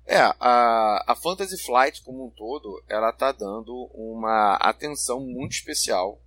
É, 0.07 0.21
a, 0.21 1.05
a 1.09 1.17
Fantasy 1.17 1.61
Flight 1.61 2.03
como 2.05 2.27
um 2.27 2.31
todo, 2.31 2.81
ela 2.89 3.13
tá 3.13 3.33
dando 3.33 3.91
uma 3.93 4.55
atenção 4.55 5.21
muito 5.21 5.53
especial 5.53 6.21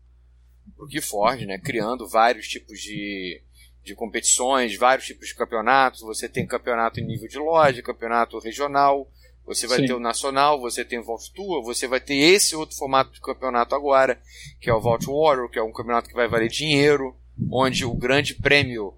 pro 0.76 0.88
Keyforge, 0.88 1.45
né? 1.45 1.58
Criando 1.58 2.08
vários 2.08 2.47
tipos 2.47 2.80
de, 2.80 3.41
de 3.84 3.95
competições, 3.95 4.78
vários 4.78 5.06
tipos 5.06 5.28
de 5.28 5.36
campeonatos. 5.36 6.02
Você 6.02 6.28
tem 6.30 6.45
campeonato 6.45 6.99
em 6.99 7.06
nível 7.06 7.28
de 7.28 7.38
loja, 7.38 7.82
campeonato 7.82 8.39
regional, 8.39 9.10
você 9.45 9.67
vai 9.67 9.80
Sim. 9.80 9.88
ter 9.88 9.93
o 9.93 9.99
nacional, 9.99 10.60
você 10.60 10.86
tem 10.86 10.99
o 10.99 11.04
Vault 11.04 11.32
Tour, 11.34 11.63
você 11.63 11.88
vai 11.88 11.99
ter 11.99 12.15
esse 12.15 12.56
outro 12.56 12.78
formato 12.78 13.12
de 13.12 13.19
campeonato 13.19 13.76
agora, 13.76 14.19
que 14.60 14.69
é 14.69 14.73
o 14.73 14.80
Vault 14.80 15.06
Warrior, 15.06 15.49
que 15.49 15.60
é 15.60 15.63
um 15.63 15.73
campeonato 15.73 16.08
que 16.08 16.15
vai 16.15 16.28
valer 16.30 16.49
dinheiro, 16.49 17.15
onde 17.52 17.84
o 17.84 17.93
grande 17.93 18.36
prêmio 18.36 18.93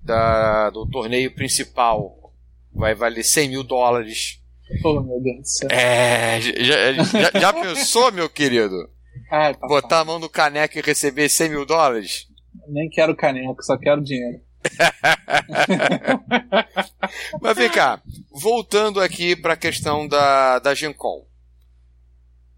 da, 0.00 0.70
do 0.70 0.86
torneio 0.86 1.30
principal 1.34 2.32
vai 2.72 2.94
valer 2.94 3.22
100 3.22 3.48
mil 3.48 3.62
dólares. 3.62 4.40
Oh, 4.84 5.00
meu 5.00 5.20
Deus 5.20 5.40
do 5.40 5.48
céu. 5.48 5.68
É, 5.70 6.40
já, 6.40 6.92
já, 6.92 7.40
já 7.40 7.52
pensou, 7.52 8.10
meu 8.12 8.30
querido? 8.30 8.88
Ai, 9.30 9.54
papai. 9.54 9.68
Botar 9.68 10.00
a 10.00 10.04
mão 10.04 10.18
no 10.18 10.28
caneco 10.28 10.78
e 10.78 10.82
receber 10.82 11.28
100 11.28 11.48
mil 11.50 11.66
dólares? 11.66 12.26
Nem 12.68 12.88
quero 12.88 13.14
caneco, 13.16 13.62
só 13.62 13.76
quero 13.78 14.02
dinheiro. 14.02 14.40
Mas 17.40 17.56
vem 17.56 17.70
cá, 17.70 18.00
voltando 18.30 19.00
aqui 19.00 19.34
para 19.34 19.54
a 19.54 19.56
questão 19.56 20.06
da, 20.06 20.58
da 20.58 20.74
Gen 20.74 20.92
Con. 20.92 21.26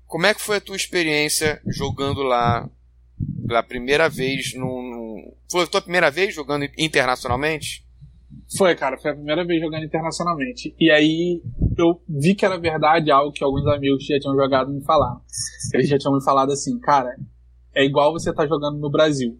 Como 0.06 0.26
é 0.26 0.35
que 0.35 0.42
foi 0.42 0.58
a 0.58 0.61
tua 0.61 0.76
experiência 0.76 1.61
jogando 1.66 2.22
lá 2.22 2.68
pela 3.46 3.62
primeira 3.62 4.08
vez 4.08 4.52
num... 4.54 4.82
num- 4.82 5.35
Foi 5.50 5.64
a 5.64 5.66
tua 5.66 5.80
primeira 5.80 6.11
vez 6.11 6.35
jogando 6.35 6.68
internacionalmente? 6.76 7.81
Foi, 8.56 8.74
cara, 8.74 8.98
foi 8.98 9.10
a 9.10 9.14
primeira 9.14 9.44
vez 9.46 9.60
jogando 9.62 9.84
internacionalmente. 9.84 10.74
E 10.78 10.90
aí 10.90 11.40
eu 11.78 12.00
vi 12.08 12.34
que 12.34 12.44
era 12.44 12.58
verdade 12.58 13.10
algo 13.10 13.32
que 13.32 13.42
alguns 13.42 13.66
amigos 13.66 14.04
já 14.04 14.18
tinham 14.18 14.34
jogado 14.36 14.70
me 14.72 14.84
falaram. 14.84 15.20
Eles 15.74 15.88
já 15.88 15.98
tinham 15.98 16.14
me 16.14 16.22
falado 16.24 16.52
assim, 16.52 16.78
cara, 16.80 17.08
é 17.74 17.84
igual 17.84 18.12
você 18.12 18.32
tá 18.32 18.46
jogando 18.46 18.78
no 18.78 18.90
Brasil, 18.90 19.38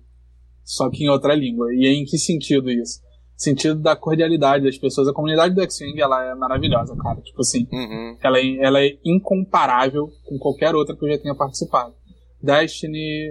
só 0.65 0.89
que 0.91 1.05
em 1.05 1.09
outra 1.11 1.35
língua. 1.35 1.67
E 1.75 1.87
em 1.87 2.05
que 2.05 2.17
sentido 2.17 2.71
isso? 2.71 3.01
Sentido 3.37 3.81
da 3.81 3.97
cordialidade 3.97 4.65
das 4.65 4.79
pessoas. 4.79 5.09
A 5.09 5.13
comunidade 5.13 5.55
do 5.55 5.63
X-Wing, 5.63 6.01
ela 6.01 6.25
é 6.25 6.35
maravilhosa, 6.35 6.97
cara. 6.97 7.21
Tipo 7.21 7.41
assim, 7.41 7.67
Uhum. 7.73 8.17
ela 8.23 8.39
é, 8.39 8.57
ela 8.65 8.81
é 8.85 8.97
incomparável 9.05 10.09
com 10.25 10.39
qualquer 10.39 10.75
outra 10.75 10.97
que 10.97 11.05
eu 11.05 11.11
já 11.11 11.19
tenha 11.19 11.35
participado. 11.35 11.93
Destiny. 12.41 13.31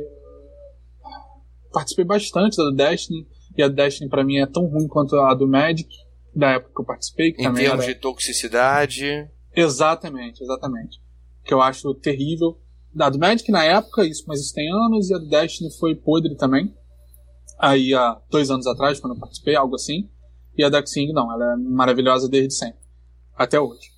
Participei 1.71 2.03
bastante 2.05 2.57
da 2.57 2.63
do 2.63 2.75
Destiny, 2.75 3.25
e 3.57 3.63
a 3.63 3.67
Destiny 3.67 4.09
pra 4.09 4.23
mim 4.23 4.37
é 4.37 4.45
tão 4.45 4.65
ruim 4.65 4.87
quanto 4.87 5.15
a 5.15 5.33
do 5.33 5.47
Magic, 5.47 5.89
da 6.35 6.51
época 6.51 6.73
que 6.73 6.81
eu 6.81 6.85
participei, 6.85 7.31
que 7.33 7.41
Em 7.41 7.45
também 7.45 7.65
termos 7.65 7.85
era... 7.85 7.93
de 7.93 7.99
toxicidade. 7.99 9.29
Exatamente, 9.55 10.41
exatamente. 10.41 10.99
Que 11.43 11.53
eu 11.53 11.61
acho 11.61 11.93
terrível. 11.95 12.59
Da 12.93 13.09
do 13.09 13.19
Magic 13.19 13.49
na 13.51 13.63
época, 13.63 14.05
isso, 14.05 14.23
mas 14.27 14.39
isso 14.41 14.53
tem 14.53 14.69
anos, 14.71 15.09
e 15.09 15.13
a 15.13 15.17
do 15.17 15.27
Destiny 15.27 15.71
foi 15.77 15.95
podre 15.95 16.35
também. 16.35 16.73
Aí 17.59 17.93
há 17.93 18.19
dois 18.29 18.49
anos 18.49 18.65
atrás, 18.65 18.99
quando 18.99 19.13
eu 19.13 19.19
participei, 19.19 19.55
algo 19.55 19.75
assim. 19.75 20.09
E 20.57 20.63
a 20.63 20.69
da 20.69 20.85
Xing, 20.85 21.13
não, 21.13 21.31
ela 21.31 21.53
é 21.53 21.55
maravilhosa 21.57 22.27
desde 22.27 22.53
sempre. 22.53 22.81
Até 23.35 23.59
hoje. 23.59 23.89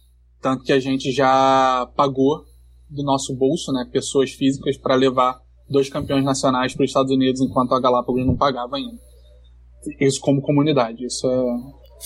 Tanto 0.41 0.63
que 0.63 0.73
a 0.73 0.79
gente 0.79 1.11
já 1.11 1.89
pagou 1.95 2.43
do 2.89 3.03
nosso 3.03 3.35
bolso, 3.35 3.71
né, 3.71 3.89
pessoas 3.91 4.31
físicas 4.31 4.77
para 4.77 4.95
levar 4.95 5.41
dois 5.69 5.89
campeões 5.89 6.23
nacionais 6.23 6.73
para 6.73 6.83
os 6.83 6.89
Estados 6.89 7.11
Unidos, 7.11 7.41
enquanto 7.41 7.73
a 7.73 7.79
Galápagos 7.79 8.25
não 8.25 8.35
pagava 8.35 8.75
ainda. 8.75 9.01
Isso 9.99 10.19
como 10.21 10.41
comunidade, 10.41 11.05
isso 11.05 11.27
é, 11.27 11.45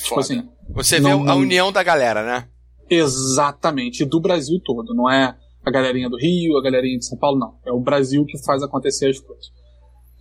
tipo 0.04 0.20
assim, 0.20 0.44
Você 0.70 1.00
não- 1.00 1.24
vê 1.24 1.30
a 1.32 1.36
união 1.36 1.72
da 1.72 1.84
galera, 1.84 2.24
né? 2.26 2.48
Exatamente, 2.90 4.06
do 4.06 4.20
Brasil 4.20 4.60
todo, 4.64 4.94
não 4.94 5.10
é 5.10 5.36
a 5.66 5.72
galerinha 5.72 6.10
do 6.10 6.18
Rio, 6.18 6.58
a 6.58 6.62
galerinha 6.64 6.98
de 6.98 7.06
São 7.06 7.18
Paulo, 7.18 7.38
não. 7.40 7.56
É 7.66 7.72
o 7.72 7.80
Brasil 7.80 8.24
que 8.26 8.38
faz 8.46 8.64
acontecer 8.64 9.10
as 9.10 9.20
coisas. 9.20 9.46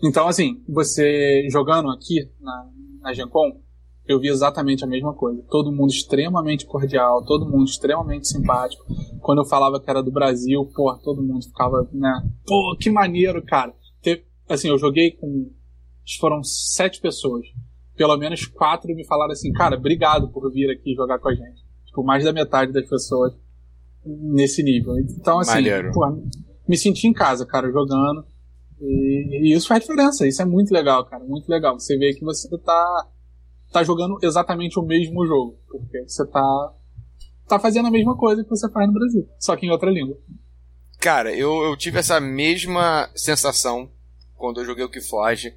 Então, 0.02 0.26
assim, 0.28 0.62
você 0.68 1.46
jogando 1.50 1.90
aqui 1.90 2.28
na, 2.40 2.66
na 3.02 3.12
eu 4.08 4.20
vi 4.20 4.28
exatamente 4.28 4.84
a 4.84 4.86
mesma 4.86 5.12
coisa. 5.14 5.42
Todo 5.50 5.72
mundo 5.72 5.90
extremamente 5.90 6.64
cordial, 6.66 7.24
todo 7.24 7.48
mundo 7.48 7.64
extremamente 7.64 8.28
simpático. 8.28 8.84
Quando 9.20 9.38
eu 9.42 9.44
falava 9.44 9.80
que 9.80 9.90
era 9.90 10.02
do 10.02 10.12
Brasil, 10.12 10.64
pô, 10.74 10.96
todo 11.02 11.22
mundo 11.22 11.44
ficava, 11.44 11.88
né? 11.92 12.12
Pô, 12.46 12.76
que 12.80 12.90
maneiro, 12.90 13.42
cara. 13.44 13.74
Te- 14.02 14.24
assim, 14.48 14.68
eu 14.68 14.78
joguei 14.78 15.10
com. 15.12 15.50
Foram 16.20 16.42
sete 16.42 17.00
pessoas. 17.00 17.46
Pelo 17.96 18.16
menos 18.16 18.46
quatro 18.46 18.94
me 18.94 19.06
falaram 19.06 19.32
assim, 19.32 19.52
cara, 19.52 19.76
obrigado 19.76 20.28
por 20.28 20.50
vir 20.52 20.70
aqui 20.70 20.94
jogar 20.94 21.18
com 21.18 21.28
a 21.28 21.34
gente. 21.34 21.64
Tipo, 21.86 22.04
mais 22.04 22.24
da 22.24 22.32
metade 22.32 22.72
das 22.72 22.88
pessoas 22.88 23.34
nesse 24.04 24.62
nível. 24.62 24.98
Então, 24.98 25.40
assim, 25.40 25.64
pô, 25.92 26.06
me 26.68 26.76
senti 26.76 27.06
em 27.06 27.12
casa, 27.12 27.46
cara, 27.46 27.70
jogando. 27.70 28.24
E, 28.80 29.50
e, 29.50 29.54
isso 29.54 29.68
faz 29.68 29.80
diferença, 29.80 30.26
isso 30.26 30.42
é 30.42 30.44
muito 30.44 30.70
legal, 30.72 31.04
cara, 31.06 31.24
muito 31.24 31.48
legal. 31.48 31.78
Você 31.78 31.96
vê 31.96 32.12
que 32.12 32.24
você 32.24 32.48
tá, 32.58 33.06
tá 33.72 33.82
jogando 33.82 34.18
exatamente 34.22 34.78
o 34.78 34.82
mesmo 34.82 35.26
jogo, 35.26 35.58
porque 35.66 36.04
você 36.06 36.26
tá, 36.26 36.74
tá 37.48 37.58
fazendo 37.58 37.88
a 37.88 37.90
mesma 37.90 38.16
coisa 38.16 38.44
que 38.44 38.50
você 38.50 38.70
faz 38.70 38.86
no 38.86 38.92
Brasil, 38.92 39.26
só 39.38 39.56
que 39.56 39.66
em 39.66 39.70
outra 39.70 39.90
língua. 39.90 40.18
Cara, 41.00 41.34
eu, 41.34 41.62
eu 41.62 41.76
tive 41.76 41.98
essa 41.98 42.20
mesma 42.20 43.10
sensação 43.14 43.90
quando 44.34 44.60
eu 44.60 44.66
joguei 44.66 44.84
o 44.84 44.90
que 44.90 45.00
foge. 45.00 45.54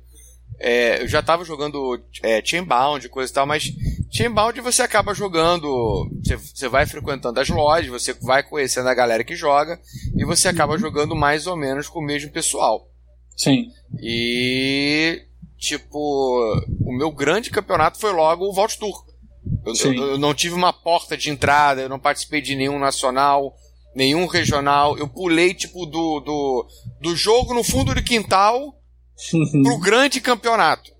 É, 0.60 1.02
eu 1.02 1.08
já 1.08 1.22
tava 1.22 1.46
jogando 1.46 2.02
é, 2.22 2.44
Chainbound, 2.44 3.08
coisa 3.08 3.32
e 3.32 3.34
tal, 3.34 3.46
mas 3.46 3.72
Chainbound 4.12 4.60
você 4.60 4.82
acaba 4.82 5.14
jogando, 5.14 6.10
você, 6.22 6.36
você 6.36 6.68
vai 6.68 6.86
frequentando 6.86 7.40
as 7.40 7.48
lojas, 7.48 7.90
você 7.90 8.14
vai 8.14 8.44
conhecendo 8.44 8.90
a 8.90 8.94
galera 8.94 9.24
que 9.24 9.36
joga, 9.36 9.80
e 10.18 10.26
você 10.26 10.50
acaba 10.50 10.78
jogando 10.78 11.16
mais 11.16 11.48
ou 11.48 11.56
menos 11.56 11.88
com 11.88 12.00
o 12.00 12.06
mesmo 12.06 12.32
pessoal. 12.32 12.90
Sim. 13.38 13.68
E, 14.02 15.22
tipo, 15.58 16.66
o 16.82 16.92
meu 16.92 17.10
grande 17.10 17.50
campeonato 17.50 17.98
foi 17.98 18.12
logo 18.12 18.46
o 18.46 18.54
Vault 18.54 18.78
Tour. 18.78 19.06
Eu, 19.66 19.74
eu, 19.74 20.08
eu, 20.10 20.18
não 20.18 20.34
tive 20.34 20.56
uma 20.56 20.74
porta 20.74 21.16
de 21.16 21.30
entrada, 21.30 21.82
eu 21.82 21.90
não 21.90 22.00
participei 22.00 22.42
de 22.42 22.54
nenhum 22.54 22.78
nacional, 22.78 23.56
nenhum 23.96 24.26
regional. 24.26 24.98
Eu 24.98 25.08
pulei, 25.08 25.54
tipo, 25.54 25.86
do, 25.86 26.20
do, 26.20 26.68
do 27.00 27.16
jogo 27.16 27.54
no 27.54 27.64
fundo 27.64 27.96
do 27.96 28.04
quintal 28.04 28.79
pro 29.64 29.78
grande 29.80 30.22
campeonato. 30.22 30.92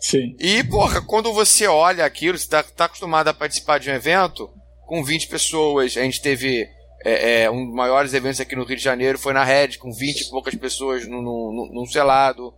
Sim. 0.00 0.36
E, 0.38 0.62
porra, 0.64 1.00
quando 1.02 1.32
você 1.32 1.66
olha 1.66 2.04
aquilo, 2.04 2.38
você 2.38 2.48
tá, 2.48 2.62
tá 2.62 2.84
acostumado 2.84 3.28
a 3.28 3.34
participar 3.34 3.78
de 3.78 3.90
um 3.90 3.94
evento 3.94 4.48
com 4.86 5.02
20 5.02 5.28
pessoas. 5.28 5.96
A 5.96 6.02
gente 6.02 6.22
teve 6.22 6.68
é, 7.04 7.42
é, 7.42 7.50
um 7.50 7.66
dos 7.66 7.74
maiores 7.74 8.14
eventos 8.14 8.40
aqui 8.40 8.56
no 8.56 8.64
Rio 8.64 8.76
de 8.76 8.82
Janeiro 8.82 9.18
foi 9.18 9.32
na 9.32 9.44
Red, 9.44 9.76
com 9.78 9.92
20 9.92 10.20
e 10.20 10.30
poucas 10.30 10.54
pessoas 10.54 11.06
num, 11.06 11.22
num, 11.22 11.70
num 11.72 11.86
selado. 11.86 12.52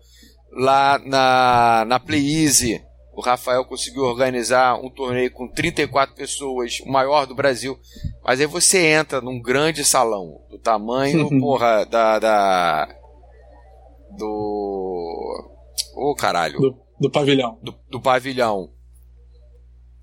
Lá 0.53 0.99
na, 0.99 1.85
na 1.87 2.01
Play 2.01 2.42
Easy, 2.42 2.83
o 3.14 3.20
Rafael 3.20 3.64
conseguiu 3.64 4.03
organizar 4.03 4.75
um 4.75 4.90
torneio 4.90 5.31
com 5.31 5.46
34 5.46 6.14
pessoas, 6.14 6.81
o 6.81 6.90
maior 6.90 7.27
do 7.27 7.35
Brasil. 7.35 7.79
Mas 8.25 8.40
aí 8.40 8.46
você 8.46 8.87
entra 8.87 9.20
num 9.20 9.40
grande 9.40 9.85
salão, 9.85 10.40
do 10.51 10.59
tamanho, 10.59 11.29
porra, 11.40 11.85
da. 11.87 12.18
da 12.18 13.00
do. 14.20 15.50
Ô 15.94 16.11
oh, 16.11 16.14
caralho. 16.14 16.59
Do, 16.59 16.78
do 17.00 17.11
pavilhão. 17.11 17.59
Do, 17.62 17.74
do 17.88 18.00
pavilhão. 18.00 18.72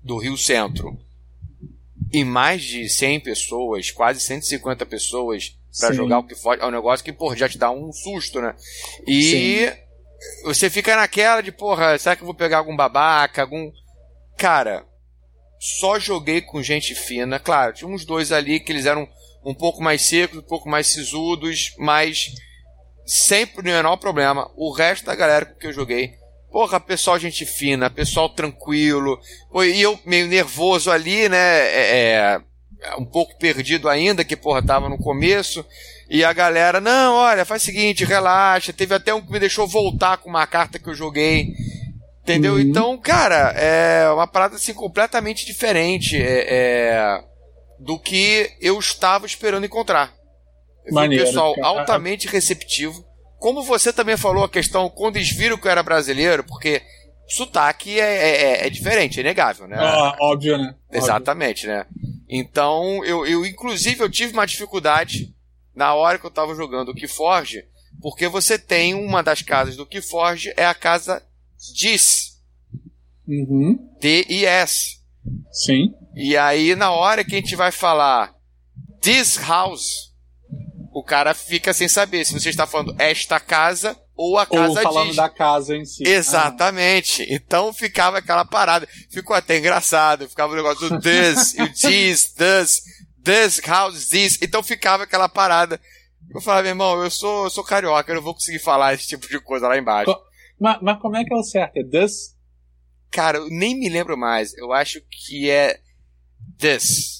Do 0.02 0.18
Rio 0.18 0.36
Centro 0.36 0.98
e 2.12 2.24
mais 2.24 2.62
de 2.62 2.88
100 2.88 3.20
pessoas, 3.20 3.90
quase 3.90 4.20
150 4.20 4.86
pessoas 4.86 5.56
para 5.78 5.92
jogar 5.92 6.18
o 6.18 6.26
que 6.26 6.34
for, 6.34 6.58
é 6.58 6.66
um 6.66 6.70
negócio 6.70 7.04
que, 7.04 7.12
porra, 7.12 7.36
já 7.36 7.48
te 7.48 7.58
dá 7.58 7.70
um 7.70 7.92
susto, 7.92 8.40
né? 8.40 8.54
E 9.06 9.22
Sim. 9.22 9.76
você 10.44 10.70
fica 10.70 10.96
naquela 10.96 11.40
de, 11.40 11.52
porra, 11.52 11.98
será 11.98 12.16
que 12.16 12.22
eu 12.22 12.26
vou 12.26 12.34
pegar 12.34 12.58
algum 12.58 12.74
babaca, 12.74 13.42
algum. 13.42 13.70
Cara, 14.36 14.86
só 15.58 15.98
joguei 15.98 16.40
com 16.40 16.62
gente 16.62 16.94
fina. 16.94 17.38
Claro, 17.38 17.74
tinha 17.74 17.88
uns 17.88 18.04
dois 18.04 18.32
ali 18.32 18.58
que 18.58 18.72
eles 18.72 18.86
eram 18.86 19.06
um 19.44 19.54
pouco 19.54 19.82
mais 19.82 20.02
secos, 20.02 20.38
um 20.38 20.42
pouco 20.42 20.68
mais 20.68 20.86
sisudos, 20.86 21.74
mas 21.78 22.32
sempre 23.08 23.62
o 23.62 23.64
menor 23.64 23.96
problema. 23.96 24.50
O 24.56 24.72
resto 24.72 25.06
da 25.06 25.14
galera 25.14 25.46
com 25.46 25.58
que 25.58 25.66
eu 25.66 25.72
joguei 25.72 26.18
Porra, 26.50 26.80
pessoal 26.80 27.18
gente 27.18 27.44
fina, 27.44 27.90
pessoal 27.90 28.28
tranquilo. 28.30 29.20
Pô, 29.50 29.62
e 29.62 29.80
eu 29.82 29.98
meio 30.04 30.26
nervoso 30.26 30.90
ali, 30.90 31.28
né? 31.28 31.36
É, 31.36 32.40
é, 32.82 32.96
um 32.96 33.04
pouco 33.04 33.36
perdido 33.38 33.88
ainda, 33.88 34.24
que 34.24 34.34
porra, 34.36 34.64
tava 34.64 34.88
no 34.88 34.96
começo. 34.96 35.64
E 36.08 36.24
a 36.24 36.32
galera, 36.32 36.80
não, 36.80 37.16
olha, 37.16 37.44
faz 37.44 37.62
o 37.62 37.64
seguinte, 37.66 38.04
relaxa. 38.04 38.72
Teve 38.72 38.94
até 38.94 39.12
um 39.12 39.20
que 39.20 39.30
me 39.30 39.38
deixou 39.38 39.68
voltar 39.68 40.16
com 40.18 40.30
uma 40.30 40.46
carta 40.46 40.78
que 40.78 40.88
eu 40.88 40.94
joguei. 40.94 41.52
Entendeu? 42.22 42.54
Uhum. 42.54 42.60
Então, 42.60 42.96
cara, 42.98 43.52
é 43.56 44.10
uma 44.10 44.26
parada 44.26 44.56
assim 44.56 44.72
completamente 44.72 45.44
diferente 45.44 46.16
é, 46.16 46.46
é 46.48 47.24
do 47.78 47.98
que 47.98 48.50
eu 48.60 48.78
estava 48.78 49.26
esperando 49.26 49.66
encontrar. 49.66 50.17
Maneiro, 50.90 51.24
pessoal 51.24 51.54
cara. 51.54 51.66
altamente 51.66 52.26
receptivo 52.28 53.08
como 53.38 53.62
você 53.62 53.92
também 53.92 54.16
falou 54.16 54.44
a 54.44 54.48
questão 54.48 54.90
quando 54.90 55.16
eles 55.16 55.30
viram 55.30 55.56
que 55.56 55.66
eu 55.66 55.70
era 55.70 55.82
brasileiro, 55.82 56.42
porque 56.44 56.82
sotaque 57.28 57.98
é, 57.98 58.04
é, 58.04 58.42
é, 58.42 58.66
é 58.66 58.70
diferente, 58.70 59.20
é 59.20 59.22
negável, 59.22 59.68
né? 59.68 59.76
Ah, 59.78 60.16
óbvio, 60.20 60.58
né? 60.58 60.74
Exatamente, 60.90 61.68
óbvio. 61.68 61.78
né? 61.78 61.86
Então, 62.28 63.04
eu, 63.04 63.24
eu, 63.26 63.46
inclusive, 63.46 64.02
eu 64.02 64.10
tive 64.10 64.32
uma 64.32 64.46
dificuldade 64.46 65.34
na 65.74 65.94
hora 65.94 66.18
que 66.18 66.26
eu 66.26 66.30
tava 66.30 66.54
jogando 66.54 66.90
o 66.90 66.94
Keyforge, 66.94 67.64
porque 68.02 68.26
você 68.26 68.58
tem 68.58 68.94
uma 68.94 69.22
das 69.22 69.40
casas 69.40 69.76
do 69.76 69.86
Keyforge, 69.86 70.52
é 70.56 70.66
a 70.66 70.74
casa 70.74 71.22
DIS. 71.74 72.38
Uhum. 73.26 73.78
D-I-S. 74.00 74.98
Sim. 75.52 75.94
E 76.14 76.36
aí, 76.36 76.74
na 76.74 76.90
hora 76.90 77.24
que 77.24 77.36
a 77.36 77.38
gente 77.38 77.54
vai 77.54 77.70
falar 77.70 78.34
This 79.00 79.36
House, 79.36 80.07
o 80.98 81.02
cara 81.02 81.32
fica 81.32 81.72
sem 81.72 81.86
saber 81.86 82.24
se 82.24 82.32
você 82.32 82.48
está 82.48 82.66
falando 82.66 82.92
esta 82.98 83.38
casa 83.38 83.96
ou 84.16 84.36
a 84.36 84.44
casa 84.44 84.68
ou 84.68 84.74
falando 84.74 85.14
da 85.14 85.28
casa 85.28 85.76
em 85.76 85.84
si. 85.84 86.02
Exatamente. 86.02 87.22
Ah. 87.22 87.26
Então 87.30 87.72
ficava 87.72 88.18
aquela 88.18 88.44
parada. 88.44 88.88
Ficou 89.08 89.36
até 89.36 89.58
engraçado. 89.58 90.28
Ficava 90.28 90.52
o 90.52 90.56
negócio 90.56 90.88
do 90.88 90.98
this, 90.98 91.52
this, 91.80 92.32
this, 92.34 92.82
this, 93.22 93.60
house, 93.64 94.08
this. 94.08 94.38
Então 94.42 94.60
ficava 94.60 95.04
aquela 95.04 95.28
parada. 95.28 95.80
Eu 96.34 96.40
falava, 96.40 96.62
meu 96.62 96.72
irmão, 96.72 97.00
eu 97.00 97.10
sou, 97.12 97.44
eu 97.44 97.50
sou 97.50 97.62
carioca, 97.62 98.10
eu 98.10 98.16
não 98.16 98.22
vou 98.22 98.34
conseguir 98.34 98.58
falar 98.58 98.92
esse 98.92 99.06
tipo 99.06 99.28
de 99.28 99.40
coisa 99.40 99.68
lá 99.68 99.78
embaixo. 99.78 100.12
Co 100.12 100.20
mas, 100.58 100.78
mas 100.82 101.00
como 101.00 101.16
é 101.16 101.24
que 101.24 101.32
é 101.32 101.36
o 101.36 101.44
certo? 101.44 101.76
É 101.76 101.84
this? 101.84 102.36
Cara, 103.12 103.38
eu 103.38 103.48
nem 103.48 103.78
me 103.78 103.88
lembro 103.88 104.18
mais. 104.18 104.52
Eu 104.58 104.72
acho 104.72 105.00
que 105.08 105.48
é 105.48 105.78
this. 106.58 107.17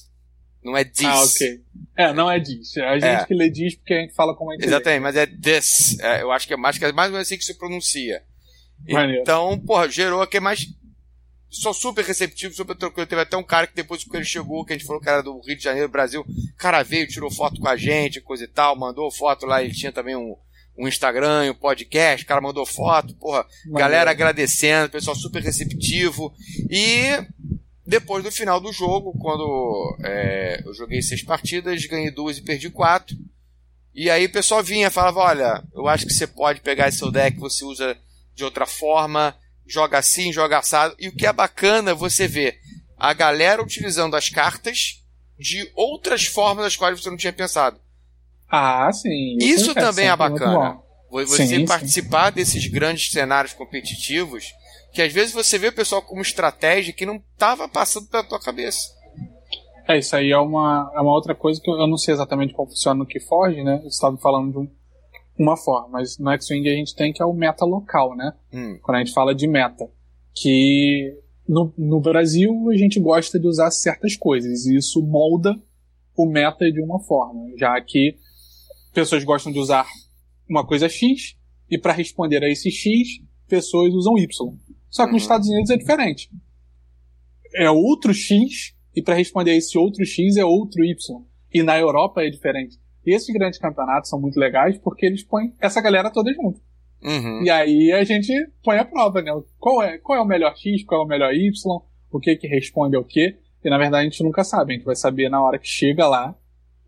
Não 0.69 0.77
é 0.77 0.83
this. 0.83 1.05
Ah, 1.05 1.23
ok. 1.23 1.61
É, 1.97 2.13
não 2.13 2.31
é 2.31 2.39
diz. 2.39 2.77
É 2.77 2.87
a 2.87 2.93
gente 2.93 3.05
é. 3.05 3.25
que 3.25 3.33
lê 3.33 3.49
diz 3.49 3.75
porque 3.75 3.93
a 3.93 4.01
gente 4.01 4.13
fala 4.13 4.35
como 4.35 4.51
a 4.51 4.53
gente 4.53 4.65
Exatamente, 4.65 4.99
lê. 4.99 5.03
mas 5.03 5.15
é 5.15 5.25
this. 5.25 5.99
É, 5.99 6.21
eu 6.21 6.31
acho 6.31 6.47
que 6.47 6.53
é 6.53 6.57
mais, 6.57 6.77
que 6.77 6.85
é 6.85 6.91
mais 6.91 7.09
ou 7.09 7.13
menos 7.13 7.27
assim 7.27 7.37
que 7.37 7.43
se 7.43 7.57
pronuncia. 7.57 8.21
Maneiro. 8.87 9.21
Então, 9.21 9.59
porra, 9.59 9.89
gerou 9.89 10.21
aqui 10.21 10.39
mais. 10.39 10.67
Só 11.49 11.73
super 11.73 12.05
receptivo, 12.05 12.53
super 12.53 12.75
tranquilo. 12.75 13.07
Teve 13.07 13.21
até 13.21 13.35
um 13.35 13.43
cara 13.43 13.65
que 13.65 13.73
depois 13.73 14.03
que 14.03 14.15
ele 14.15 14.23
chegou, 14.23 14.63
que 14.63 14.71
a 14.71 14.77
gente 14.77 14.85
falou 14.85 15.01
que 15.01 15.09
era 15.09 15.23
do 15.23 15.41
Rio 15.41 15.57
de 15.57 15.63
Janeiro, 15.63 15.89
Brasil, 15.89 16.21
o 16.21 16.57
cara 16.57 16.83
veio, 16.83 17.07
tirou 17.07 17.31
foto 17.31 17.59
com 17.59 17.67
a 17.67 17.75
gente, 17.75 18.21
coisa 18.21 18.43
e 18.43 18.47
tal, 18.47 18.77
mandou 18.77 19.09
foto 19.11 19.47
lá, 19.47 19.63
ele 19.63 19.73
tinha 19.73 19.91
também 19.91 20.15
um, 20.15 20.35
um 20.77 20.87
Instagram, 20.87 21.51
um 21.51 21.55
podcast, 21.55 22.23
o 22.23 22.27
cara 22.27 22.39
mandou 22.39 22.65
foto, 22.67 23.15
porra, 23.15 23.45
Maneiro. 23.65 23.79
galera 23.79 24.11
agradecendo, 24.11 24.91
pessoal 24.91 25.15
super 25.15 25.41
receptivo. 25.41 26.31
E 26.69 27.25
depois 27.89 28.23
do 28.23 28.31
final 28.31 28.61
do 28.61 28.71
jogo, 28.71 29.17
quando 29.19 29.97
é, 30.03 30.61
eu 30.63 30.71
joguei 30.75 31.01
seis 31.01 31.23
partidas, 31.23 31.83
ganhei 31.87 32.11
duas 32.11 32.37
e 32.37 32.43
perdi 32.43 32.69
quatro. 32.69 33.17
E 33.95 34.11
aí 34.11 34.27
o 34.27 34.31
pessoal 34.31 34.63
vinha 34.63 34.87
e 34.87 34.91
falava: 34.91 35.19
Olha, 35.21 35.63
eu 35.73 35.87
acho 35.87 36.05
que 36.05 36.13
você 36.13 36.27
pode 36.27 36.61
pegar 36.61 36.87
esse 36.87 36.99
seu 36.99 37.11
deck, 37.11 37.39
você 37.39 37.65
usa 37.65 37.97
de 38.35 38.43
outra 38.43 38.67
forma, 38.67 39.35
joga 39.67 39.97
assim, 39.97 40.31
joga 40.31 40.59
assado. 40.59 40.95
E 40.99 41.07
o 41.07 41.15
que 41.15 41.25
é 41.25 41.33
bacana 41.33 41.95
você 41.95 42.27
ver 42.27 42.59
a 42.95 43.11
galera 43.11 43.63
utilizando 43.63 44.15
as 44.15 44.29
cartas 44.29 45.03
de 45.39 45.71
outras 45.75 46.25
formas 46.25 46.65
das 46.65 46.75
quais 46.75 47.01
você 47.01 47.09
não 47.09 47.17
tinha 47.17 47.33
pensado. 47.33 47.81
Ah, 48.47 48.91
sim. 48.93 49.35
Isso, 49.41 49.71
isso 49.71 49.73
também 49.73 50.09
é 50.09 50.15
bacana. 50.15 50.79
Você 51.09 51.47
sim, 51.47 51.65
participar 51.65 52.27
sim. 52.27 52.35
desses 52.35 52.67
grandes 52.67 53.09
cenários 53.09 53.53
competitivos 53.53 54.45
que 54.91 55.01
às 55.01 55.13
vezes 55.13 55.33
você 55.33 55.57
vê 55.57 55.67
o 55.67 55.75
pessoal 55.75 56.01
como 56.01 56.21
estratégia 56.21 56.93
que 56.93 57.05
não 57.05 57.21
estava 57.33 57.67
passando 57.67 58.07
pela 58.07 58.23
tua 58.23 58.39
cabeça. 58.39 58.89
É, 59.87 59.97
isso 59.97 60.15
aí 60.15 60.31
é 60.31 60.37
uma, 60.37 60.91
é 60.95 60.99
uma 60.99 61.13
outra 61.13 61.33
coisa 61.33 61.59
que 61.59 61.69
eu 61.69 61.87
não 61.87 61.97
sei 61.97 62.13
exatamente 62.13 62.53
como 62.53 62.69
funciona 62.69 62.99
no 62.99 63.07
que 63.07 63.19
foge, 63.19 63.63
né? 63.63 63.79
Você 63.81 63.87
estava 63.87 64.17
falando 64.17 64.51
de 64.51 64.57
um, 64.59 64.69
uma 65.37 65.57
forma, 65.57 65.89
mas 65.89 66.17
no 66.19 66.29
X-Wing 66.31 66.69
a 66.69 66.75
gente 66.75 66.95
tem 66.95 67.11
que 67.11 67.21
é 67.21 67.25
o 67.25 67.33
meta 67.33 67.65
local, 67.65 68.15
né? 68.15 68.33
Hum. 68.53 68.77
Quando 68.83 68.97
a 68.97 68.99
gente 68.99 69.13
fala 69.13 69.33
de 69.33 69.47
meta. 69.47 69.89
Que 70.35 71.17
no, 71.47 71.73
no 71.75 71.99
Brasil 71.99 72.69
a 72.69 72.77
gente 72.77 72.99
gosta 72.99 73.39
de 73.39 73.47
usar 73.47 73.71
certas 73.71 74.15
coisas 74.15 74.67
e 74.67 74.77
isso 74.77 75.01
molda 75.01 75.55
o 76.15 76.25
meta 76.27 76.71
de 76.71 76.81
uma 76.81 76.99
forma, 76.99 77.47
já 77.57 77.79
que 77.81 78.15
pessoas 78.93 79.23
gostam 79.23 79.51
de 79.51 79.57
usar 79.57 79.87
uma 80.47 80.65
coisa 80.65 80.87
X 80.87 81.35
e 81.69 81.77
para 81.77 81.93
responder 81.93 82.43
a 82.43 82.49
esse 82.49 82.69
X, 82.69 83.21
pessoas 83.47 83.93
usam 83.93 84.17
Y. 84.17 84.27
Só 84.89 85.03
que 85.03 85.09
uhum. 85.09 85.13
nos 85.13 85.23
Estados 85.23 85.47
Unidos 85.47 85.69
é 85.69 85.77
diferente. 85.77 86.29
É 87.55 87.69
outro 87.69 88.13
X, 88.13 88.75
e 88.95 89.01
para 89.01 89.15
responder 89.15 89.51
a 89.51 89.55
esse 89.55 89.77
outro 89.77 90.05
X 90.05 90.37
é 90.37 90.45
outro 90.45 90.83
Y. 90.83 90.95
E 91.53 91.63
na 91.63 91.77
Europa 91.77 92.21
é 92.21 92.29
diferente. 92.29 92.77
E 93.05 93.13
esses 93.13 93.33
grandes 93.33 93.59
campeonatos 93.59 94.09
são 94.09 94.19
muito 94.19 94.39
legais 94.39 94.77
porque 94.77 95.05
eles 95.05 95.23
põem 95.23 95.55
essa 95.59 95.81
galera 95.81 96.11
toda 96.11 96.33
junto. 96.33 96.61
Uhum. 97.01 97.43
E 97.43 97.49
aí 97.49 97.91
a 97.91 98.03
gente 98.03 98.31
põe 98.63 98.77
a 98.77 98.85
prova, 98.85 99.21
né? 99.21 99.31
Qual 99.57 99.81
é, 99.81 99.97
qual 99.97 100.19
é 100.19 100.21
o 100.21 100.27
melhor 100.27 100.55
X, 100.55 100.83
qual 100.83 101.01
é 101.01 101.05
o 101.05 101.07
melhor 101.07 101.33
Y, 101.33 101.51
o 102.11 102.19
que 102.19 102.35
que 102.35 102.47
responde 102.47 102.95
ao 102.95 103.03
que. 103.03 103.37
E 103.63 103.69
na 103.69 103.77
verdade 103.77 104.07
a 104.07 104.09
gente 104.09 104.23
nunca 104.23 104.43
sabe, 104.43 104.73
a 104.73 104.75
gente 104.75 104.85
vai 104.85 104.95
saber 104.95 105.29
na 105.29 105.41
hora 105.41 105.59
que 105.59 105.67
chega 105.67 106.07
lá 106.07 106.35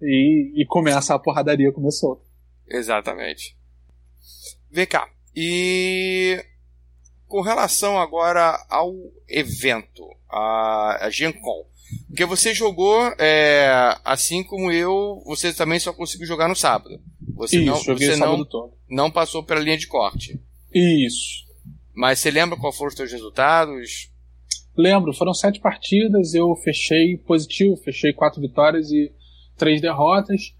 E, 0.02 0.52
e 0.56 0.66
começa 0.66 1.14
a 1.14 1.20
porradaria 1.20 1.72
comer 1.72 1.92
solta. 1.92 2.24
Exatamente. 2.68 3.56
Vem 4.72 4.88
cá. 4.88 5.08
E 5.36 6.44
com 7.32 7.40
relação 7.40 7.98
agora 7.98 8.62
ao 8.70 8.94
evento, 9.30 10.04
a, 10.30 11.06
a 11.06 11.10
Gen 11.10 11.32
Con. 11.32 11.66
Porque 12.08 12.26
você 12.26 12.54
jogou, 12.54 13.02
é, 13.18 13.72
assim 14.04 14.44
como 14.44 14.70
eu, 14.70 15.24
você 15.26 15.54
também 15.54 15.80
só 15.80 15.94
conseguiu 15.94 16.28
jogar 16.28 16.50
no 16.50 16.56
sábado. 16.56 17.00
Você 17.36 17.60
Isso, 17.60 17.66
não, 17.66 17.98
você 17.98 18.16
não, 18.18 18.46
todo. 18.46 18.74
não 18.90 19.10
passou 19.10 19.44
pela 19.44 19.62
linha 19.62 19.78
de 19.78 19.88
corte. 19.88 20.38
Isso. 20.74 21.46
Mas 21.96 22.20
você 22.20 22.30
lembra 22.30 22.58
qual 22.58 22.74
foram 22.74 22.90
os 22.90 22.96
seus 22.96 23.12
resultados? 23.12 24.12
Lembro, 24.78 25.14
foram 25.14 25.34
sete 25.34 25.62
partidas, 25.62 26.34
eu 26.34 26.54
fechei 26.58 27.18
positivo, 27.18 27.78
fechei 27.78 28.12
quatro 28.12 28.42
vitórias 28.42 28.92
e 28.92 29.10
três 29.58 29.80
derrotas. 29.80 30.54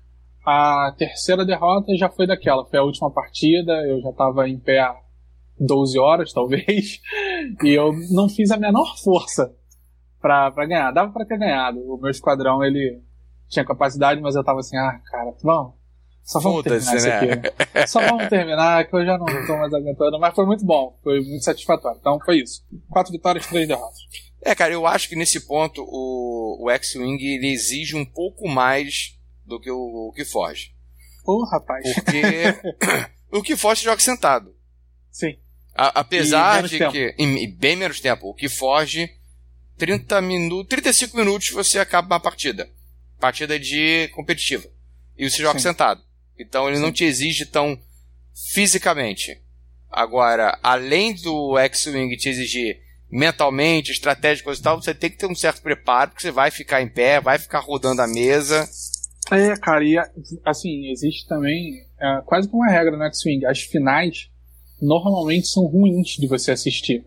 A 0.46 0.96
terceira 0.98 1.46
derrota 1.46 1.96
já 1.98 2.10
foi 2.10 2.26
daquela, 2.26 2.66
foi 2.66 2.80
a 2.80 2.84
última 2.84 3.12
partida, 3.12 3.74
eu 3.88 4.02
já 4.02 4.10
estava 4.10 4.48
em 4.48 4.58
pé 4.58 4.80
12 5.62 6.00
horas, 6.00 6.34
talvez, 6.34 7.00
e 7.64 7.70
eu 7.70 7.94
não 8.12 8.28
fiz 8.28 8.50
a 8.52 8.58
menor 8.58 8.98
força 9.04 9.54
pra, 10.20 10.52
pra 10.52 10.66
ganhar. 10.66 10.92
Dava 10.92 11.12
pra 11.12 11.26
ter 11.26 11.38
ganhado. 11.38 11.80
O 11.80 12.00
meu 12.02 12.10
esquadrão, 12.10 12.64
ele 12.64 13.02
tinha 13.48 13.66
capacidade, 13.66 14.20
mas 14.22 14.36
eu 14.36 14.44
tava 14.44 14.60
assim, 14.60 14.78
ah, 14.78 15.00
cara, 15.06 15.34
vamos. 15.44 15.74
Só 16.24 16.40
vamos 16.40 16.64
terminar 16.64 16.96
isso 16.96 17.08
né? 17.08 17.16
aqui. 17.16 17.28
né? 17.74 17.88
Só 17.88 18.00
vamos 18.00 18.30
terminar, 18.30 18.88
que 18.88 18.96
eu 18.96 19.06
já 19.06 19.18
não 19.18 19.26
tô 19.26 19.58
mais 19.58 19.74
aguentando. 19.74 20.20
Mas 20.20 20.34
foi 20.34 20.46
muito 20.46 20.66
bom, 20.66 20.98
foi 21.04 21.20
muito 21.20 21.44
satisfatório. 21.44 21.98
Então 22.00 22.20
foi 22.24 22.38
isso. 22.42 22.64
Quatro 22.90 23.12
vitórias, 23.12 23.48
três 23.48 23.68
derrotas. 23.68 23.98
É, 24.44 24.56
cara, 24.56 24.74
eu 24.74 24.88
acho 24.88 25.10
que 25.10 25.16
nesse 25.16 25.46
ponto 25.46 25.84
o, 25.84 26.66
o 26.66 26.70
X-Wing 26.72 27.24
ele 27.24 27.52
exige 27.52 27.96
um 27.96 28.06
pouco 28.06 28.48
mais 28.48 29.20
do 29.46 29.60
que 29.60 29.70
o, 29.70 30.10
o 30.10 30.14
que 30.14 30.26
foge. 30.26 30.72
Ô, 31.26 31.44
rapaz. 31.46 31.84
Porque 31.94 32.22
o 33.32 33.42
que 33.42 33.56
foge 33.56 33.84
joga 33.84 34.00
sentado. 34.00 34.56
Sim. 35.12 35.38
A- 35.76 36.00
apesar 36.02 36.68
de 36.68 36.78
tempo. 36.78 36.92
que. 36.92 37.16
Em, 37.18 37.44
em 37.46 37.52
bem 37.52 37.76
menos 37.76 38.00
tempo. 38.00 38.28
O 38.30 38.34
que 38.34 38.50
foge, 38.50 39.10
30 39.78 40.22
minutos. 40.22 40.68
35 40.70 41.16
minutos 41.18 41.50
você 41.50 41.80
acaba 41.80 42.08
uma 42.16 42.20
partida. 42.20 42.70
Partida 43.20 43.60
de 43.60 44.10
competitiva. 44.14 44.68
E 45.18 45.30
você 45.30 45.42
joga 45.42 45.60
Sim. 45.60 45.70
sentado. 45.70 46.02
Então 46.40 46.68
ele 46.68 46.80
não 46.80 46.88
Sim. 46.88 46.94
te 46.94 47.04
exige 47.06 47.46
tão 47.46 47.80
fisicamente. 48.54 49.40
Agora, 49.90 50.58
além 50.64 51.14
do 51.16 51.58
X-Wing 51.58 52.16
te 52.18 52.30
exigir 52.30 52.80
mentalmente, 53.10 53.92
estratégia, 53.92 54.44
coisa 54.44 54.60
e 54.60 54.64
tal, 54.64 54.82
você 54.82 54.94
tem 54.94 55.10
que 55.10 55.18
ter 55.18 55.26
um 55.26 55.36
certo 55.36 55.62
preparo, 55.62 56.12
porque 56.12 56.22
você 56.22 56.32
vai 56.32 56.50
ficar 56.50 56.82
em 56.82 56.88
pé, 56.88 57.20
vai 57.20 57.38
ficar 57.38 57.60
rodando 57.60 58.02
a 58.02 58.08
mesa. 58.08 58.68
É, 59.30 59.56
cara, 59.58 59.84
e 59.84 59.98
assim, 60.46 60.90
existe 60.90 61.28
também 61.28 61.86
é, 62.00 62.22
quase 62.26 62.48
que 62.48 62.56
uma 62.56 62.70
regra 62.72 62.96
no 62.98 63.04
X-Wing. 63.04 63.46
As 63.46 63.60
finais 63.62 64.30
normalmente 64.82 65.48
são 65.48 65.66
ruins 65.66 66.10
de 66.18 66.28
você 66.28 66.52
assistir. 66.52 67.06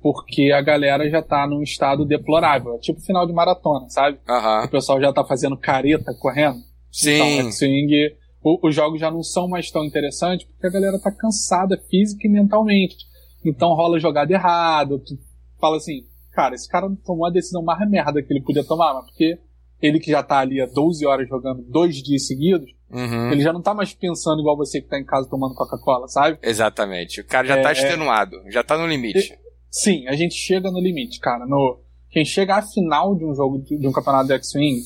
Porque 0.00 0.52
a 0.52 0.60
galera 0.62 1.10
já 1.10 1.20
tá 1.20 1.46
num 1.46 1.62
estado 1.62 2.04
deplorável. 2.04 2.74
É 2.74 2.78
tipo 2.78 3.00
final 3.00 3.26
de 3.26 3.32
maratona, 3.32 3.88
sabe? 3.90 4.18
O 4.28 4.32
Aham. 4.32 4.68
pessoal 4.68 5.00
já 5.00 5.12
tá 5.12 5.24
fazendo 5.24 5.56
careta 5.56 6.14
correndo. 6.20 6.58
Então, 7.02 7.26
Sim. 7.26 7.38
X-Wing, 7.48 8.14
o- 8.42 8.66
os 8.68 8.74
jogos 8.74 9.00
já 9.00 9.10
não 9.10 9.22
são 9.22 9.48
mais 9.48 9.70
tão 9.70 9.84
interessantes 9.84 10.46
porque 10.46 10.66
a 10.66 10.70
galera 10.70 11.00
tá 11.00 11.10
cansada 11.10 11.76
física 11.90 12.26
e 12.26 12.30
mentalmente. 12.30 12.96
Então 13.44 13.74
rola 13.74 13.98
jogada 13.98 14.32
errada. 14.32 14.98
Tu 15.00 15.18
fala 15.60 15.76
assim, 15.78 16.02
cara, 16.32 16.54
esse 16.54 16.68
cara 16.68 16.88
tomou 17.04 17.26
a 17.26 17.30
decisão 17.30 17.62
mais 17.62 17.88
merda 17.90 18.22
que 18.22 18.32
ele 18.32 18.42
podia 18.42 18.62
tomar, 18.64 18.94
mas 18.94 19.06
porque 19.06 19.38
ele 19.82 19.98
que 19.98 20.10
já 20.12 20.22
tá 20.22 20.38
ali 20.38 20.60
há 20.60 20.66
12 20.66 21.04
horas 21.04 21.28
jogando 21.28 21.62
dois 21.62 21.96
dias 21.96 22.26
seguidos, 22.26 22.70
Uhum. 22.90 23.30
ele 23.32 23.42
já 23.42 23.52
não 23.52 23.60
tá 23.60 23.74
mais 23.74 23.92
pensando 23.92 24.40
igual 24.40 24.56
você 24.56 24.80
que 24.80 24.88
tá 24.88 24.98
em 24.98 25.04
casa 25.04 25.28
tomando 25.28 25.54
Coca-Cola, 25.54 26.08
sabe? 26.08 26.38
Exatamente. 26.42 27.20
O 27.20 27.26
cara 27.26 27.46
já 27.46 27.56
É, 27.56 27.62
tá 27.62 27.68
é. 27.70 27.72
extenuado, 27.72 28.36
já 28.50 28.62
tá 28.64 28.78
no 28.78 28.86
limite. 28.86 29.38
Sim, 29.70 30.06
a 30.08 30.16
gente 30.16 30.34
chega 30.34 30.70
no 30.70 30.80
limite, 30.80 31.20
cara. 31.20 31.44
No, 31.46 31.80
quem 32.10 32.24
chega 32.24 32.56
à 32.56 32.62
final 32.62 33.14
de 33.14 33.24
um 33.26 33.34
jogo, 33.34 33.58
de, 33.58 33.86
um 33.86 33.92
campeonato 33.92 34.28
de 34.28 34.32
X-Wing, 34.34 34.80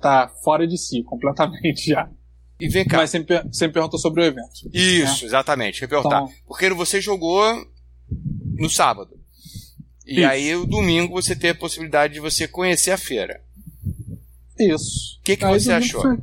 tá 0.00 0.28
fora 0.44 0.66
de 0.66 0.78
si, 0.78 1.02
completamente 1.02 1.86
já. 1.90 2.08
E 2.60 2.68
vem 2.68 2.84
cá. 2.86 2.98
Mas 2.98 3.10
você 3.10 3.18
me, 3.18 3.24
per- 3.24 3.44
você 3.50 3.66
me 3.66 3.72
perguntou 3.72 3.98
sobre 3.98 4.22
o 4.22 4.24
evento. 4.24 4.70
Isso, 4.72 5.24
exatamente. 5.24 5.82
Eu 5.82 5.86
ia 5.86 5.88
perguntar. 5.88 6.22
Então- 6.22 6.32
Porque 6.46 6.68
você 6.70 7.00
jogou 7.00 7.42
no 8.58 8.68
sábado. 8.70 9.18
E 10.06 10.20
Isso. 10.20 10.28
aí, 10.28 10.54
o 10.54 10.66
domingo, 10.66 11.14
você 11.14 11.34
tem 11.34 11.50
a 11.50 11.54
possibilidade 11.54 12.14
de 12.14 12.20
você 12.20 12.46
conhecer 12.46 12.90
a 12.92 12.98
feira. 12.98 13.40
Isso. 14.58 15.18
O 15.20 15.22
que, 15.24 15.36
que 15.36 15.44
Aí 15.44 15.58
você 15.58 15.72
achou? 15.72 16.02
Foi, 16.02 16.16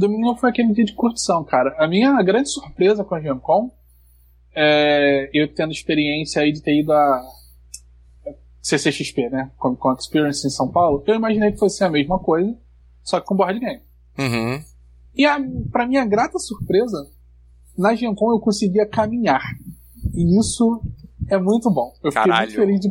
domingo 0.00 0.36
foi 0.36 0.50
aquele 0.50 0.72
dia 0.72 0.84
de 0.84 0.94
curtição, 0.94 1.44
cara. 1.44 1.74
A 1.78 1.86
minha 1.86 2.20
grande 2.22 2.50
surpresa 2.50 3.04
com 3.04 3.14
a 3.14 3.20
Gemcom 3.20 3.70
é 4.54 5.30
eu 5.32 5.52
tendo 5.54 5.72
experiência 5.72 6.42
aí 6.42 6.52
de 6.52 6.60
ter 6.62 6.80
ido 6.80 6.92
a 6.92 7.22
CCXP, 8.62 9.30
né? 9.30 9.50
Comic 9.56 9.80
Con 9.80 9.94
Experience 9.94 10.46
em 10.46 10.50
São 10.50 10.70
Paulo. 10.70 11.02
Eu 11.06 11.14
imaginei 11.14 11.52
que 11.52 11.58
fosse 11.58 11.82
a 11.82 11.88
mesma 11.88 12.18
coisa, 12.18 12.54
só 13.02 13.20
que 13.20 13.26
com 13.26 13.36
board 13.36 13.58
game. 13.58 13.80
Uhum. 14.18 14.62
E 15.14 15.24
a, 15.24 15.38
pra 15.70 15.86
minha 15.86 16.04
grata 16.04 16.38
surpresa, 16.38 17.08
na 17.76 17.94
Gencom 17.94 18.32
eu 18.32 18.40
conseguia 18.40 18.86
caminhar. 18.86 19.42
E 20.14 20.38
isso 20.38 20.82
é 21.28 21.38
muito 21.38 21.70
bom. 21.70 21.92
Eu 22.02 22.10
fiquei 22.10 22.30
Caralho. 22.30 22.46
muito 22.50 22.60
feliz 22.60 22.80
de. 22.80 22.88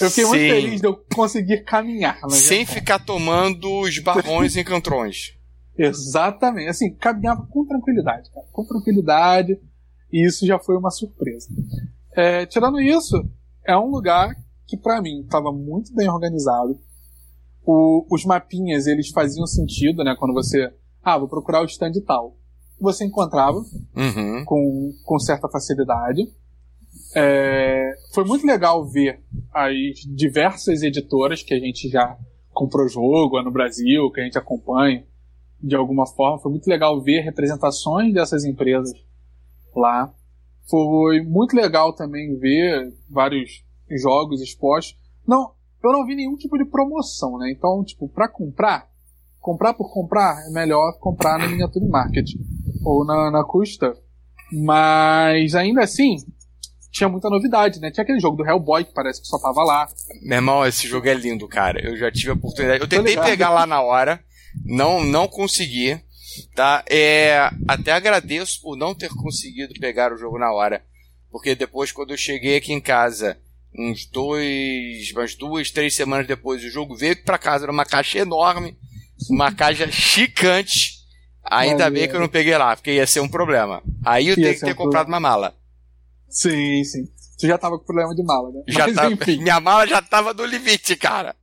Eu 0.00 0.10
fiquei 0.10 0.24
muito 0.26 0.40
Sim. 0.40 0.48
feliz 0.48 0.80
de 0.80 0.86
eu 0.86 0.96
conseguir 1.14 1.64
caminhar 1.64 2.20
Sem 2.30 2.60
Gencom. 2.60 2.72
ficar 2.72 2.98
tomando 2.98 3.80
os 3.80 3.98
barrões 3.98 4.56
e 4.56 4.60
encantrões. 4.60 5.37
Exatamente. 5.78 6.68
Assim, 6.68 6.94
caminhava 6.94 7.46
com 7.46 7.64
tranquilidade, 7.66 8.30
cara. 8.32 8.46
Com 8.52 8.64
tranquilidade. 8.64 9.58
E 10.12 10.26
isso 10.26 10.46
já 10.46 10.58
foi 10.58 10.76
uma 10.76 10.90
surpresa. 10.90 11.48
É, 12.14 12.46
tirando 12.46 12.80
isso, 12.80 13.16
é 13.66 13.76
um 13.76 13.90
lugar 13.90 14.34
que 14.66 14.76
pra 14.76 15.00
mim 15.00 15.20
estava 15.20 15.52
muito 15.52 15.94
bem 15.94 16.08
organizado. 16.08 16.78
O- 17.64 18.06
os 18.10 18.24
mapinhas, 18.24 18.86
eles 18.86 19.10
faziam 19.10 19.46
sentido, 19.46 20.02
né? 20.02 20.16
Quando 20.18 20.32
você... 20.34 20.72
Ah, 21.02 21.18
vou 21.18 21.28
procurar 21.28 21.62
o 21.62 21.66
stand 21.66 21.92
tal. 22.06 22.36
Você 22.80 23.04
encontrava 23.04 23.58
Uhum. 23.58 24.44
com, 24.44 24.92
com 25.04 25.18
certa 25.18 25.48
facilidade. 25.48 26.22
É, 27.14 27.92
foi 28.14 28.24
muito 28.24 28.46
legal 28.46 28.84
ver 28.86 29.20
as 29.52 29.74
diversas 30.14 30.82
editoras 30.82 31.42
que 31.42 31.54
a 31.54 31.58
gente 31.58 31.88
já 31.88 32.16
comprou 32.52 32.88
jogo 32.88 33.40
no 33.42 33.50
Brasil, 33.50 34.10
que 34.10 34.20
a 34.20 34.24
gente 34.24 34.38
acompanha 34.38 35.04
de 35.62 35.76
alguma 35.76 36.06
forma. 36.06 36.38
Foi 36.38 36.50
muito 36.50 36.68
legal 36.68 37.00
ver 37.02 37.20
representações 37.20 38.12
dessas 38.12 38.44
empresas 38.44 38.92
lá. 39.74 40.12
Foi 40.68 41.22
muito 41.22 41.56
legal 41.56 41.92
também 41.94 42.38
ver 42.38 42.92
vários 43.08 43.64
jogos 43.90 44.40
expostos. 44.40 44.96
Não, 45.26 45.52
eu 45.82 45.92
não 45.92 46.06
vi 46.06 46.14
nenhum 46.14 46.36
tipo 46.36 46.58
de 46.58 46.64
promoção, 46.64 47.38
né? 47.38 47.50
Então, 47.50 47.82
tipo, 47.84 48.08
para 48.08 48.28
comprar, 48.28 48.88
comprar 49.40 49.74
por 49.74 49.92
comprar, 49.92 50.36
é 50.46 50.50
melhor 50.50 50.98
comprar 50.98 51.38
na 51.38 51.48
Miniature 51.48 51.88
Market 51.88 52.28
ou 52.84 53.04
na, 53.04 53.30
na 53.30 53.44
Custa. 53.44 53.94
Mas 54.52 55.54
ainda 55.54 55.82
assim, 55.82 56.16
tinha 56.90 57.08
muita 57.08 57.30
novidade, 57.30 57.80
né? 57.80 57.90
Tinha 57.90 58.02
aquele 58.02 58.20
jogo 58.20 58.36
do 58.36 58.46
Hellboy 58.46 58.84
que 58.84 58.92
parece 58.92 59.20
que 59.20 59.26
só 59.26 59.38
tava 59.38 59.62
lá. 59.62 59.86
Meu 60.22 60.36
irmão, 60.36 60.66
esse 60.66 60.86
jogo 60.86 61.06
é 61.06 61.14
lindo, 61.14 61.46
cara. 61.46 61.80
Eu 61.80 61.96
já 61.96 62.10
tive 62.10 62.30
a 62.30 62.34
oportunidade. 62.34 62.80
Eu 62.82 62.88
tentei 62.88 63.16
pegar 63.16 63.50
lá 63.50 63.66
na 63.66 63.80
hora, 63.80 64.20
não, 64.64 65.04
não 65.04 65.26
consegui. 65.28 66.00
Tá? 66.54 66.84
É, 66.88 67.50
até 67.66 67.90
agradeço 67.92 68.60
por 68.62 68.76
não 68.76 68.94
ter 68.94 69.08
conseguido 69.10 69.74
pegar 69.80 70.12
o 70.12 70.16
jogo 70.16 70.38
na 70.38 70.52
hora. 70.52 70.84
Porque 71.30 71.54
depois, 71.54 71.90
quando 71.90 72.10
eu 72.12 72.16
cheguei 72.16 72.56
aqui 72.56 72.72
em 72.72 72.80
casa, 72.80 73.38
uns 73.76 74.06
dois, 74.06 75.10
umas 75.12 75.34
duas, 75.34 75.70
três 75.70 75.94
semanas 75.94 76.26
depois, 76.26 76.62
o 76.62 76.70
jogo 76.70 76.94
veio 76.96 77.16
pra 77.24 77.38
casa 77.38 77.66
numa 77.66 77.84
caixa 77.84 78.18
enorme, 78.18 78.76
uma 79.30 79.52
caixa 79.52 79.90
chicante. 79.90 80.98
Ainda 81.44 81.90
bem 81.90 82.08
que 82.08 82.14
eu 82.14 82.20
não 82.20 82.28
peguei 82.28 82.56
lá, 82.56 82.76
porque 82.76 82.92
ia 82.92 83.06
ser 83.06 83.20
um 83.20 83.28
problema. 83.28 83.82
Aí 84.04 84.28
eu 84.28 84.34
tenho 84.34 84.54
que 84.54 84.60
ter 84.60 84.72
um 84.72 84.76
comprado 84.76 85.08
uma 85.08 85.18
mala. 85.20 85.56
Sim, 86.28 86.84
sim. 86.84 87.04
Tu 87.38 87.46
já 87.46 87.56
tava 87.56 87.78
com 87.78 87.84
problema 87.84 88.14
de 88.14 88.22
mala, 88.22 88.50
né? 88.50 88.62
Já 88.68 88.86
Mas 88.86 88.94
tava- 88.96 89.16
minha 89.26 89.60
mala 89.60 89.86
já 89.86 90.02
tava 90.02 90.34
no 90.34 90.44
limite, 90.44 90.94
cara. 90.96 91.34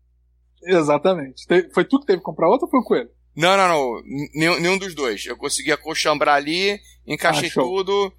Exatamente. 0.65 1.45
Te- 1.47 1.69
Foi 1.73 1.86
tu 1.86 1.99
que 1.99 2.06
teve 2.06 2.19
que 2.19 2.25
comprar 2.25 2.49
outra 2.49 2.65
ou 2.65 2.71
foi 2.71 2.80
o 2.80 2.84
Coelho? 2.84 3.10
Não, 3.36 3.56
não, 3.58 3.67
não. 3.67 4.01
Nenhum, 4.34 4.60
nenhum 4.60 4.78
dos 4.78 4.95
dois. 4.95 5.25
Eu 5.25 5.38
consegui 5.38 5.71
acochambrar 5.71 6.36
ali, 6.36 6.80
encaixei 7.06 7.49
Ah, 7.49 7.54
tudo, 7.54 8.12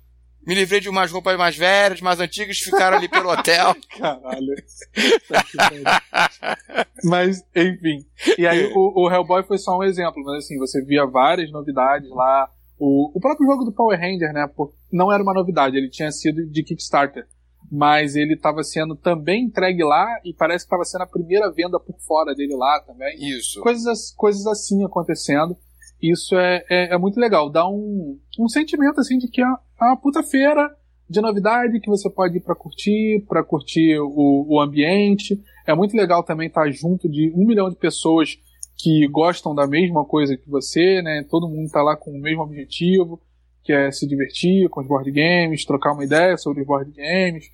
me 0.47 0.55
livrei 0.55 0.79
de 0.79 0.89
umas 0.89 1.11
roupas 1.11 1.37
mais 1.39 1.57
velhas, 1.57 2.01
mais 2.01 2.21
antigas, 2.21 2.59
ficaram 2.59 2.99
ali 2.99 3.09
pelo 3.09 3.31
hotel. 3.31 3.75
Caralho. 3.99 4.55
mas, 7.05 7.43
enfim. 7.55 8.05
E 8.39 8.47
aí, 8.47 8.71
o, 8.75 9.05
o 9.05 9.11
Hellboy 9.11 9.43
foi 9.45 9.59
só 9.59 9.77
um 9.79 9.83
exemplo, 9.83 10.23
mas 10.25 10.45
assim, 10.45 10.59
você 10.59 10.83
via 10.85 11.07
várias 11.07 11.51
novidades 11.51 12.09
lá. 12.11 12.49
O, 12.79 13.11
o 13.17 13.21
próprio 13.21 13.47
jogo 13.47 13.65
do 13.65 13.73
Power 13.73 13.99
Ranger, 13.99 14.35
né? 14.35 14.47
não 14.93 15.11
era 15.11 15.23
uma 15.23 15.33
novidade, 15.33 15.79
ele 15.79 15.89
tinha 15.89 16.13
sido 16.13 16.47
de 16.47 16.63
Kickstarter. 16.63 17.27
Mas 17.71 18.15
ele 18.15 18.35
estava 18.35 18.63
sendo 18.63 18.95
também 18.95 19.45
entregue 19.45 19.83
lá 19.83 20.07
e 20.25 20.33
parece 20.33 20.65
que 20.65 20.69
estava 20.69 20.85
sendo 20.85 21.03
a 21.03 21.07
primeira 21.07 21.51
venda 21.51 21.81
por 21.81 21.99
fora 22.01 22.35
dele 22.35 22.55
lá 22.55 22.81
também. 22.87 23.17
Isso. 23.19 23.61
Coisas, 23.61 24.13
coisas 24.17 24.47
assim 24.47 24.85
acontecendo. 24.85 25.57
Isso 26.01 26.37
é, 26.37 26.65
é, 26.71 26.95
é, 26.95 26.99
muito 26.99 27.19
legal. 27.19 27.51
Dá 27.51 27.67
um, 27.69 28.19
um 28.39 28.49
sentimento 28.49 29.01
assim 29.01 29.19
de 29.19 29.29
que 29.29 29.43
é 29.43 29.47
uma 29.81 29.97
puta 29.97 30.23
feira 30.23 30.71
de 31.09 31.21
novidade 31.21 31.81
que 31.81 31.89
você 31.89 32.11
pode 32.11 32.39
ir 32.39 32.41
para 32.41 32.55
curtir, 32.55 33.25
para 33.29 33.43
curtir 33.43 33.99
o, 33.99 34.47
o 34.49 34.61
ambiente. 34.61 35.41
É 35.67 35.75
muito 35.75 35.97
legal 35.97 36.23
também 36.23 36.49
estar 36.49 36.71
junto 36.71 37.09
de 37.09 37.33
um 37.35 37.47
milhão 37.47 37.71
de 37.71 37.77
pessoas 37.77 38.39
que 38.77 39.09
gostam 39.09 39.55
da 39.55 39.67
mesma 39.67 40.05
coisa 40.05 40.37
que 40.37 40.49
você, 40.49 41.01
né? 41.03 41.25
Todo 41.31 41.49
mundo 41.49 41.71
tá 41.71 41.83
lá 41.83 41.97
com 41.97 42.11
o 42.11 42.21
mesmo 42.21 42.43
objetivo, 42.43 43.21
que 43.67 43.73
é 43.73 43.91
se 43.91 44.07
divertir 44.07 44.69
com 44.71 44.81
os 44.81 44.87
board 44.87 45.11
games, 45.11 45.65
trocar 45.65 45.93
uma 45.93 46.05
ideia 46.05 46.37
sobre 46.37 46.61
os 46.61 46.67
board 46.67 46.93
games. 46.93 47.47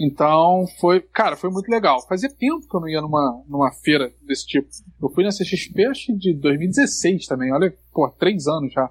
Então, 0.00 0.64
foi, 0.80 1.00
cara, 1.00 1.36
foi 1.36 1.50
muito 1.50 1.70
legal. 1.70 2.00
Fazia 2.08 2.30
tempo 2.30 2.66
que 2.66 2.74
eu 2.74 2.80
não 2.80 2.88
ia 2.88 3.02
numa, 3.02 3.44
numa 3.46 3.70
feira 3.70 4.10
desse 4.26 4.46
tipo. 4.46 4.66
Eu 5.00 5.10
fui 5.10 5.22
na 5.22 5.30
CXP 5.30 5.84
acho 5.84 6.16
de 6.16 6.32
2016 6.34 7.26
também, 7.26 7.52
olha, 7.52 7.72
pô, 7.92 8.08
três 8.08 8.46
anos 8.46 8.72
já. 8.72 8.90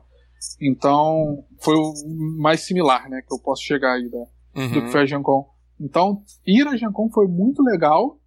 Então, 0.62 1.44
foi 1.60 1.76
o 1.76 1.94
mais 2.38 2.62
similar, 2.62 3.10
né, 3.10 3.22
que 3.28 3.34
eu 3.34 3.40
posso 3.40 3.64
chegar 3.64 3.94
aí 3.94 4.10
da, 4.10 4.18
uhum. 4.56 4.72
do 4.72 4.82
que 4.84 4.92
foi 4.92 5.02
a 5.02 5.06
Gen 5.06 5.24
Con. 5.24 5.50
Então, 5.80 6.22
ir 6.46 6.68
a 6.68 6.78
Gen 6.78 6.92
Con 6.92 7.10
foi 7.10 7.28
muito 7.28 7.64
legal. 7.64 8.20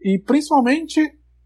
E 0.00 0.18
principalmente 0.18 1.00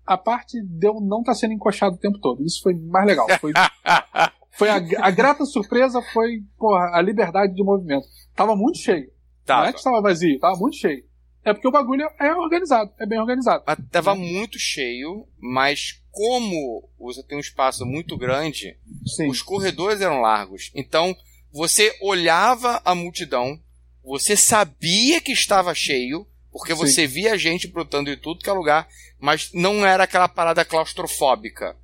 a 0.07 0.17
parte 0.17 0.63
de 0.63 0.87
eu 0.87 0.95
não 1.01 1.21
estar 1.21 1.33
tá 1.33 1.35
sendo 1.35 1.53
encoxado 1.53 1.97
o 1.97 1.99
tempo 1.99 2.19
todo. 2.21 2.45
Isso 2.45 2.63
foi 2.63 2.75
mais 2.75 3.07
legal. 3.07 3.27
Foi, 3.41 3.53
foi 4.57 4.71
a, 4.71 4.77
a, 4.77 5.11
grata 5.11 5.45
surpresa 5.45 6.01
foi, 6.13 6.43
porra, 6.59 6.91
a 6.95 7.03
liberdade 7.03 7.55
de 7.55 7.63
movimento. 7.63 8.07
Tava 8.35 8.57
muito 8.57 8.79
cheio. 8.79 9.11
Tava. 9.45 9.63
Não 9.63 9.69
é 9.69 9.73
que 9.73 9.79
estava 9.79 10.01
vazio, 10.01 10.39
tava 10.39 10.57
muito 10.57 10.77
cheio. 10.77 11.05
É 11.45 11.53
porque 11.53 11.69
o 11.69 11.71
bagulho 11.71 12.09
é 12.19 12.35
organizado, 12.35 12.93
é 12.99 13.07
bem 13.07 13.21
organizado. 13.21 13.65
Tava 13.91 14.17
muito 14.17 14.59
cheio, 14.59 15.29
mas 15.39 16.03
como 16.11 16.89
você 16.99 17.23
tem 17.23 17.37
um 17.39 17.41
espaço 17.41 17.87
muito 17.87 18.17
grande, 18.17 18.77
Sim. 19.07 19.29
os 19.29 19.43
corredores 19.43 20.01
eram 20.01 20.21
largos. 20.21 20.73
Então, 20.75 21.15
você 21.53 21.97
olhava 22.01 22.83
a 22.85 22.95
multidão, 22.95 23.61
você 24.03 24.37
sabia 24.37 25.21
que 25.21 25.31
estava 25.31 25.73
cheio, 25.73 26.27
porque 26.51 26.75
Sim. 26.75 26.79
você 26.79 27.07
via 27.07 27.39
gente 27.39 27.69
brotando 27.69 28.11
em 28.11 28.17
tudo 28.17 28.41
que 28.41 28.51
é 28.51 28.53
lugar, 28.53 28.89
mas 29.21 29.53
não 29.53 29.87
era 29.87 30.05
aquela 30.05 30.29
parada 30.29 30.65
claustrofóbica. 30.65 31.77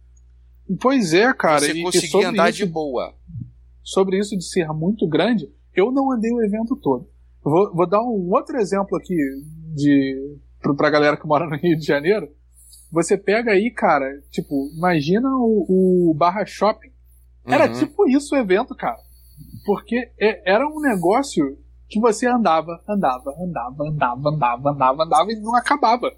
Pois 0.80 1.12
é, 1.12 1.32
cara. 1.32 1.60
Você 1.60 1.72
e, 1.72 1.82
conseguia 1.82 2.22
e 2.22 2.24
andar 2.24 2.50
isso, 2.50 2.58
de 2.58 2.66
boa. 2.66 3.14
Sobre 3.82 4.18
isso 4.18 4.36
de 4.36 4.44
ser 4.44 4.66
muito 4.68 5.08
grande, 5.08 5.50
eu 5.74 5.90
não 5.90 6.12
andei 6.12 6.30
o 6.32 6.42
evento 6.42 6.76
todo. 6.76 7.08
Vou, 7.42 7.74
vou 7.74 7.88
dar 7.88 8.00
um 8.00 8.30
outro 8.32 8.56
exemplo 8.56 8.96
aqui 8.96 9.16
de 9.74 10.38
pra 10.76 10.90
galera 10.90 11.16
que 11.16 11.26
mora 11.26 11.48
no 11.48 11.56
Rio 11.56 11.76
de 11.76 11.84
Janeiro. 11.84 12.28
Você 12.92 13.16
pega 13.16 13.52
aí, 13.52 13.70
cara, 13.70 14.06
tipo, 14.30 14.70
imagina 14.76 15.28
o, 15.28 16.10
o 16.10 16.14
Barra 16.14 16.44
Shopping. 16.44 16.92
Era 17.46 17.66
uhum. 17.66 17.78
tipo 17.78 18.08
isso 18.08 18.34
o 18.34 18.38
evento, 18.38 18.74
cara. 18.76 18.98
Porque 19.64 19.96
é, 20.20 20.52
era 20.52 20.66
um 20.66 20.80
negócio 20.80 21.58
que 21.88 22.00
você 22.00 22.26
andava, 22.26 22.80
andava, 22.88 23.30
andava, 23.40 23.84
andava, 23.88 24.28
andava, 24.28 24.70
andava, 24.70 25.02
andava 25.04 25.32
e 25.32 25.40
não 25.40 25.54
acabava. 25.56 26.10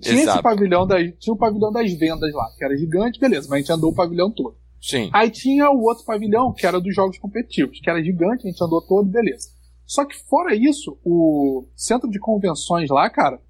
Tinha 0.00 0.22
Exato. 0.22 0.38
esse 0.38 0.42
pavilhão 0.42 0.86
das, 0.86 1.12
tinha 1.18 1.34
o 1.34 1.38
pavilhão 1.38 1.72
das 1.72 1.92
vendas 1.92 2.32
lá, 2.32 2.48
que 2.56 2.64
era 2.64 2.76
gigante, 2.76 3.18
beleza, 3.18 3.48
mas 3.48 3.56
a 3.56 3.60
gente 3.60 3.72
andou 3.72 3.90
o 3.90 3.94
pavilhão 3.94 4.30
todo. 4.30 4.56
Sim. 4.80 5.10
Aí 5.12 5.30
tinha 5.30 5.70
o 5.70 5.82
outro 5.82 6.04
pavilhão, 6.04 6.52
que 6.52 6.66
era 6.66 6.80
dos 6.80 6.94
jogos 6.94 7.18
competitivos, 7.18 7.80
que 7.80 7.88
era 7.88 8.02
gigante, 8.02 8.46
a 8.46 8.50
gente 8.50 8.62
andou 8.62 8.80
todo, 8.82 9.08
beleza. 9.08 9.48
Só 9.86 10.04
que 10.04 10.16
fora 10.28 10.54
isso, 10.54 10.98
o 11.04 11.66
centro 11.74 12.10
de 12.10 12.18
convenções 12.18 12.90
lá, 12.90 13.08
cara, 13.08 13.40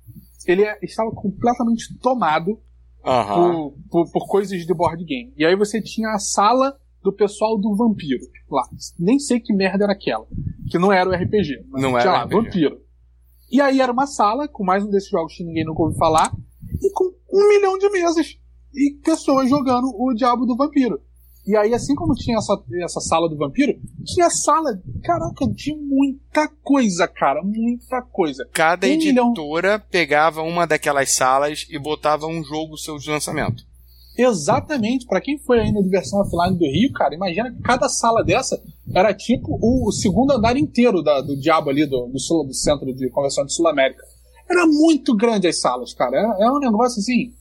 ele 0.46 0.62
é, 0.62 0.78
estava 0.82 1.10
completamente 1.10 1.98
tomado 1.98 2.50
uhum. 3.04 3.70
por, 3.90 4.04
por, 4.04 4.12
por, 4.12 4.28
coisas 4.28 4.64
de 4.64 4.74
board 4.74 5.02
game. 5.04 5.32
E 5.36 5.44
aí 5.44 5.56
você 5.56 5.80
tinha 5.82 6.10
a 6.10 6.18
sala 6.18 6.76
do 7.02 7.12
pessoal 7.12 7.58
do 7.58 7.74
vampiro 7.74 8.22
lá. 8.50 8.62
Nem 8.98 9.18
sei 9.18 9.40
que 9.40 9.52
merda 9.52 9.84
era 9.84 9.92
aquela. 9.92 10.26
Que 10.70 10.78
não 10.78 10.92
era 10.92 11.08
o 11.08 11.12
RPG. 11.12 11.64
não 11.70 11.98
era 11.98 12.12
lá, 12.12 12.24
RPG. 12.24 12.34
vampiro. 12.34 12.85
E 13.50 13.60
aí 13.60 13.80
era 13.80 13.92
uma 13.92 14.06
sala 14.06 14.48
com 14.48 14.64
mais 14.64 14.84
um 14.84 14.90
desses 14.90 15.08
jogos 15.08 15.34
que 15.36 15.44
ninguém 15.44 15.64
nunca 15.64 15.82
ouviu 15.82 15.98
falar 15.98 16.32
e 16.82 16.90
com 16.90 17.12
um 17.32 17.48
milhão 17.48 17.78
de 17.78 17.88
mesas 17.90 18.36
e 18.74 18.94
pessoas 19.04 19.48
jogando 19.48 19.86
o 19.94 20.12
Diabo 20.14 20.44
do 20.44 20.56
Vampiro. 20.56 21.00
E 21.46 21.56
aí, 21.56 21.72
assim 21.72 21.94
como 21.94 22.12
tinha 22.14 22.38
essa, 22.38 22.60
essa 22.82 23.00
sala 23.00 23.28
do 23.28 23.36
vampiro, 23.36 23.72
tinha 24.04 24.28
sala, 24.28 24.82
caraca, 25.04 25.46
de 25.46 25.76
muita 25.76 26.48
coisa, 26.60 27.06
cara, 27.06 27.40
muita 27.44 28.02
coisa. 28.02 28.44
Cada 28.52 28.84
um 28.88 28.90
editora 28.90 29.68
milhão... 29.68 29.86
pegava 29.88 30.42
uma 30.42 30.66
daquelas 30.66 31.14
salas 31.14 31.64
e 31.70 31.78
botava 31.78 32.26
um 32.26 32.42
jogo 32.42 32.76
seu 32.76 32.98
de 32.98 33.08
lançamento. 33.08 33.62
Exatamente, 34.16 35.06
para 35.06 35.20
quem 35.20 35.38
foi 35.38 35.60
aí 35.60 35.70
na 35.70 35.80
Diversão 35.80 36.20
Offline 36.20 36.58
do 36.58 36.64
Rio, 36.64 36.92
cara, 36.92 37.14
imagina 37.14 37.52
que 37.52 37.60
cada 37.60 37.88
sala 37.88 38.24
dessa 38.24 38.60
era 38.94 39.12
tipo 39.12 39.58
o, 39.60 39.92
segundo 39.92 40.32
andar 40.32 40.56
inteiro 40.56 41.02
da, 41.02 41.20
do 41.20 41.38
diabo 41.38 41.70
ali 41.70 41.84
do, 41.84 42.06
do, 42.06 42.18
sul, 42.18 42.46
do 42.46 42.54
centro 42.54 42.94
de 42.94 43.10
convenção 43.10 43.44
de 43.44 43.52
Sul 43.52 43.68
América. 43.68 44.02
Era 44.48 44.66
muito 44.66 45.14
grande 45.14 45.48
as 45.48 45.60
salas, 45.60 45.92
cara. 45.92 46.16
É, 46.16 46.44
é 46.44 46.50
um 46.50 46.58
negócio 46.58 47.00
assim, 47.00 47.32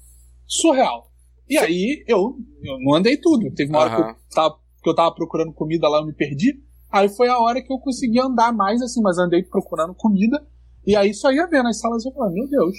surreal. 0.45 1.11
E 1.47 1.57
aí 1.57 2.03
eu, 2.07 2.35
eu 2.63 2.79
não 2.81 2.95
andei 2.95 3.17
tudo. 3.17 3.53
Teve 3.53 3.69
uma 3.71 3.79
uhum. 3.79 3.85
hora 3.85 3.95
que 3.95 4.09
eu, 4.09 4.15
tava, 4.33 4.55
que 4.83 4.89
eu 4.89 4.95
tava 4.95 5.15
procurando 5.15 5.53
comida 5.53 5.87
lá, 5.87 5.99
eu 5.99 6.05
me 6.05 6.13
perdi. 6.13 6.59
Aí 6.91 7.07
foi 7.09 7.27
a 7.27 7.39
hora 7.39 7.61
que 7.61 7.71
eu 7.71 7.77
consegui 7.77 8.19
andar 8.19 8.51
mais 8.51 8.81
assim, 8.81 9.01
mas 9.01 9.17
andei 9.17 9.43
procurando 9.43 9.93
comida. 9.93 10.45
E 10.85 10.95
aí 10.95 11.13
só 11.13 11.31
ia 11.31 11.47
ver 11.47 11.63
nas 11.63 11.79
salas 11.79 12.03
e 12.03 12.09
eu 12.09 12.13
falei, 12.13 12.33
meu 12.33 12.47
Deus, 12.47 12.75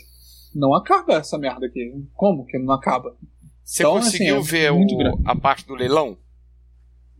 não 0.54 0.74
acaba 0.74 1.14
essa 1.14 1.38
merda 1.38 1.66
aqui. 1.66 1.92
Como 2.14 2.44
que 2.46 2.58
não 2.58 2.74
acaba? 2.74 3.16
Você 3.66 3.82
então, 3.82 3.94
conseguiu 3.94 4.38
assim, 4.38 4.48
ver 4.48 4.72
o, 4.72 4.78
a 5.24 5.34
parte 5.34 5.66
do 5.66 5.74
leilão? 5.74 6.16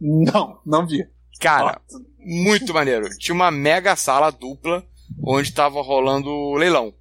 Não, 0.01 0.61
não 0.65 0.87
vi. 0.87 1.05
Cara, 1.41 1.83
Nossa. 1.91 2.05
muito 2.21 2.73
maneiro. 2.73 3.09
Tinha 3.19 3.35
uma 3.35 3.51
mega 3.51 3.97
sala 3.97 4.31
dupla 4.31 4.87
onde 5.25 5.53
tava 5.53 5.83
rolando 5.83 6.31
o 6.31 6.55
leilão. 6.55 6.95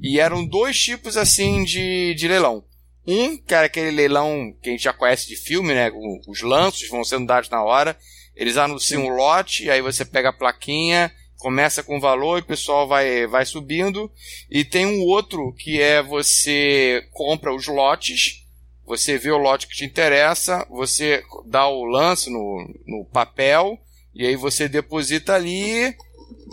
E 0.00 0.18
eram 0.18 0.46
dois 0.46 0.80
tipos 0.80 1.18
assim 1.18 1.62
de, 1.62 2.14
de 2.14 2.26
leilão. 2.26 2.64
Um, 3.06 3.36
que 3.36 3.54
era 3.54 3.66
aquele 3.66 3.90
leilão 3.90 4.56
que 4.62 4.70
a 4.70 4.72
gente 4.72 4.84
já 4.84 4.94
conhece 4.94 5.28
de 5.28 5.36
filme, 5.36 5.74
né? 5.74 5.92
Os 6.26 6.40
lanços 6.40 6.88
vão 6.88 7.04
sendo 7.04 7.26
dados 7.26 7.50
na 7.50 7.62
hora. 7.62 7.96
Eles 8.34 8.56
anunciam 8.56 9.04
o 9.04 9.06
um 9.08 9.14
lote, 9.14 9.68
aí 9.68 9.82
você 9.82 10.06
pega 10.06 10.30
a 10.30 10.32
plaquinha, 10.32 11.12
começa 11.36 11.82
com 11.82 12.00
valor 12.00 12.38
e 12.38 12.40
o 12.40 12.46
pessoal 12.46 12.88
vai, 12.88 13.26
vai 13.26 13.44
subindo. 13.44 14.10
E 14.50 14.64
tem 14.64 14.86
um 14.86 15.02
outro 15.02 15.52
que 15.52 15.82
é 15.82 16.02
você 16.02 17.06
compra 17.12 17.54
os 17.54 17.66
lotes, 17.66 18.45
você 18.86 19.18
vê 19.18 19.30
o 19.30 19.38
lote 19.38 19.66
que 19.66 19.74
te 19.74 19.84
interessa, 19.84 20.66
você 20.70 21.22
dá 21.46 21.66
o 21.68 21.84
lance 21.84 22.30
no, 22.30 22.64
no 22.86 23.04
papel, 23.04 23.78
e 24.14 24.24
aí 24.24 24.36
você 24.36 24.68
deposita 24.68 25.34
ali, 25.34 25.94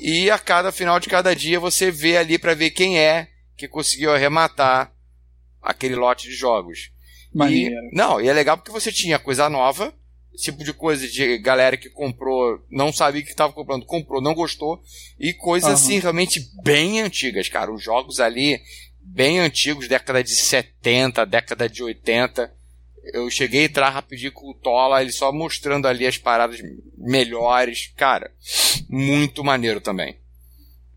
e 0.02 0.30
a 0.30 0.40
cada 0.40 0.72
final 0.72 1.00
de 1.00 1.08
cada 1.08 1.36
dia 1.36 1.60
você 1.60 1.92
vê 1.92 2.18
ali 2.18 2.40
para 2.40 2.56
ver 2.56 2.72
quem 2.72 3.00
é 3.00 3.30
que 3.56 3.68
conseguiu 3.68 4.12
arrematar 4.12 4.92
aquele 5.62 5.96
lote 5.96 6.28
de 6.28 6.36
jogos. 6.36 6.92
Maneiro. 7.34 7.74
E, 7.74 7.96
não, 7.96 8.20
e 8.20 8.28
é 8.28 8.34
legal 8.34 8.58
porque 8.58 8.72
você 8.72 8.92
tinha 8.92 9.20
coisa 9.20 9.48
nova, 9.48 9.94
tipo 10.36 10.64
de 10.64 10.74
coisa 10.74 11.08
de 11.08 11.38
galera 11.38 11.78
que 11.78 11.90
comprou, 11.90 12.60
não 12.70 12.92
sabia 12.92 13.22
que 13.22 13.30
estava 13.30 13.54
comprando, 13.54 13.86
comprou, 13.86 14.22
não 14.22 14.34
gostou, 14.34 14.82
e 15.20 15.34
coisas 15.34 15.70
uhum. 15.70 15.76
assim 15.76 16.00
realmente 16.00 16.42
bem 16.64 17.02
antigas, 17.02 17.48
cara. 17.48 17.72
Os 17.72 17.84
jogos 17.84 18.20
ali, 18.20 18.60
bem 19.04 19.40
antigos, 19.40 19.88
década 19.88 20.24
de 20.24 20.36
70, 20.36 21.26
década 21.26 21.70
de 21.70 21.84
80. 21.84 22.54
Eu 23.14 23.30
cheguei 23.30 23.62
a 23.62 23.66
entrar 23.66 23.90
rapidinho 23.90 24.32
com 24.32 24.50
o 24.50 24.54
Tola, 24.54 25.02
ele 25.02 25.12
só 25.12 25.32
mostrando 25.32 25.88
ali 25.88 26.08
as 26.08 26.18
paradas 26.18 26.60
melhores. 26.98 27.92
Cara, 27.98 28.32
muito 28.90 29.44
maneiro 29.44 29.82
também. 29.82 30.18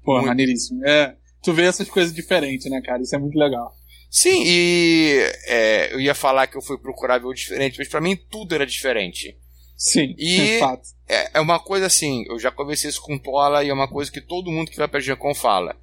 Pô, 0.05 0.13
muito... 0.15 0.29
maneiríssimo. 0.29 0.87
É, 0.87 1.17
tu 1.43 1.53
vê 1.53 1.65
essas 1.65 1.89
coisas 1.89 2.15
diferentes, 2.15 2.71
né, 2.71 2.81
cara? 2.81 3.03
Isso 3.03 3.17
é 3.17 3.19
muito 3.19 3.37
legal. 3.37 3.75
Sim, 4.09 4.45
e 4.47 5.19
é, 5.47 5.93
eu 5.93 6.01
ia 6.01 6.15
falar 6.15 6.47
que 6.47 6.57
eu 6.57 6.63
fui 6.63 6.79
procurar 6.79 7.19
ver 7.19 7.27
o 7.27 7.35
diferente, 7.35 7.77
mas 7.79 7.89
para 7.89 8.01
mim 8.01 8.17
tudo 8.17 8.55
era 8.55 8.65
diferente. 8.65 9.37
Sim, 9.77 10.15
e 10.17 10.59
é, 11.07 11.31
é, 11.35 11.41
uma 11.41 11.61
coisa 11.61 11.87
assim, 11.87 12.25
eu 12.31 12.39
já 12.39 12.51
conversei 12.51 12.89
isso 12.89 13.03
com 13.03 13.17
o 13.17 13.19
Tola 13.19 13.63
e 13.63 13.69
é 13.69 13.75
uma 13.75 13.89
coisa 13.89 14.11
que 14.11 14.23
todo 14.23 14.51
mundo 14.51 14.71
que 14.71 14.77
vai 14.79 14.89
pra 14.89 15.01
GenCon 15.01 15.35
fala. 15.35 15.77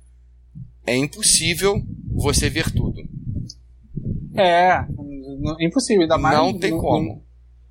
É 0.85 0.95
impossível 0.95 1.81
você 2.13 2.49
ver 2.49 2.71
tudo. 2.71 3.01
É, 4.35 4.85
impossível, 5.59 6.03
ainda 6.03 6.17
mais. 6.17 6.37
Não 6.37 6.57
tem 6.57 6.71
no, 6.71 6.79
como. 6.79 7.23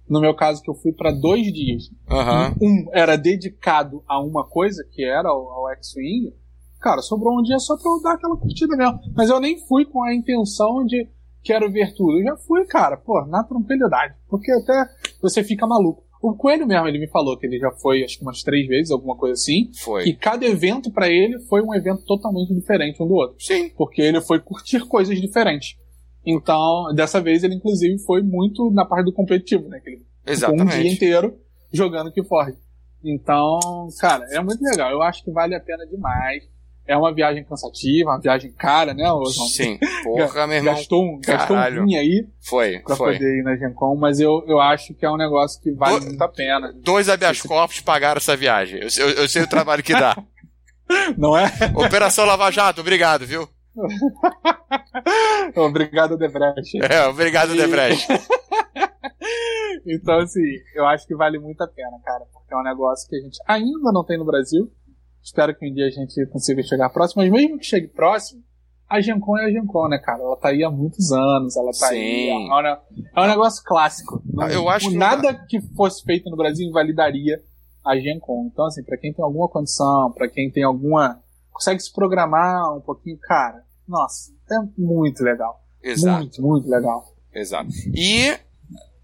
No, 0.08 0.18
no, 0.18 0.20
meu 0.20 0.34
caso, 0.34 0.62
que 0.62 0.70
eu 0.70 0.74
fui 0.74 0.92
para 0.92 1.10
dois 1.10 1.52
dias. 1.52 1.90
Uhum. 2.10 2.56
Um 2.60 2.90
era 2.92 3.16
dedicado 3.16 4.02
a 4.06 4.20
uma 4.20 4.46
coisa, 4.46 4.84
que 4.92 5.04
era 5.04 5.32
o, 5.32 5.64
o 5.64 5.70
X-Wing, 5.70 6.32
cara, 6.80 7.00
sobrou 7.02 7.38
um 7.38 7.42
dia 7.42 7.58
só 7.58 7.76
pra 7.76 7.90
eu 7.90 8.02
dar 8.02 8.14
aquela 8.14 8.36
curtida 8.36 8.76
mesmo. 8.76 9.00
Mas 9.14 9.30
eu 9.30 9.40
nem 9.40 9.58
fui 9.66 9.84
com 9.84 10.02
a 10.02 10.14
intenção 10.14 10.84
de 10.84 11.08
quero 11.42 11.70
ver 11.70 11.94
tudo. 11.94 12.18
Eu 12.18 12.24
já 12.24 12.36
fui, 12.36 12.64
cara, 12.66 12.96
pô, 12.96 13.24
na 13.26 13.44
tranquilidade. 13.44 14.14
Porque 14.28 14.50
até 14.52 14.86
você 15.20 15.42
fica 15.42 15.66
maluco. 15.66 16.04
O 16.22 16.36
Coelho 16.36 16.68
mesmo, 16.68 16.86
ele 16.86 17.00
me 17.00 17.08
falou 17.08 17.36
que 17.36 17.44
ele 17.44 17.58
já 17.58 17.72
foi, 17.72 18.04
acho 18.04 18.16
que 18.16 18.22
umas 18.22 18.42
três 18.42 18.68
vezes, 18.68 18.92
alguma 18.92 19.16
coisa 19.16 19.32
assim. 19.32 19.72
Foi. 19.82 20.04
E 20.04 20.14
cada 20.14 20.46
evento 20.46 20.88
para 20.92 21.08
ele 21.08 21.40
foi 21.48 21.60
um 21.60 21.74
evento 21.74 22.04
totalmente 22.06 22.54
diferente 22.54 23.02
um 23.02 23.08
do 23.08 23.14
outro. 23.14 23.36
Sim. 23.40 23.70
Porque 23.70 24.00
ele 24.00 24.20
foi 24.20 24.38
curtir 24.38 24.86
coisas 24.86 25.20
diferentes. 25.20 25.76
Então, 26.24 26.94
dessa 26.94 27.20
vez 27.20 27.42
ele 27.42 27.56
inclusive 27.56 27.98
foi 28.04 28.22
muito 28.22 28.70
na 28.70 28.84
parte 28.84 29.06
do 29.06 29.12
competitivo, 29.12 29.68
né? 29.68 29.80
Que 29.80 29.90
ele 29.90 30.06
Exatamente. 30.24 30.76
um 30.76 30.80
dia 30.80 30.92
inteiro 30.92 31.36
jogando 31.72 32.12
Keyforge. 32.12 32.56
Então, 33.04 33.88
cara, 33.98 34.24
é 34.30 34.40
muito 34.40 34.62
legal. 34.62 34.92
Eu 34.92 35.02
acho 35.02 35.24
que 35.24 35.32
vale 35.32 35.56
a 35.56 35.60
pena 35.60 35.84
demais. 35.86 36.44
É 36.87 36.97
uma 36.97 37.14
viagem 37.14 37.45
cansativa, 37.45 38.11
uma 38.11 38.20
viagem 38.20 38.53
cara, 38.53 38.93
né, 38.93 39.09
Oswald? 39.11 39.53
Sim, 39.55 39.78
porra, 40.03 40.47
meu 40.49 40.57
irmão. 40.59 40.74
Gastou 40.74 41.05
um, 41.05 41.20
gastou 41.20 41.57
um 41.57 41.85
rim 41.85 41.97
aí 41.97 42.26
Foi, 42.41 42.80
pra 42.80 42.97
foi. 42.97 43.12
poder 43.14 43.39
ir 43.39 43.43
na 43.45 43.57
Gen 43.57 43.72
Con, 43.72 43.95
mas 43.97 44.18
eu, 44.18 44.43
eu 44.49 44.61
acho 44.61 44.93
que 44.95 45.07
é 45.07 45.11
um 45.11 45.16
negócio 45.16 45.61
que 45.62 45.70
vale 45.72 46.01
Do- 46.01 46.07
muito 46.07 46.22
a 46.22 46.28
pena. 46.28 46.72
Dois 46.83 47.09
habeas 47.09 47.41
corpus 47.41 47.80
pagaram 47.80 48.18
essa 48.18 48.37
viagem. 48.37 48.80
Eu, 48.80 48.89
eu- 49.07 49.14
eu 49.22 49.28
sei 49.28 49.43
o 49.43 49.47
trabalho 49.49 49.83
que 49.83 49.93
dá. 49.93 50.16
Não 51.16 51.37
é? 51.39 51.47
Operação 51.74 52.24
Lava 52.26 52.51
Jato, 52.51 52.80
obrigado, 52.80 53.24
viu? 53.26 53.49
Obrigado, 55.57 56.16
Debrecht. 56.16 56.78
É, 56.83 57.07
obrigado, 57.07 57.55
E- 57.55 57.57
Debrecht. 57.57 58.07
Então, 59.87 60.18
assim, 60.20 60.41
eu 60.74 60.87
acho 60.87 61.07
que 61.07 61.14
vale 61.14 61.39
muito 61.39 61.61
a 61.62 61.66
pena, 61.66 61.99
cara, 62.05 62.24
porque 62.33 62.53
é 62.55 62.57
um 62.57 62.62
negócio 62.62 63.09
que 63.09 63.16
a 63.16 63.20
gente 63.20 63.39
ainda 63.49 63.91
não 63.93 64.05
tem 64.05 64.18
no 64.18 64.24
Brasil. 64.24 64.70
Espero 65.22 65.54
que 65.56 65.68
um 65.68 65.72
dia 65.72 65.86
a 65.86 65.90
gente 65.90 66.26
consiga 66.26 66.62
chegar 66.62 66.90
próximo, 66.90 67.22
mas 67.22 67.30
mesmo 67.30 67.58
que 67.58 67.64
chegue 67.64 67.88
próximo, 67.88 68.42
a 68.88 69.00
Gencon 69.00 69.38
é 69.38 69.46
a 69.46 69.50
Gencon, 69.50 69.88
né, 69.88 69.98
cara? 69.98 70.20
Ela 70.22 70.36
tá 70.36 70.48
aí 70.48 70.62
há 70.64 70.70
muitos 70.70 71.10
anos, 71.12 71.56
ela 71.56 71.70
tá 71.70 71.88
Sim. 71.88 71.94
aí. 71.94 72.28
É 72.30 72.34
um, 72.34 72.62
ne- 72.62 72.78
é 73.16 73.20
um 73.20 73.26
negócio 73.28 73.62
clássico. 73.64 74.22
Ah, 74.38 74.52
eu 74.52 74.68
acho 74.68 74.90
que- 74.90 74.96
nada 74.96 75.32
que 75.48 75.60
fosse 75.74 76.02
feito 76.04 76.28
no 76.28 76.36
Brasil 76.36 76.68
invalidaria 76.68 77.40
a 77.84 77.96
Gencon. 77.96 78.48
Então, 78.52 78.66
assim, 78.66 78.82
pra 78.82 78.98
quem 78.98 79.12
tem 79.12 79.24
alguma 79.24 79.48
condição, 79.48 80.12
pra 80.12 80.28
quem 80.28 80.50
tem 80.50 80.62
alguma. 80.64 81.20
consegue 81.52 81.80
se 81.80 81.92
programar 81.92 82.76
um 82.76 82.80
pouquinho, 82.80 83.18
cara, 83.20 83.62
nossa, 83.86 84.32
é 84.50 84.54
muito 84.76 85.22
legal. 85.22 85.60
Exato, 85.82 86.18
Muito, 86.20 86.42
muito 86.42 86.68
legal. 86.68 87.04
exato. 87.34 87.68
E 87.94 88.36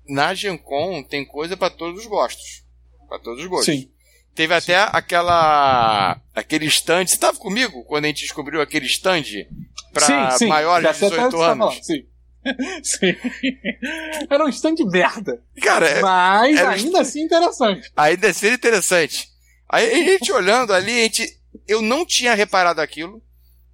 na 0.08 0.32
Gen 0.34 0.56
Con 0.56 1.02
tem 1.02 1.24
coisa 1.26 1.56
pra 1.56 1.68
todos 1.70 2.00
os 2.00 2.06
gostos. 2.06 2.64
Pra 3.08 3.18
todos 3.18 3.40
os 3.42 3.46
gostos. 3.48 3.66
Sim. 3.74 3.90
Teve 4.38 4.54
até 4.54 4.76
aquela. 4.92 6.20
aquele 6.32 6.66
stand. 6.66 7.08
Você 7.08 7.16
tava 7.16 7.36
comigo 7.38 7.82
quando 7.86 8.04
a 8.04 8.06
gente 8.06 8.22
descobriu 8.22 8.60
aquele 8.60 8.86
stand 8.86 9.24
sim. 9.24 10.46
maiores 10.46 10.88
de 10.88 10.96
sei 10.96 11.08
até 11.08 11.26
o 11.26 11.28
18 11.28 11.30
que 11.30 11.36
você 11.36 11.42
tá 11.44 11.50
anos? 11.50 11.74
falando, 11.74 11.84
Sim. 11.84 12.06
sim. 12.84 14.26
Era 14.30 14.44
um 14.44 14.48
stand 14.48 14.76
merda. 14.92 15.42
Cara, 15.60 15.88
é- 15.88 16.00
Mas 16.00 16.56
era 16.56 16.68
um 16.68 16.72
ainda 16.72 17.00
assim 17.00 17.22
interessante. 17.22 17.90
Ainda 17.96 18.32
seria 18.32 18.54
interessante. 18.54 19.28
Aí 19.68 19.92
a 19.92 20.12
gente 20.12 20.30
olhando 20.30 20.72
ali, 20.72 20.92
a 21.00 21.02
gente, 21.02 21.36
eu 21.66 21.82
não 21.82 22.06
tinha 22.06 22.32
reparado 22.32 22.80
aquilo. 22.80 23.20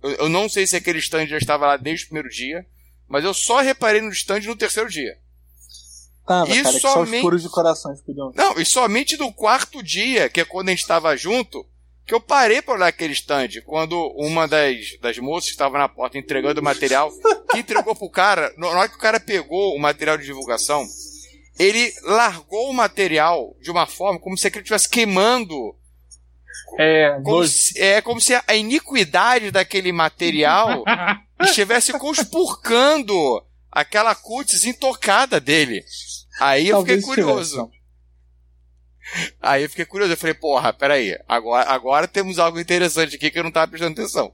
Eu, 0.03 0.13
eu 0.13 0.29
não 0.31 0.49
sei 0.49 0.67
se 0.67 0.77
aquele 0.77 0.99
stand 0.99 1.27
já 1.27 1.37
estava 1.37 1.67
lá 1.67 1.77
desde 1.77 2.07
o 2.07 2.09
primeiro 2.09 2.31
dia, 2.31 2.65
mas 3.07 3.23
eu 3.23 3.35
só 3.35 3.61
reparei 3.61 4.01
no 4.01 4.09
stand 4.09 4.41
no 4.41 4.57
terceiro 4.57 4.89
dia. 4.89 5.19
Tava, 6.27 6.51
E 6.51 6.63
cara, 6.63 6.75
que 6.75 6.81
só 6.81 6.89
os 6.89 6.95
somente- 7.09 7.23
puros 7.23 7.43
de 7.43 7.49
corações 7.51 8.01
podiam. 8.01 8.33
Não, 8.35 8.59
e 8.59 8.65
somente 8.65 9.17
no 9.17 9.33
quarto 9.33 9.83
dia, 9.83 10.29
que 10.31 10.41
é 10.41 10.45
quando 10.45 10.69
a 10.69 10.71
gente 10.73 10.81
estava 10.81 11.15
junto, 11.17 11.67
que 12.07 12.15
eu 12.15 12.21
parei 12.21 12.63
para 12.63 12.75
olhar 12.75 12.87
aquele 12.87 13.13
stand. 13.13 13.49
Quando 13.67 13.99
uma 14.17 14.47
das, 14.49 14.99
das 15.01 15.19
moças 15.19 15.51
estava 15.51 15.77
na 15.79 15.89
porta 15.89 16.17
entregando 16.19 16.61
o 16.61 16.65
material, 16.65 17.13
que 17.51 17.59
entregou 17.59 17.95
pro 17.95 18.09
cara, 18.11 18.53
na 18.57 18.69
hora 18.69 18.89
que 18.89 18.97
o 18.97 19.01
cara 19.01 19.21
pegou 19.21 19.75
o 19.75 19.79
material 19.79 20.17
de 20.17 20.25
divulgação, 20.25 20.87
ele 21.59 21.93
largou 22.03 22.71
o 22.71 22.75
material 22.75 23.55
de 23.61 23.71
uma 23.71 23.87
forma 23.87 24.19
como 24.19 24.37
se 24.37 24.47
aquilo 24.47 24.63
estivesse 24.63 24.89
queimando 24.89 25.75
É, 26.79 27.21
Como 27.23 27.47
se, 27.47 27.79
é 27.81 28.01
como 28.03 28.21
se 28.21 28.35
a 28.35 28.55
iniquidade 28.55 29.51
daquele 29.51 29.93
material 29.93 30.83
estivesse 31.43 31.93
conspurcando 31.93 33.43
aquela 33.71 34.15
cutis 34.15 34.65
intocada 34.65 35.41
dele. 35.41 35.85
Aí 36.41 36.69
eu 36.69 36.81
fiquei 36.81 37.01
curioso. 37.01 37.71
Aí 39.41 39.63
eu 39.63 39.69
fiquei 39.69 39.85
curioso. 39.85 40.13
Eu 40.13 40.17
falei, 40.17 40.35
porra, 40.35 40.73
peraí. 40.73 41.17
Agora, 41.29 41.69
agora 41.71 42.09
temos 42.09 42.39
algo 42.39 42.59
interessante 42.59 43.17
aqui 43.17 43.31
que 43.31 43.39
eu 43.39 43.45
não 43.45 43.53
tava 43.53 43.69
prestando 43.71 43.93
atenção. 43.93 44.33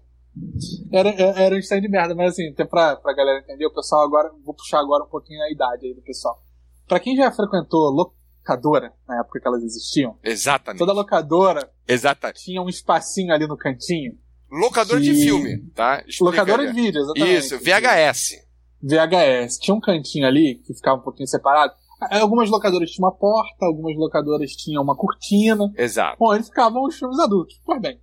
Era, 0.92 1.08
era 1.10 1.54
um 1.54 1.58
stand 1.58 1.80
de 1.80 1.88
merda, 1.88 2.14
mas 2.14 2.32
assim, 2.32 2.50
até 2.50 2.64
pra, 2.64 2.96
pra 2.96 3.12
galera 3.14 3.40
entender, 3.40 3.66
o 3.66 3.74
pessoal 3.74 4.04
agora. 4.04 4.30
Vou 4.44 4.54
puxar 4.54 4.78
agora 4.78 5.04
um 5.04 5.08
pouquinho 5.08 5.42
a 5.42 5.50
idade 5.50 5.86
aí 5.86 5.94
do 5.94 6.02
pessoal. 6.02 6.42
Pra 6.86 7.00
quem 7.00 7.16
já 7.16 7.30
frequentou 7.32 7.90
locadora, 7.90 8.92
na 9.08 9.20
época 9.20 9.40
que 9.40 9.46
elas 9.46 9.62
existiam, 9.62 10.18
Exatamente. 10.22 10.78
toda 10.78 10.92
locadora 10.92 11.70
Exatamente. 11.86 12.42
tinha 12.44 12.62
um 12.62 12.68
espacinho 12.68 13.34
ali 13.34 13.46
no 13.46 13.56
cantinho. 13.56 14.16
Locador 14.50 15.00
de 15.00 15.12
Que- 15.12 15.20
filme, 15.20 15.58
tá? 15.74 16.02
Explica, 16.06 16.24
locadora 16.42 16.66
de 16.66 16.72
vídeo, 16.72 17.00
exatamente. 17.00 17.38
Isso, 17.38 17.58
VHS. 17.58 18.48
VHS. 18.82 19.58
Tinha 19.60 19.74
um 19.74 19.80
cantinho 19.80 20.26
ali 20.26 20.60
que 20.64 20.74
ficava 20.74 20.98
um 20.98 21.02
pouquinho 21.02 21.28
separado. 21.28 21.72
Algumas 22.10 22.48
locadoras 22.48 22.90
tinham 22.90 23.08
uma 23.08 23.14
porta, 23.14 23.66
algumas 23.66 23.96
locadoras 23.96 24.52
tinham 24.52 24.82
uma 24.82 24.96
cortina. 24.96 25.72
Exato. 25.76 26.16
Onde 26.20 26.44
ficavam 26.44 26.84
os 26.84 26.96
filmes 26.98 27.18
adultos. 27.18 27.60
Pois 27.64 27.80
bem. 27.80 28.00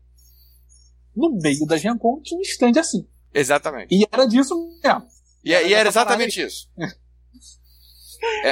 No 1.16 1.32
meio 1.42 1.66
da 1.66 1.78
Gencom 1.78 2.22
tinha 2.22 2.38
um 2.38 2.44
stand 2.44 2.80
assim. 2.80 3.08
Exatamente. 3.34 3.94
E 3.94 4.06
era 4.12 4.26
disso 4.28 4.56
mesmo. 4.84 5.04
E, 5.44 5.50
e 5.50 5.74
era 5.74 5.90
essa 5.90 6.06
parada 6.06 6.24
exatamente 6.24 6.42
isso. 6.42 6.70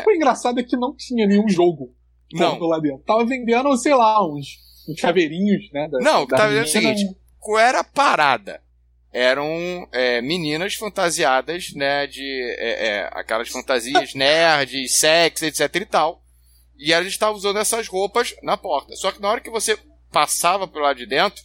O 0.07 0.11
engraçado 0.11 0.59
é 0.59 0.63
que 0.63 0.77
não 0.77 0.95
tinha 0.95 1.27
nenhum 1.27 1.47
jogo 1.49 1.93
Não. 2.33 2.59
lá 2.59 2.79
dentro. 2.79 3.03
Tava 3.05 3.25
vendendo, 3.25 3.75
sei 3.77 3.93
lá, 3.95 4.25
uns, 4.25 4.59
uns 4.87 4.99
chaveirinhos, 4.99 5.71
né? 5.71 5.87
Da, 5.89 5.99
Não, 5.99 6.25
da 6.25 6.37
tava 6.37 6.53
vendo 6.53 6.65
o 6.65 6.67
seguinte, 6.67 7.03
qual 7.39 7.59
era 7.59 7.79
a 7.79 7.83
parada? 7.83 8.61
Eram 9.17 9.87
é, 9.93 10.21
meninas 10.21 10.73
fantasiadas, 10.73 11.71
né, 11.73 12.05
de 12.05 12.21
é, 12.57 12.87
é, 12.87 13.09
aquelas 13.13 13.47
fantasias 13.47 14.11
nerd, 14.13 14.89
sexy, 14.89 15.45
etc 15.45 15.73
e 15.75 15.85
tal. 15.85 16.21
E 16.77 16.91
elas 16.91 17.07
estavam 17.07 17.37
usando 17.37 17.57
essas 17.57 17.87
roupas 17.87 18.35
na 18.43 18.57
porta. 18.57 18.93
Só 18.97 19.13
que 19.13 19.21
na 19.21 19.29
hora 19.29 19.39
que 19.39 19.49
você 19.49 19.79
passava 20.11 20.67
pelo 20.67 20.83
lado 20.83 20.97
de 20.97 21.05
dentro, 21.05 21.41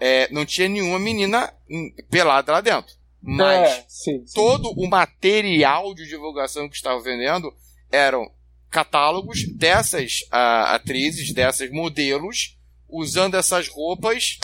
é, 0.00 0.28
não 0.32 0.44
tinha 0.44 0.68
nenhuma 0.68 0.98
menina 0.98 1.54
hum, 1.70 1.94
pelada 2.10 2.50
lá 2.50 2.60
dentro. 2.60 2.92
Mas 3.22 3.70
É, 3.70 3.84
sim, 3.86 4.26
sim. 4.26 4.34
todo 4.34 4.72
o 4.76 4.88
material 4.88 5.94
de 5.94 6.08
divulgação 6.08 6.68
que 6.68 6.74
estava 6.74 7.00
vendendo 7.00 7.54
eram 7.92 8.28
catálogos 8.68 9.44
dessas 9.56 10.24
ah, 10.32 10.74
atrizes, 10.74 11.32
dessas 11.32 11.70
modelos, 11.70 12.58
usando 12.88 13.36
essas 13.36 13.68
roupas 13.68 14.38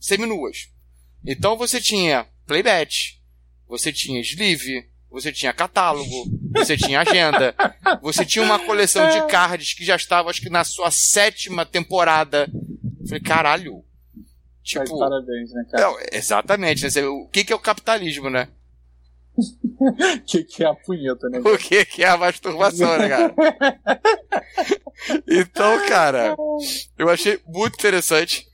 seminuas. 0.00 0.70
Então 1.30 1.58
você 1.58 1.78
tinha 1.78 2.26
playbat, 2.46 3.20
você 3.68 3.92
tinha 3.92 4.18
sleeve, 4.22 4.88
você 5.10 5.30
tinha 5.30 5.52
catálogo, 5.52 6.24
você 6.54 6.74
tinha 6.74 7.02
agenda, 7.02 7.54
você 8.00 8.24
tinha 8.24 8.42
uma 8.42 8.58
coleção 8.58 9.06
de 9.10 9.26
cards 9.26 9.74
que 9.74 9.84
já 9.84 9.94
estava, 9.94 10.30
acho 10.30 10.40
que 10.40 10.48
na 10.48 10.64
sua 10.64 10.90
sétima 10.90 11.66
temporada. 11.66 12.48
Falei, 13.06 13.20
caralho. 13.20 13.84
Tipo, 14.62 14.98
parabéns, 14.98 15.52
né, 15.52 15.64
cara? 15.70 15.82
não, 15.82 15.98
exatamente. 16.10 16.82
né? 16.84 17.06
O 17.06 17.28
que, 17.28 17.44
que 17.44 17.52
é 17.52 17.56
o 17.56 17.60
capitalismo, 17.60 18.30
né? 18.30 18.48
Que, 20.26 20.42
que 20.42 20.64
é 20.64 20.66
a 20.66 20.74
punheta, 20.74 21.28
né? 21.28 21.38
O 21.38 21.56
que, 21.56 21.84
que 21.84 22.02
é 22.02 22.08
a 22.08 22.16
masturbação, 22.16 22.98
né, 22.98 23.08
cara? 23.08 23.34
Então, 25.28 25.86
cara, 25.86 26.36
eu 26.98 27.08
achei 27.08 27.38
muito 27.46 27.74
interessante. 27.74 28.44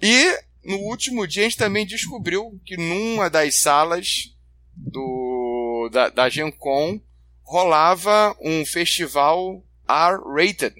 E 0.00 0.34
no 0.64 0.76
último 0.78 1.26
dia 1.26 1.42
a 1.42 1.44
gente 1.48 1.58
também 1.58 1.86
descobriu 1.86 2.60
que 2.64 2.76
numa 2.76 3.28
das 3.28 3.60
salas 3.60 4.34
do 4.76 5.88
da, 5.92 6.08
da 6.08 6.28
Gen 6.28 6.50
Con 6.50 7.00
rolava 7.42 8.36
um 8.40 8.64
festival 8.64 9.62
R-rated. 9.88 10.74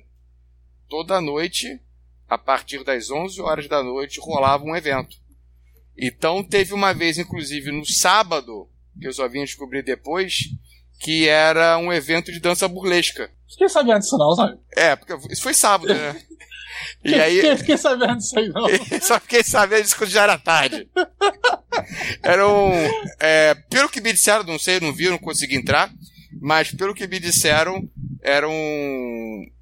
Toda 0.89 1.21
noite, 1.21 1.81
a 2.29 2.39
partir 2.39 2.85
das 2.85 3.11
11 3.11 3.41
horas 3.41 3.69
da 3.69 3.83
noite, 3.83 4.21
rolava 4.21 4.65
um 4.65 4.77
evento. 4.77 5.17
Então 5.97 6.43
teve 6.43 6.73
uma 6.73 6.93
vez, 6.95 7.19
inclusive, 7.19 7.71
no 7.71 7.85
sábado, 7.85 8.69
que 8.99 9.07
eu 9.07 9.13
só 9.13 9.29
vim 9.29 9.45
descobrir 9.45 9.83
depois, 9.83 10.51
que 11.01 11.29
era 11.29 11.77
um 11.79 11.93
evento 11.93 12.33
de 12.33 12.41
dança 12.41 12.69
burlesca. 12.69 13.31
Fiquei 13.49 13.69
sabendo 13.69 13.99
disso 13.99 14.17
não, 14.17 14.35
sabe? 14.35 14.59
É, 14.75 14.97
porque 14.97 15.33
isso 15.33 15.43
foi 15.43 15.53
sábado, 15.53 15.93
né? 15.93 16.13
E 17.05 17.15
aí, 17.15 17.37
Fiquei, 17.37 17.57
fiquei 17.57 17.77
sabendo 17.77 18.17
disso 18.17 18.39
aí 18.39 18.49
não. 18.49 18.67
só 19.01 19.21
fiquei 19.21 19.43
sabendo 19.43 19.83
disso 19.83 19.97
quando 19.97 20.11
já 20.11 20.23
era 20.23 20.39
tarde. 20.39 20.89
Era 22.23 22.49
um. 22.49 22.73
é, 23.21 23.55
pelo 23.71 23.89
que 23.89 24.01
me 24.01 24.13
disseram, 24.13 24.45
não 24.45 24.59
sei, 24.59 24.81
não 24.81 24.93
vi, 24.93 25.09
não 25.09 25.19
consegui 25.19 25.57
entrar, 25.57 25.93
mas 26.41 26.71
pelo 26.71 26.95
que 26.95 27.07
me 27.07 27.19
disseram, 27.19 27.89
eram 28.23 28.53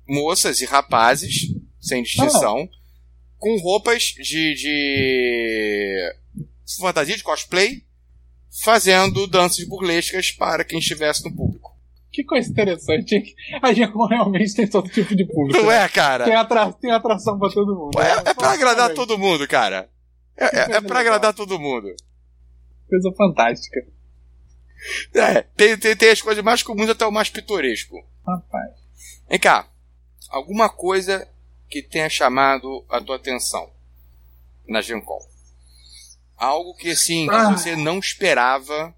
moças 0.08 0.60
e 0.60 0.64
rapazes, 0.64 1.48
sem 1.80 2.02
distinção, 2.02 2.68
com 3.38 3.56
roupas 3.58 4.02
de, 4.02 4.54
de 4.54 6.14
fantasia, 6.78 7.16
de 7.16 7.22
cosplay, 7.22 7.82
fazendo 8.62 9.26
danças 9.26 9.64
burlescas 9.66 10.30
para 10.30 10.64
quem 10.64 10.78
estivesse 10.78 11.24
no 11.24 11.34
público. 11.34 11.69
Que 12.12 12.24
coisa 12.24 12.50
interessante? 12.50 13.34
A 13.62 13.72
Gencom 13.72 14.06
realmente 14.06 14.54
tem 14.54 14.66
todo 14.68 14.88
tipo 14.88 15.14
de 15.14 15.24
público. 15.26 15.60
Não 15.60 15.68
né? 15.68 15.84
é, 15.84 15.88
cara? 15.88 16.24
Tem, 16.24 16.34
atra... 16.34 16.72
tem 16.72 16.90
atração 16.90 17.38
pra 17.38 17.48
todo 17.50 17.76
mundo. 17.76 18.00
É, 18.00 18.30
é 18.30 18.34
pra 18.34 18.50
agradar 18.50 18.92
todo 18.94 19.16
mundo, 19.18 19.46
cara. 19.46 19.88
É, 20.36 20.44
é, 20.44 20.76
é 20.76 20.80
pra 20.80 21.00
agradar 21.00 21.32
todo 21.32 21.58
mundo. 21.60 21.94
Coisa 22.88 23.12
fantástica. 23.16 23.80
É, 25.14 25.42
tem, 25.42 25.76
tem, 25.78 25.94
tem 25.94 26.10
as 26.10 26.22
coisas 26.22 26.42
mais 26.42 26.62
comuns 26.62 26.88
até 26.88 27.06
o 27.06 27.12
mais 27.12 27.28
pitoresco. 27.28 28.02
Rapaz. 28.26 28.72
Vem 29.28 29.38
cá, 29.38 29.68
alguma 30.30 30.68
coisa 30.68 31.28
que 31.68 31.82
tenha 31.82 32.08
chamado 32.08 32.84
a 32.88 33.00
tua 33.00 33.16
atenção 33.16 33.70
na 34.66 34.80
Gencom? 34.80 35.20
Algo 36.36 36.74
que 36.74 36.90
assim, 36.90 37.28
que 37.28 37.34
Ah. 37.34 37.50
você 37.50 37.76
não 37.76 37.98
esperava 37.98 38.94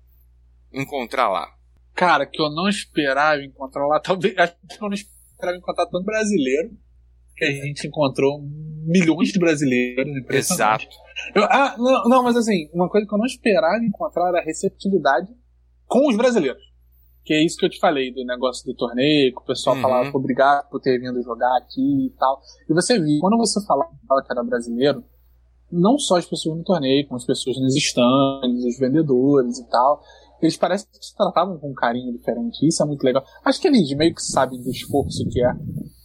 encontrar 0.72 1.28
lá. 1.28 1.52
Cara, 1.94 2.26
que 2.26 2.40
eu 2.40 2.50
não 2.50 2.68
esperava 2.68 3.42
encontrar 3.42 3.86
lá, 3.86 4.00
talvez. 4.04 4.36
Acho 4.38 4.54
que 4.68 4.76
eu 4.84 4.88
não 4.88 4.94
esperava 4.94 5.56
encontrar 5.56 5.86
tanto 5.86 6.04
brasileiro. 6.04 6.70
Que 7.36 7.44
a 7.46 7.50
gente 7.50 7.86
encontrou 7.86 8.40
milhões 8.84 9.28
de 9.30 9.38
brasileiros. 9.38 10.06
Exato. 10.30 10.86
Eu- 11.34 11.44
ah, 11.44 11.74
não, 11.78 12.04
não, 12.08 12.22
mas 12.22 12.36
assim, 12.36 12.68
uma 12.72 12.88
coisa 12.88 13.06
que 13.06 13.14
eu 13.14 13.18
não 13.18 13.26
esperava 13.26 13.82
encontrar 13.84 14.28
era 14.28 14.40
a 14.40 14.44
receptividade 14.44 15.28
com 15.86 16.08
os 16.08 16.16
brasileiros. 16.16 16.62
Que 17.24 17.34
é 17.34 17.44
isso 17.44 17.56
que 17.56 17.64
eu 17.64 17.70
te 17.70 17.78
falei 17.78 18.12
do 18.12 18.24
negócio 18.24 18.64
do 18.66 18.74
torneio, 18.76 19.32
que 19.32 19.40
o 19.40 19.44
pessoal 19.44 19.76
Uhum. 19.76 19.82
falava 19.82 20.16
obrigado 20.16 20.68
por 20.68 20.80
ter 20.80 20.98
vindo 20.98 21.22
jogar 21.22 21.56
aqui 21.58 22.06
e 22.06 22.10
tal. 22.18 22.40
E 22.68 22.74
você 22.74 22.98
viu, 22.98 23.18
quando 23.20 23.36
você 23.38 23.64
falava 23.64 23.90
que 24.26 24.32
era 24.32 24.42
brasileiro, 24.44 25.02
não 25.70 25.98
só 25.98 26.16
as 26.18 26.26
pessoas 26.26 26.58
no 26.58 26.64
torneio, 26.64 27.06
como 27.06 27.16
as 27.16 27.24
pessoas 27.24 27.56
nos 27.58 27.74
stands, 27.76 28.64
os 28.64 28.78
vendedores 28.78 29.58
e 29.58 29.68
tal, 29.70 30.02
eles 30.46 30.56
parecem 30.56 30.86
que 30.92 30.98
te 31.00 31.14
tratavam 31.16 31.58
com 31.58 31.70
um 31.70 31.74
carinho 31.74 32.12
diferente. 32.12 32.66
Isso 32.66 32.82
é 32.82 32.86
muito 32.86 33.02
legal. 33.02 33.22
Acho 33.44 33.60
que 33.60 33.68
eles 33.68 33.94
meio 33.96 34.14
que 34.14 34.22
sabem 34.22 34.60
do 34.62 34.70
esforço 34.70 35.24
que 35.30 35.40
é, 35.44 35.52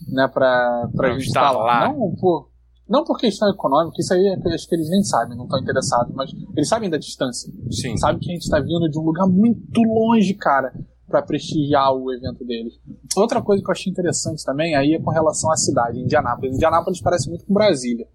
né, 0.09 0.27
pra, 0.27 0.89
pra 0.93 1.07
Pra 1.07 1.13
gente 1.13 1.27
estar 1.27 1.51
lá. 1.51 1.87
Não 1.93 2.13
por, 2.15 2.49
não 2.89 3.03
por 3.03 3.17
questão 3.17 3.49
econômica, 3.49 3.95
isso 3.99 4.13
aí 4.13 4.25
é- 4.27 4.53
acho 4.53 4.67
que 4.67 4.75
eles 4.75 4.89
nem 4.89 5.03
sabem, 5.03 5.35
não 5.37 5.45
estão 5.45 5.59
interessados, 5.59 6.13
mas 6.15 6.31
eles 6.55 6.67
sabem 6.69 6.89
da 6.89 6.97
distância. 6.97 7.51
Sim. 7.71 7.97
Sabe 7.97 8.19
que 8.19 8.31
a 8.31 8.33
gente 8.33 8.49
tá 8.49 8.59
vindo 8.59 8.89
de 8.89 8.97
um 8.99 9.03
lugar 9.03 9.27
muito 9.27 9.81
longe, 9.81 10.33
cara, 10.33 10.71
pra 11.07 11.21
prestigiar 11.21 11.93
o 11.93 12.11
evento 12.13 12.43
deles. 12.45 12.73
Outra 13.15 13.41
coisa 13.41 13.63
que 13.63 13.69
eu 13.69 13.73
achei 13.73 13.91
interessante 13.91 14.43
também 14.43 14.75
aí 14.75 14.93
é 14.93 14.99
com 15.01 15.11
relação 15.11 15.51
à 15.51 15.55
cidade, 15.55 15.99
Indianápolis. 15.99 16.55
Indianápolis 16.55 17.01
parece 17.01 17.29
muito 17.29 17.45
com 17.45 17.53
Brasília. 17.53 18.05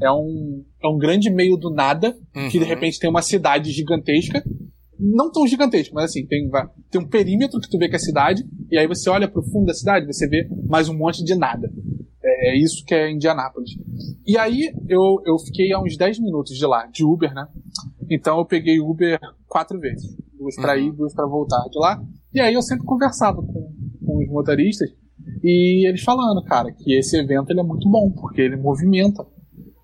É 0.00 0.10
um, 0.12 0.64
é 0.82 0.86
um 0.88 0.96
grande 0.98 1.28
meio 1.30 1.56
do 1.56 1.68
nada, 1.70 2.16
que 2.32 2.50
de 2.50 2.58
Uhum. 2.58 2.64
repente 2.64 2.98
tem 3.00 3.10
uma 3.10 3.22
cidade 3.22 3.70
gigantesca. 3.72 4.42
Não 5.00 5.32
tão 5.32 5.46
gigantesca, 5.46 5.92
mas 5.94 6.10
assim, 6.10 6.26
tem, 6.26 6.50
tem 6.90 7.00
um 7.00 7.08
perímetro 7.08 7.58
que 7.60 7.70
tu 7.70 7.78
vê 7.78 7.88
que 7.88 7.94
é 7.94 7.96
a 7.96 8.00
cidade, 8.00 8.44
e 8.70 8.76
aí 8.78 8.86
você 8.86 9.08
olha 9.08 9.26
pro 9.28 9.42
fundo 9.42 9.66
da 9.66 9.74
cidade, 9.74 10.06
você 10.06 10.28
vê 10.28 10.46
mais 10.68 10.88
um 10.88 10.96
monte 10.96 11.24
de 11.24 11.34
nada. 11.34 11.72
É, 12.22 12.50
é 12.50 12.58
isso 12.58 12.84
que 12.84 12.94
é 12.94 13.10
Indianápolis. 13.10 13.70
E 14.26 14.36
aí 14.36 14.72
eu, 14.88 15.22
eu 15.24 15.38
fiquei 15.38 15.72
a 15.72 15.80
uns 15.80 15.96
10 15.96 16.18
minutos 16.20 16.54
de 16.56 16.66
lá, 16.66 16.86
de 16.86 17.04
Uber, 17.04 17.32
né? 17.34 17.46
Então 18.10 18.38
eu 18.38 18.44
peguei 18.44 18.78
Uber 18.80 19.18
quatro 19.48 19.78
vezes. 19.80 20.14
Duas 20.38 20.56
pra 20.56 20.74
Uhum. 20.76 20.80
ir, 20.88 20.92
duas 20.92 21.14
pra 21.14 21.26
voltar 21.26 21.62
de 21.70 21.78
lá. 21.78 22.02
E 22.34 22.40
aí 22.40 22.54
eu 22.54 22.62
sempre 22.62 22.84
conversava 22.84 23.42
com, 23.42 23.72
com 24.04 24.18
os 24.18 24.28
motoristas 24.28 24.88
e 25.42 25.86
eles 25.88 26.02
falando, 26.02 26.42
cara, 26.44 26.70
que 26.72 26.92
esse 26.96 27.16
evento 27.16 27.50
ele 27.50 27.60
é 27.60 27.64
muito 27.64 27.88
bom, 27.88 28.10
porque 28.10 28.40
ele 28.42 28.56
movimenta 28.56 29.26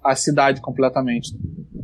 a 0.04 0.14
cidade 0.14 0.60
completamente. 0.60 1.32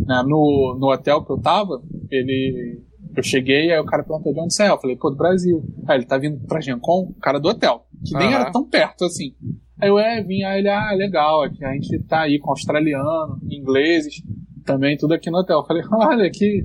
Né? 0.07 0.23
No, 0.27 0.77
no 0.79 0.93
hotel 0.93 1.25
que 1.25 1.33
eu 1.33 1.39
tava, 1.41 1.83
ele. 2.11 2.81
Eu 3.15 3.23
cheguei, 3.23 3.71
aí 3.71 3.79
o 3.79 3.85
cara 3.85 4.03
perguntou 4.03 4.33
de 4.33 4.41
onde 4.41 4.55
você 4.55 4.65
é. 4.65 4.71
Eu 4.71 4.79
falei, 4.79 4.97
pô, 4.97 5.11
do 5.11 5.17
Brasil. 5.17 5.63
Aí 5.87 5.99
ele 5.99 6.07
tá 6.07 6.17
vindo 6.17 6.41
pra 6.47 6.61
Gencom, 6.61 7.13
o 7.17 7.21
cara 7.21 7.39
do 7.39 7.49
hotel, 7.49 7.87
que 8.05 8.15
nem 8.15 8.29
Aham. 8.29 8.37
era 8.37 8.53
tão 8.53 8.65
perto 8.69 9.05
assim. 9.05 9.35
Aí 9.81 9.89
eu, 9.89 9.99
é, 9.99 10.23
vim, 10.23 10.43
aí 10.45 10.61
ele, 10.61 10.69
ah, 10.69 10.93
legal, 10.93 11.43
aqui 11.43 11.65
a 11.65 11.73
gente 11.73 11.99
tá 12.05 12.23
aí 12.23 12.39
com 12.39 12.51
australiano, 12.51 13.39
ingleses, 13.51 14.23
também 14.65 14.97
tudo 14.97 15.13
aqui 15.13 15.31
no 15.31 15.39
hotel. 15.39 15.59
Eu 15.59 15.67
falei, 15.67 15.83
olha, 15.93 16.31
que, 16.31 16.65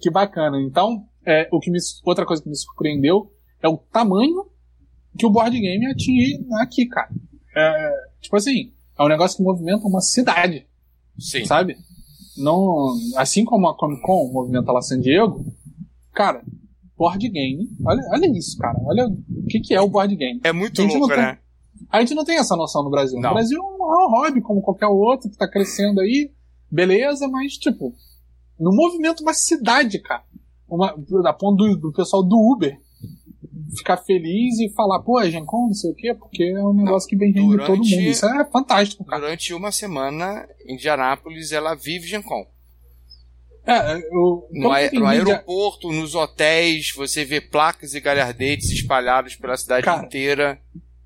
que 0.00 0.10
bacana. 0.10 0.60
Então, 0.60 1.04
é, 1.26 1.48
o 1.50 1.58
que 1.58 1.70
me, 1.70 1.78
outra 2.04 2.24
coisa 2.24 2.42
que 2.42 2.48
me 2.48 2.56
surpreendeu 2.56 3.32
é 3.62 3.68
o 3.68 3.76
tamanho 3.76 4.46
que 5.18 5.26
o 5.26 5.30
board 5.30 5.58
game 5.58 5.86
atinge 5.86 6.46
aqui, 6.60 6.86
cara. 6.86 7.08
É, 7.56 7.90
tipo 8.20 8.36
assim, 8.36 8.72
é 8.98 9.02
um 9.02 9.08
negócio 9.08 9.36
que 9.36 9.42
movimenta 9.42 9.86
uma 9.86 10.00
cidade, 10.00 10.66
Sim. 11.18 11.44
sabe? 11.44 11.76
Não, 12.36 12.94
assim 13.16 13.44
como 13.44 13.68
a 13.68 13.76
Comic 13.76 14.00
Con 14.02 14.30
movimenta 14.32 14.70
lá 14.70 14.80
San 14.80 15.00
Diego, 15.00 15.44
cara, 16.18 16.42
board 16.96 17.28
game, 17.28 17.68
olha, 17.86 18.02
olha 18.12 18.26
isso, 18.36 18.58
cara. 18.58 18.76
Olha 18.84 19.06
o 19.06 19.46
que, 19.48 19.60
que 19.60 19.72
é 19.74 19.80
o 19.80 19.88
board 19.88 20.14
game. 20.16 20.40
É 20.42 20.52
muito 20.52 20.82
louco, 20.82 20.98
não 20.98 21.08
tem- 21.08 21.16
né? 21.16 21.38
A 21.90 22.00
gente 22.00 22.12
não 22.14 22.24
tem 22.24 22.36
essa 22.38 22.56
noção 22.56 22.82
no 22.82 22.90
Brasil. 22.90 23.20
Não. 23.20 23.28
No 23.30 23.34
Brasil 23.36 23.58
é 23.58 23.62
um, 23.62 24.10
hobby 24.10 24.40
como 24.42 24.60
qualquer 24.60 24.88
outro 24.88 25.30
que 25.30 25.36
tá 25.36 25.48
crescendo 25.48 26.00
aí, 26.00 26.32
beleza, 26.70 27.28
mas 27.28 27.52
tipo, 27.56 27.94
no 28.58 28.74
movimento 28.74 29.20
uma 29.22 29.32
cidade, 29.32 30.00
cara. 30.02 30.24
Uma, 30.68 30.92
da 31.22 31.32
ponto 31.32 31.56
do, 31.64 31.76
do 31.76 31.92
pessoal 31.92 32.22
do 32.22 32.36
Uber 32.36 32.76
ficar 33.76 33.96
feliz 33.98 34.58
e 34.58 34.68
falar, 34.74 35.00
pô, 35.00 35.20
é 35.20 35.30
Gencom, 35.30 35.66
não 35.68 35.74
sei 35.74 35.90
o 35.92 35.94
quê, 35.94 36.14
porque 36.14 36.42
é 36.42 36.62
um 36.64 36.74
negócio 36.74 37.08
que 37.08 37.16
vem 37.16 37.32
de 37.32 37.40
todo 37.40 37.50
durante- 37.50 37.96
mundo. 37.96 38.00
Isso 38.10 38.26
é 38.26 38.44
fantástico, 38.50 39.04
cara. 39.04 39.20
Durante 39.22 39.54
uma 39.54 39.70
semana, 39.70 40.46
Indianápolis, 40.66 41.52
ela 41.52 41.74
vive 41.74 42.06
Gencom. 42.08 42.44
É, 43.68 43.98
eu, 43.98 44.48
No, 44.50 44.72
ae- 44.72 44.84
que 44.84 44.90
tem 44.92 45.00
no 45.00 45.06
aeroporto, 45.06 45.92
nos 45.92 46.14
hotéis, 46.14 46.92
você 46.96 47.24
vê 47.24 47.40
placas 47.40 47.92
e 47.94 48.00
galhardetes 48.00 48.70
espalhados 48.70 49.36
pela 49.36 49.56
cidade 49.58 49.84
Cara, 49.84 50.06
inteira. 50.06 50.58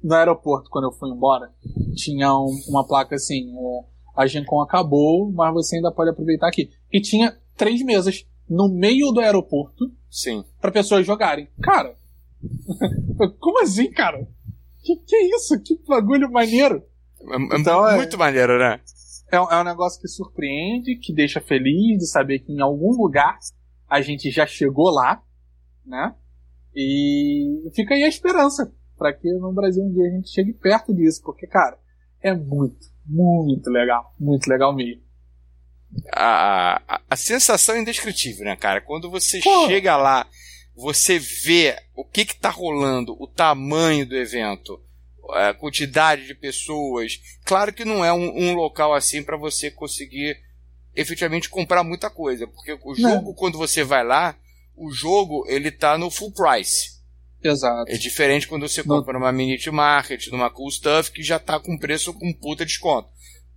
no 0.03 0.15
aeroporto, 0.15 0.71
quando 0.71 0.85
eu 0.85 0.93
fui 0.93 1.11
embora, 1.11 1.51
tinha 1.97 2.33
um- 2.33 2.57
uma 2.69 2.87
placa 2.87 3.17
assim: 3.17 3.51
é, 3.51 3.81
a 4.23 4.27
Gencom 4.27 4.61
acabou, 4.63 5.33
mas 5.33 5.53
você 5.53 5.77
ainda 5.77 5.91
pode 5.91 6.11
aproveitar 6.11 6.47
aqui. 6.49 6.71
E 6.93 7.01
tinha 7.01 7.37
três 7.57 7.83
mesas 7.83 8.25
no 8.49 8.69
meio 8.69 9.11
do 9.11 9.21
aeroporto 9.21 9.91
Sim. 10.11 10.45
para 10.61 10.71
pessoas 10.71 11.05
jogarem. 11.07 11.49
Cara, 11.63 11.97
como 13.41 13.61
assim, 13.63 13.91
cara? 13.91 14.27
Que 14.85 14.97
que 14.97 15.17
é 15.17 15.37
isso? 15.37 15.61
Que 15.63 15.77
bagulho 15.89 16.31
maneiro! 16.31 16.83
É, 17.29 17.57
é 17.57 17.61
Então, 17.61 17.89
é- 17.89 17.97
muito 17.97 18.19
maneiro, 18.19 18.59
né? 18.59 18.81
É, 19.33 19.41
um- 19.41 19.51
é 19.51 19.61
um 19.61 19.65
negócio 19.65 20.01
que 20.01 20.07
surpreende, 20.09 20.97
que 20.97 21.13
deixa 21.13 21.41
feliz 21.41 21.99
de 21.99 22.07
saber 22.07 22.41
que 22.41 22.53
em 22.53 22.61
algum 22.61 22.91
lugar 22.93 23.39
a 23.89 24.01
gente 24.03 24.31
já 24.31 24.47
chegou 24.47 24.91
lá, 24.91 25.23
né? 25.85 26.15
E 26.75 27.71
fica 27.75 27.95
aí 27.95 28.05
a 28.05 28.09
esperança 28.09 28.73
para 28.97 29.13
que 29.13 29.29
no 29.33 29.53
Brasil 29.53 29.83
um 29.83 29.93
dia 29.93 30.07
a 30.07 30.11
gente 30.11 30.31
chegue 30.31 30.53
perto 30.53 30.95
disso, 30.95 31.21
porque, 31.25 31.47
cara, 31.47 31.79
é 32.23 32.35
muito, 32.35 32.87
muito 33.07 33.69
legal. 33.71 34.15
Muito 34.21 34.47
legal 34.49 34.75
mesmo. 34.75 35.03
a, 36.15 36.81
a, 36.97 37.01
a 37.11 37.17
sensação 37.17 37.75
é 37.75 37.81
indescritível, 37.81 38.45
né, 38.45 38.57
cara? 38.57 38.81
Quando 38.81 39.11
você 39.11 39.41
Pô. 39.41 39.67
chega 39.67 39.97
lá, 39.97 40.27
você 40.75 41.19
vê 41.19 41.77
o 41.95 42.05
que 42.05 42.25
que 42.25 42.39
tá 42.39 42.49
rolando, 42.51 43.15
o 43.21 43.27
tamanho 43.27 44.07
do 44.07 44.15
evento, 44.17 44.81
a 45.31 45.55
quantidade 45.55 46.27
de 46.27 46.35
pessoas. 46.35 47.21
Claro 47.45 47.73
que 47.73 47.85
não 47.85 48.05
é 48.05 48.13
um, 48.13 48.51
um 48.51 48.55
local 48.55 48.93
assim 48.95 49.23
para 49.23 49.37
você 49.37 49.71
conseguir 49.71 50.37
efetivamente 50.95 51.49
comprar 51.49 51.83
muita 51.83 52.11
coisa, 52.11 52.47
porque 52.47 52.77
o 52.85 52.95
jogo, 52.95 53.35
quando 53.35 53.57
você 53.59 53.83
vai 53.83 54.05
lá, 54.05 54.37
o 54.77 54.91
jogo 54.91 55.45
ele 55.49 55.71
tá 55.71 55.97
no 55.97 56.11
full 56.11 56.33
price. 56.33 57.01
Exato. 57.43 57.91
É 57.91 57.97
diferente 57.97 58.47
quando 58.47 58.69
você 58.69 58.85
compra 58.85 59.15
numa 59.19 59.33
Minute 59.33 59.71
Market, 59.71 60.29
numa 60.29 60.49
Cool 60.51 60.71
Stuff, 60.71 61.11
que 61.11 61.23
já 61.23 61.39
tá 61.39 61.59
com 61.59 61.77
preço 61.79 62.13
com 62.15 62.33
puta 62.33 62.65
desconto. 62.65 63.09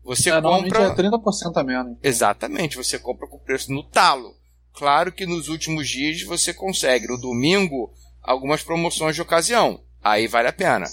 Você 0.04 0.30
É, 0.32 0.42
compra. 0.42 0.84
é 0.84 0.96
30% 0.96 1.58
a 1.58 1.64
menos. 1.64 1.98
Exatamente, 2.02 2.78
você 2.78 2.98
compra 2.98 3.28
com 3.28 3.38
preço 3.40 3.72
no 3.72 3.84
talo. 3.84 4.34
Claro 4.74 5.12
que 5.12 5.26
nos 5.26 5.50
últimos 5.50 5.88
dias 5.90 6.22
você 6.24 6.54
consegue, 6.54 7.08
no 7.08 7.18
domingo, 7.20 7.94
algumas 8.22 8.64
promoções 8.64 9.16
de 9.16 9.22
ocasião. 9.22 9.84
Aí 10.04 10.28
vale 10.28 10.48
a 10.48 10.54
pena. 10.54 10.86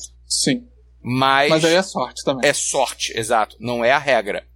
Sim. 0.45 0.69
Mas, 1.03 1.51
Mas 1.51 1.65
aí 1.65 1.75
é 1.75 1.83
sorte 1.83 2.23
também. 2.25 2.49
é 2.49 2.53
sorte, 2.53 3.13
exato. 3.19 3.57
Não 3.61 3.85
é 3.85 3.91
a 3.93 3.99
regra. 3.99 4.47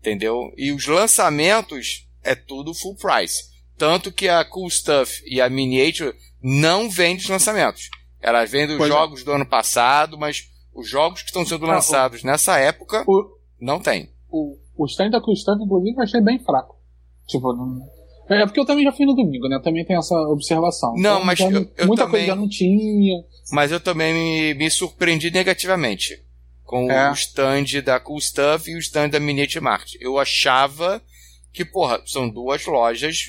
Entendeu? 0.00 0.52
E 0.56 0.72
os 0.72 0.86
lançamentos 0.86 2.08
é 2.22 2.34
tudo 2.34 2.74
full 2.74 2.96
price. 2.96 3.44
Tanto 3.78 4.12
que 4.12 4.28
a 4.28 4.44
Cool 4.44 4.68
Stuff 4.70 5.22
e 5.26 5.40
a 5.40 5.48
Miniature 5.48 6.14
não 6.42 6.90
vendem 6.90 7.18
os 7.22 7.28
lançamentos. 7.28 7.88
Elas 8.20 8.50
vendem 8.50 8.76
os 8.76 8.82
é. 8.84 8.88
jogos 8.88 9.22
do 9.24 9.32
ano 9.32 9.46
passado, 9.46 10.18
mas 10.18 10.44
os 10.74 10.88
jogos 10.88 11.20
que 11.22 11.28
estão 11.28 11.46
sendo 11.46 11.64
Ah, 11.66 11.68
o- 11.68 11.72
lançados 11.72 12.22
nessa 12.22 12.58
época 12.58 13.04
O, 13.06 13.38
não 13.60 13.80
tem. 13.80 14.10
o, 14.28 14.56
o 14.76 14.86
stand 14.86 15.10
da 15.10 15.20
Cristã, 15.22 15.56
inclusive, 15.60 15.96
eu 15.96 16.02
achei 16.02 16.20
bem 16.20 16.38
fraco. 16.44 16.76
Tipo, 17.26 17.52
não... 17.54 17.80
É 18.30 18.46
porque 18.46 18.60
eu 18.60 18.64
também 18.64 18.84
já 18.84 18.92
fui 18.92 19.04
no 19.06 19.14
domingo, 19.14 19.48
né? 19.48 19.58
Também 19.62 19.84
tem 19.84 19.96
essa 19.96 20.14
observação. 20.28 20.92
Não, 20.96 21.14
Então, 21.16 21.24
mas 21.24 21.38
já 21.38 21.50
eu- 21.50 21.68
eu 21.76 21.86
muita 21.86 22.04
também- 22.04 22.10
coisa 22.20 22.26
já 22.26 22.36
não 22.36 22.48
tinha. 22.48 23.24
Mas 23.52 23.72
eu 23.72 23.80
também 23.80 24.14
me, 24.14 24.54
me 24.54 24.70
surpreendi 24.70 25.30
negativamente 25.30 26.22
com 26.64 26.90
É. 26.90 27.10
o 27.10 27.14
stand 27.14 27.82
da 27.84 27.98
Cool 27.98 28.20
Stuff 28.20 28.70
e 28.70 28.76
o 28.76 28.78
stand 28.78 29.08
da 29.08 29.18
Miniature 29.18 29.62
Mart. 29.64 29.94
Eu 30.00 30.18
achava 30.18 31.02
que, 31.52 31.64
porra, 31.64 32.00
são 32.06 32.28
duas 32.30 32.64
lojas 32.66 33.24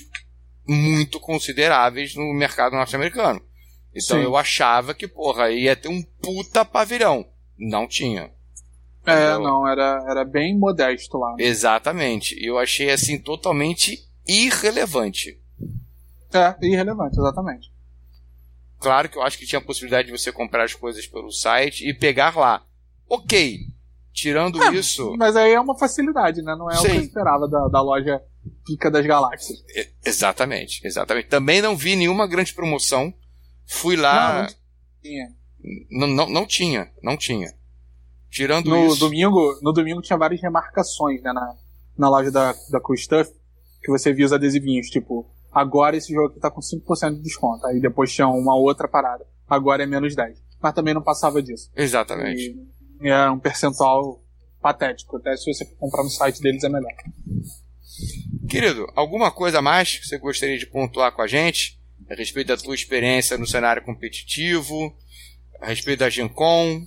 muito 0.67 1.19
consideráveis 1.19 2.15
no 2.15 2.31
mercado 2.33 2.73
norte-americano. 2.75 3.41
Então 3.95 4.17
Sim. 4.19 4.23
eu 4.23 4.37
achava 4.37 4.93
que, 4.93 5.07
porra, 5.07 5.49
ia 5.51 5.75
ter 5.75 5.87
um 5.89 6.03
puta 6.21 6.63
pavilhão. 6.63 7.25
Não 7.57 7.87
tinha. 7.87 8.29
É, 9.05 9.13
Entendeu? 9.13 9.39
não, 9.39 9.67
era, 9.67 10.05
era 10.07 10.23
bem 10.23 10.55
modesto 10.57 11.17
lá. 11.17 11.35
Exatamente. 11.39 12.35
Eu 12.39 12.59
achei 12.59 12.91
assim 12.91 13.17
totalmente 13.17 13.97
irrelevante. 14.27 15.39
É, 16.33 16.55
irrelevante, 16.61 17.19
exatamente. 17.19 17.71
Claro 18.79 19.09
que 19.09 19.17
eu 19.17 19.21
acho 19.21 19.37
que 19.37 19.45
tinha 19.45 19.59
a 19.59 19.63
possibilidade 19.63 20.07
de 20.07 20.17
você 20.17 20.31
comprar 20.31 20.63
as 20.63 20.73
coisas 20.73 21.05
pelo 21.05 21.31
site 21.31 21.87
e 21.87 21.93
pegar 21.93 22.35
lá. 22.37 22.65
Ok. 23.09 23.59
Tirando 24.13 24.61
É, 24.63 24.73
isso. 24.73 25.15
Mas 25.17 25.35
aí 25.35 25.53
é 25.53 25.59
uma 25.59 25.77
facilidade, 25.77 26.41
né? 26.41 26.55
Não 26.55 26.69
é 26.69 26.77
o 26.77 26.81
que 26.81 26.89
Sim. 26.89 26.95
eu 26.97 27.01
esperava 27.01 27.47
da, 27.47 27.67
da 27.67 27.81
loja 27.81 28.21
Pica 28.65 28.89
das 28.89 29.05
Galáxias. 29.05 29.59
E- 29.69 29.87
Exatamente, 30.05 30.85
exatamente. 30.85 31.27
Também 31.29 31.61
não 31.61 31.75
vi 31.77 31.95
nenhuma 31.95 32.27
grande 32.27 32.53
promoção. 32.53 33.13
Fui 33.67 33.95
lá. 33.95 34.33
Não, 34.33 34.41
não 34.41 34.49
tinha. 35.01 35.27
Não, 35.91 36.07
não, 36.07 36.29
não 36.29 36.45
tinha, 36.47 36.91
não 37.03 37.15
tinha. 37.17 37.53
Tirando 38.29 38.69
No 38.69 38.87
isso. 38.87 38.97
domingo, 38.99 39.59
no 39.61 39.71
domingo 39.71 40.01
tinha 40.01 40.17
várias 40.17 40.41
remarcações, 40.41 41.21
né? 41.21 41.31
Na, 41.31 41.55
na 41.97 42.09
loja 42.09 42.31
da, 42.31 42.53
da 42.71 42.79
Cool 42.81 42.97
Stuff, 42.97 43.31
que 43.81 43.91
você 43.91 44.13
via 44.13 44.25
os 44.25 44.33
adesivinhos, 44.33 44.87
tipo, 44.87 45.29
agora 45.51 45.97
esse 45.97 46.13
jogo 46.13 46.29
aqui 46.29 46.39
tá 46.39 46.51
com 46.51 46.61
5% 46.61 47.15
de 47.15 47.21
desconto. 47.21 47.65
Aí 47.67 47.79
depois 47.79 48.13
tinha 48.13 48.27
uma 48.27 48.55
outra 48.55 48.87
parada. 48.87 49.25
Agora 49.49 49.83
é 49.83 49.85
menos 49.85 50.15
10. 50.15 50.41
Mas 50.61 50.73
também 50.73 50.93
não 50.93 51.01
passava 51.01 51.41
disso. 51.41 51.69
Exatamente. 51.75 52.55
E 53.01 53.09
era 53.09 53.31
um 53.31 53.39
percentual 53.39 54.23
patético. 54.61 55.17
Até 55.17 55.35
se 55.35 55.51
você 55.51 55.65
comprar 55.65 56.03
no 56.03 56.09
site 56.09 56.39
deles 56.41 56.63
é 56.63 56.69
melhor. 56.69 56.91
Querido, 58.47 58.87
alguma 58.95 59.31
coisa 59.31 59.59
a 59.59 59.61
mais 59.61 59.97
que 59.97 60.07
você 60.07 60.17
gostaria 60.17 60.57
de 60.57 60.67
pontuar 60.67 61.13
com 61.13 61.21
a 61.21 61.27
gente? 61.27 61.79
A 62.09 62.15
respeito 62.15 62.47
da 62.47 62.57
tua 62.57 62.75
experiência 62.75 63.37
no 63.37 63.47
cenário 63.47 63.83
competitivo, 63.83 64.93
a 65.59 65.67
respeito 65.67 65.99
da 65.99 66.09
Gen 66.09 66.27
Con. 66.27 66.85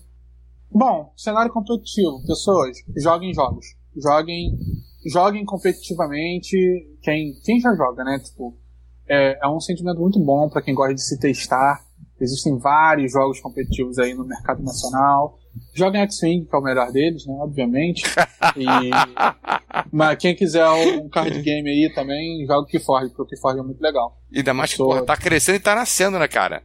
Bom, 0.71 1.13
cenário 1.17 1.53
competitivo. 1.53 2.23
Pessoas, 2.27 2.77
joguem 2.97 3.33
jogos. 3.33 3.65
Joguem, 3.97 4.59
joguem 5.07 5.45
competitivamente. 5.45 6.57
Quem, 7.03 7.33
quem 7.45 7.61
já 7.61 7.75
joga, 7.75 8.05
né? 8.05 8.19
Tipo, 8.19 8.57
é, 9.09 9.39
é 9.43 9.49
um 9.49 9.61
sentimento 9.61 10.01
muito 10.01 10.19
bom 10.19 10.49
para 10.49 10.63
quem 10.63 10.75
gosta 10.75 10.95
de 10.95 11.03
se 11.03 11.19
testar. 11.19 11.83
Existem 12.21 12.57
vários 12.59 13.13
jogos 13.13 13.41
competitivos 13.41 13.99
aí 13.99 14.15
no 14.15 14.25
mercado 14.27 14.63
nacional. 14.63 15.39
Joguem 15.75 16.01
X-Wing, 16.03 16.47
que 16.47 16.55
é 16.55 16.59
o 16.59 16.63
melhor 16.63 16.91
deles, 16.93 17.27
né? 17.27 17.35
Obviamente. 17.39 18.03
E, 18.57 18.67
mas 19.93 20.19
quem 20.19 20.35
quiser 20.35 20.67
um 20.69 21.09
card 21.09 21.41
game 21.43 21.69
aí 21.69 21.93
também, 21.95 22.45
joga 22.47 22.63
o 22.63 22.67
Keyforge, 22.67 23.09
porque 23.09 23.23
o 23.23 23.27
Keyforge 23.27 23.59
é 23.61 23.63
muito 23.63 23.81
legal. 23.81 24.17
Ainda 24.35 24.55
mais 24.55 24.71
que 24.71 24.77
Sou- 24.77 24.89
porra, 24.89 25.05
tá 25.05 25.17
crescendo 25.17 25.57
e 25.57 25.61
tá 25.61 25.75
nascendo, 25.75 26.19
né, 26.19 26.29
cara? 26.29 26.63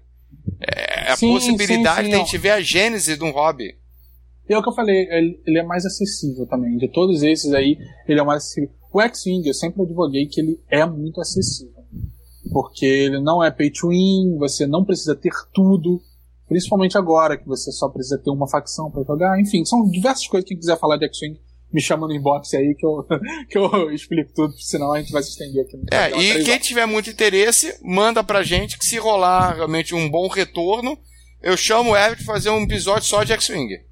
É 0.61 1.11
a 1.11 1.17
Sim, 1.17 1.33
possibilidade 1.33 1.97
sim, 1.99 2.03
sim, 2.05 2.09
de 2.09 2.15
a 2.15 2.19
gente 2.19 2.37
ver 2.37 2.49
a 2.51 2.61
gênese 2.61 3.17
de 3.17 3.23
um 3.23 3.31
hobby. 3.31 3.78
E 4.49 4.53
é 4.53 4.57
o 4.57 4.63
que 4.63 4.69
eu 4.69 4.73
falei, 4.73 5.07
ele, 5.11 5.41
ele 5.45 5.59
é 5.59 5.63
mais 5.63 5.85
acessível 5.85 6.47
também. 6.47 6.75
De 6.77 6.91
todos 6.91 7.21
esses 7.21 7.53
aí, 7.53 7.77
ele 8.07 8.19
é 8.19 8.23
o 8.23 8.25
mais 8.25 8.43
acessível. 8.43 8.69
O 8.91 8.99
X-Wing, 8.99 9.47
eu 9.47 9.53
sempre 9.53 9.83
advoguei 9.83 10.25
que 10.25 10.41
ele 10.41 10.59
é 10.69 10.83
muito 10.85 11.21
acessível. 11.21 11.79
Porque 12.51 12.85
ele 12.85 13.21
não 13.21 13.43
é 13.43 13.51
pay 13.51 13.69
to 13.69 13.89
win, 13.89 14.37
você 14.39 14.65
não 14.65 14.83
precisa 14.83 15.15
ter 15.15 15.31
tudo. 15.53 16.01
Principalmente 16.47 16.97
agora, 16.97 17.37
que 17.37 17.45
você 17.45 17.71
só 17.71 17.89
precisa 17.89 18.17
ter 18.17 18.31
uma 18.31 18.49
facção 18.49 18.89
pra 18.89 19.03
jogar. 19.03 19.39
Enfim, 19.39 19.63
são 19.63 19.87
diversas 19.87 20.25
coisas. 20.27 20.47
Quem 20.47 20.57
quiser 20.57 20.79
falar 20.79 20.97
de 20.97 21.05
X-Wing, 21.05 21.39
me 21.71 21.79
chama 21.79 22.07
no 22.07 22.13
inbox 22.15 22.51
aí 22.55 22.73
que 22.75 22.83
eu, 22.83 23.05
que 23.47 23.57
eu 23.57 23.91
explico 23.91 24.31
tudo, 24.33 24.53
senão 24.59 24.93
a 24.93 24.99
gente 24.99 25.11
vai 25.11 25.21
se 25.21 25.29
estender 25.29 25.63
aqui 25.63 25.77
no 25.77 25.83
É, 25.91 26.09
e 26.09 26.43
quem 26.43 26.53
horas. 26.53 26.65
tiver 26.65 26.87
muito 26.87 27.09
interesse, 27.11 27.77
manda 27.83 28.23
pra 28.23 28.41
gente 28.41 28.79
que 28.79 28.85
se 28.85 28.97
rolar 28.97 29.57
realmente 29.57 29.93
um 29.93 30.09
bom 30.09 30.27
retorno, 30.27 30.97
eu 31.43 31.55
chamo 31.55 31.91
o 31.91 31.95
Everett 31.95 32.25
pra 32.25 32.33
fazer 32.33 32.49
um 32.49 32.63
episódio 32.63 33.03
só 33.03 33.23
de 33.23 33.33
X-Wing. 33.33 33.88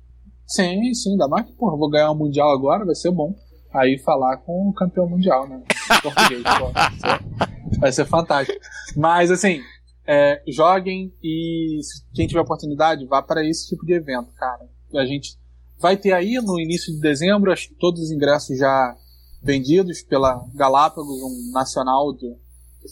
Sim, 0.48 0.94
sim, 0.94 1.12
ainda 1.12 1.28
mais 1.28 1.46
que, 1.46 1.52
porra, 1.54 1.76
vou 1.76 1.90
ganhar 1.90 2.10
o 2.10 2.16
Mundial 2.16 2.52
agora, 2.54 2.86
vai 2.86 2.96
ser 2.96 3.12
bom. 3.12 3.36
Aí 3.74 4.00
falar 4.00 4.38
com 4.38 4.70
o 4.70 4.74
campeão 4.74 5.08
mundial, 5.08 5.48
né? 5.48 5.62
Português, 6.02 6.42
pô, 6.42 6.72
vai, 6.72 6.92
ser, 6.92 7.80
vai 7.80 7.92
ser 7.92 8.06
fantástico. 8.06 8.58
Mas, 8.96 9.30
assim, 9.30 9.60
é, 10.08 10.42
joguem 10.48 11.14
e 11.22 11.80
se 11.84 12.02
quem 12.14 12.26
tiver 12.26 12.40
oportunidade, 12.40 13.06
vá 13.06 13.22
para 13.22 13.46
esse 13.46 13.68
tipo 13.68 13.86
de 13.86 13.94
evento, 13.94 14.32
cara. 14.36 14.66
A 14.96 15.06
gente 15.06 15.38
vai 15.80 15.98
ter 15.98 16.14
aí 16.14 16.36
no 16.42 16.58
início 16.58 16.94
de 16.94 17.02
dezembro, 17.02 17.52
acho 17.52 17.68
que 17.68 17.76
todos 17.76 18.02
os 18.02 18.10
ingressos 18.10 18.58
já 18.58 18.96
vendidos 19.44 20.02
pela 20.02 20.44
Galápagos, 20.56 21.22
um 21.22 21.52
nacional 21.52 22.14
do 22.14 22.38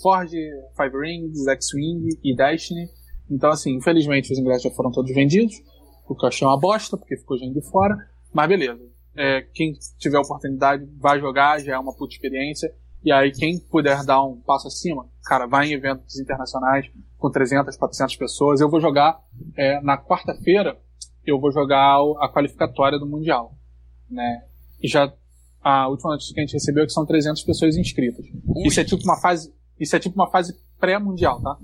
Forge, 0.04 0.38
Five 0.76 0.98
Rings, 1.00 1.48
X-Wing 1.48 2.20
e 2.22 2.36
Destiny. 2.36 2.90
Então, 3.32 3.50
assim, 3.50 3.76
infelizmente 3.76 4.32
os 4.32 4.38
ingressos 4.38 4.64
já 4.64 4.72
foram 4.72 4.92
todos 4.92 5.12
vendidos 5.14 5.56
o 6.08 6.16
que 6.16 6.26
eu 6.26 6.30
achei 6.30 6.48
uma 6.48 6.60
bosta, 6.60 6.98
porque 6.98 7.18
ficou 7.18 7.38
gente 7.38 7.54
de 7.54 7.62
fora, 7.70 7.96
mas 8.34 8.48
beleza. 8.48 8.82
É, 9.16 9.42
quem 9.54 9.74
tiver 9.98 10.20
oportunidade, 10.20 10.86
vai 11.00 11.20
jogar, 11.20 11.60
já 11.60 11.76
é 11.76 11.80
uma 11.80 11.96
puta 11.96 12.14
experiência. 12.14 12.74
E 13.04 13.12
aí, 13.12 13.32
quem 13.32 13.60
puder 13.60 14.04
dar 14.04 14.24
um 14.24 14.42
passo 14.42 14.68
acima, 14.68 15.08
cara, 15.26 15.46
vai 15.46 15.68
em 15.68 15.74
eventos 15.74 16.20
internacionais 16.20 16.90
com 17.18 17.30
300, 17.30 17.78
400 17.78 18.16
pessoas. 18.16 18.60
Eu 18.60 18.70
vou 18.70 18.82
jogar, 18.82 19.20
é, 19.56 19.80
na 19.82 19.98
quarta-feira, 19.98 20.78
eu 21.26 21.40
vou 21.40 21.52
jogar 21.52 21.98
a 22.20 22.30
qualificatória 22.30 23.00
do 23.00 23.06
Mundial. 23.06 23.56
Né? 24.10 24.44
E 24.82 24.88
já, 24.88 25.12
a 25.62 25.88
última 25.88 26.12
notícia 26.12 26.34
que 26.34 26.40
a 26.40 26.44
gente 26.44 26.54
recebeu 26.54 26.84
é 26.84 26.86
que 26.88 26.94
são 26.94 27.06
300 27.06 27.44
pessoas 27.44 27.78
inscritas. 27.78 28.26
Ui. 28.26 28.68
Isso 28.68 28.80
é 28.80 28.84
tipo 28.84 29.04
uma 29.04 29.20
fase, 29.20 29.54
isso 29.80 29.96
é 29.96 30.00
tipo 30.00 30.16
uma 30.16 30.30
fase 30.30 30.56
pré-mundial, 30.80 31.42
tá? 31.42 31.58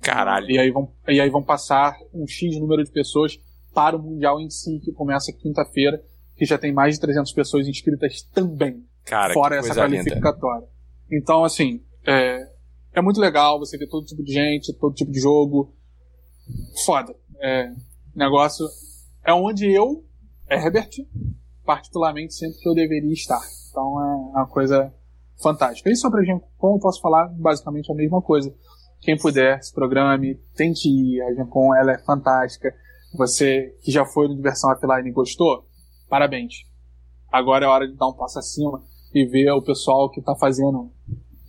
Caralho. 0.00 0.50
E 0.50 0.58
aí 0.58 0.70
vão, 0.70 0.92
e 1.08 1.20
aí 1.20 1.30
vão 1.30 1.42
passar 1.42 1.96
um 2.12 2.26
X 2.26 2.58
número 2.58 2.82
de 2.84 2.90
pessoas 2.90 3.38
para 3.74 3.96
o 3.96 4.02
Mundial 4.02 4.40
em 4.40 4.50
si, 4.50 4.80
que 4.80 4.92
começa 4.92 5.32
quinta-feira, 5.32 6.02
que 6.36 6.44
já 6.44 6.58
tem 6.58 6.72
mais 6.72 6.94
de 6.94 7.00
300 7.00 7.32
pessoas 7.32 7.68
inscritas 7.68 8.22
também, 8.34 8.84
Cara, 9.04 9.34
fora 9.34 9.56
essa 9.56 9.68
coisa 9.68 9.86
linda. 9.86 10.04
qualificatória. 10.04 10.68
Então, 11.10 11.44
assim, 11.44 11.82
é, 12.06 12.48
é 12.92 13.00
muito 13.00 13.20
legal 13.20 13.58
você 13.58 13.76
ver 13.76 13.88
todo 13.88 14.06
tipo 14.06 14.22
de 14.22 14.32
gente, 14.32 14.72
todo 14.74 14.94
tipo 14.94 15.10
de 15.10 15.20
jogo. 15.20 15.74
Foda. 16.84 17.14
É, 17.40 17.72
negócio 18.14 18.66
é 19.24 19.32
onde 19.32 19.70
eu, 19.70 20.04
Herbert, 20.48 20.90
particularmente 21.64 22.34
sinto 22.34 22.58
que 22.58 22.68
eu 22.68 22.74
deveria 22.74 23.12
estar. 23.12 23.40
Então 23.70 24.00
é 24.02 24.38
uma 24.38 24.46
coisa 24.46 24.92
fantástica. 25.40 25.90
E 25.90 25.96
sobre 25.96 26.22
a 26.22 26.24
gente, 26.24 26.44
como 26.58 26.76
eu 26.76 26.80
posso 26.80 27.00
falar, 27.00 27.28
basicamente 27.28 27.90
a 27.90 27.94
mesma 27.94 28.20
coisa. 28.20 28.52
Quem 29.00 29.16
puder, 29.16 29.62
se 29.62 29.72
programe, 29.72 30.34
tente 30.54 30.88
ir. 30.88 31.22
A 31.22 31.34
Gencom, 31.34 31.74
ela 31.74 31.92
é 31.92 31.98
fantástica. 31.98 32.74
Você 33.14 33.74
que 33.82 33.90
já 33.90 34.04
foi 34.04 34.28
no 34.28 34.36
Diversão 34.36 34.70
Offline 34.70 35.08
e 35.08 35.12
gostou, 35.12 35.66
parabéns. 36.08 36.64
Agora 37.30 37.64
é 37.64 37.68
hora 37.68 37.88
de 37.88 37.96
dar 37.96 38.08
um 38.08 38.12
passo 38.12 38.38
acima 38.38 38.82
e 39.14 39.24
ver 39.24 39.50
o 39.52 39.62
pessoal 39.62 40.10
que 40.10 40.20
está 40.20 40.34
fazendo 40.36 40.90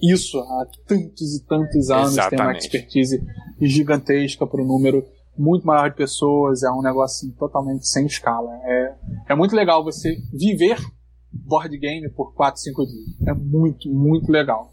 isso 0.02 0.40
há 0.40 0.66
tantos 0.88 1.36
e 1.36 1.46
tantos 1.46 1.90
anos, 1.92 2.16
tem 2.16 2.24
uma 2.24 2.28
Exatamente. 2.28 2.60
expertise 2.62 3.24
gigantesca 3.60 4.48
para 4.48 4.62
o 4.62 4.66
número 4.66 5.06
muito 5.38 5.66
maior 5.66 5.90
de 5.90 5.96
pessoas, 5.96 6.64
é 6.64 6.72
um 6.72 6.82
negócio 6.82 7.28
assim, 7.28 7.38
totalmente 7.38 7.88
sem 7.88 8.06
escala. 8.06 8.52
É, 8.64 8.96
é 9.30 9.36
muito 9.36 9.56
legal 9.56 9.84
você 9.84 10.16
viver 10.34 10.78
board 11.32 11.78
game 11.78 12.10
por 12.10 12.34
4, 12.34 12.62
5 12.62 12.86
dias. 12.86 13.28
É 13.28 13.34
muito, 13.34 13.90
muito 13.90 14.32
legal. 14.32 14.72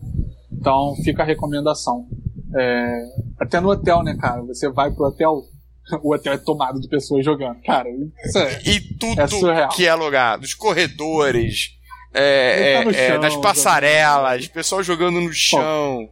Então 0.50 0.94
fica 1.04 1.22
a 1.22 1.26
recomendação. 1.26 2.06
É, 2.54 3.02
até 3.38 3.60
no 3.60 3.70
hotel, 3.70 4.02
né, 4.02 4.16
cara? 4.16 4.42
Você 4.42 4.68
vai 4.70 4.90
pro 4.92 5.06
hotel, 5.06 5.42
o 6.02 6.14
hotel 6.14 6.32
é 6.34 6.38
tomado 6.38 6.80
de 6.80 6.88
pessoas 6.88 7.24
jogando. 7.24 7.60
Cara, 7.62 7.88
isso 8.24 8.38
é, 8.38 8.62
E 8.64 8.80
tudo 8.96 9.50
É 9.50 9.68
que 9.68 9.86
é 9.86 9.94
lugar, 9.94 10.38
dos 10.38 10.54
corredores, 10.54 11.70
é, 12.12 12.82
tá 12.82 12.90
é, 12.90 12.94
é, 12.94 13.08
chão, 13.08 13.20
das 13.20 13.36
passarelas, 13.36 14.48
pessoal 14.48 14.82
jogando 14.82 15.20
no 15.20 15.32
chão. 15.32 16.08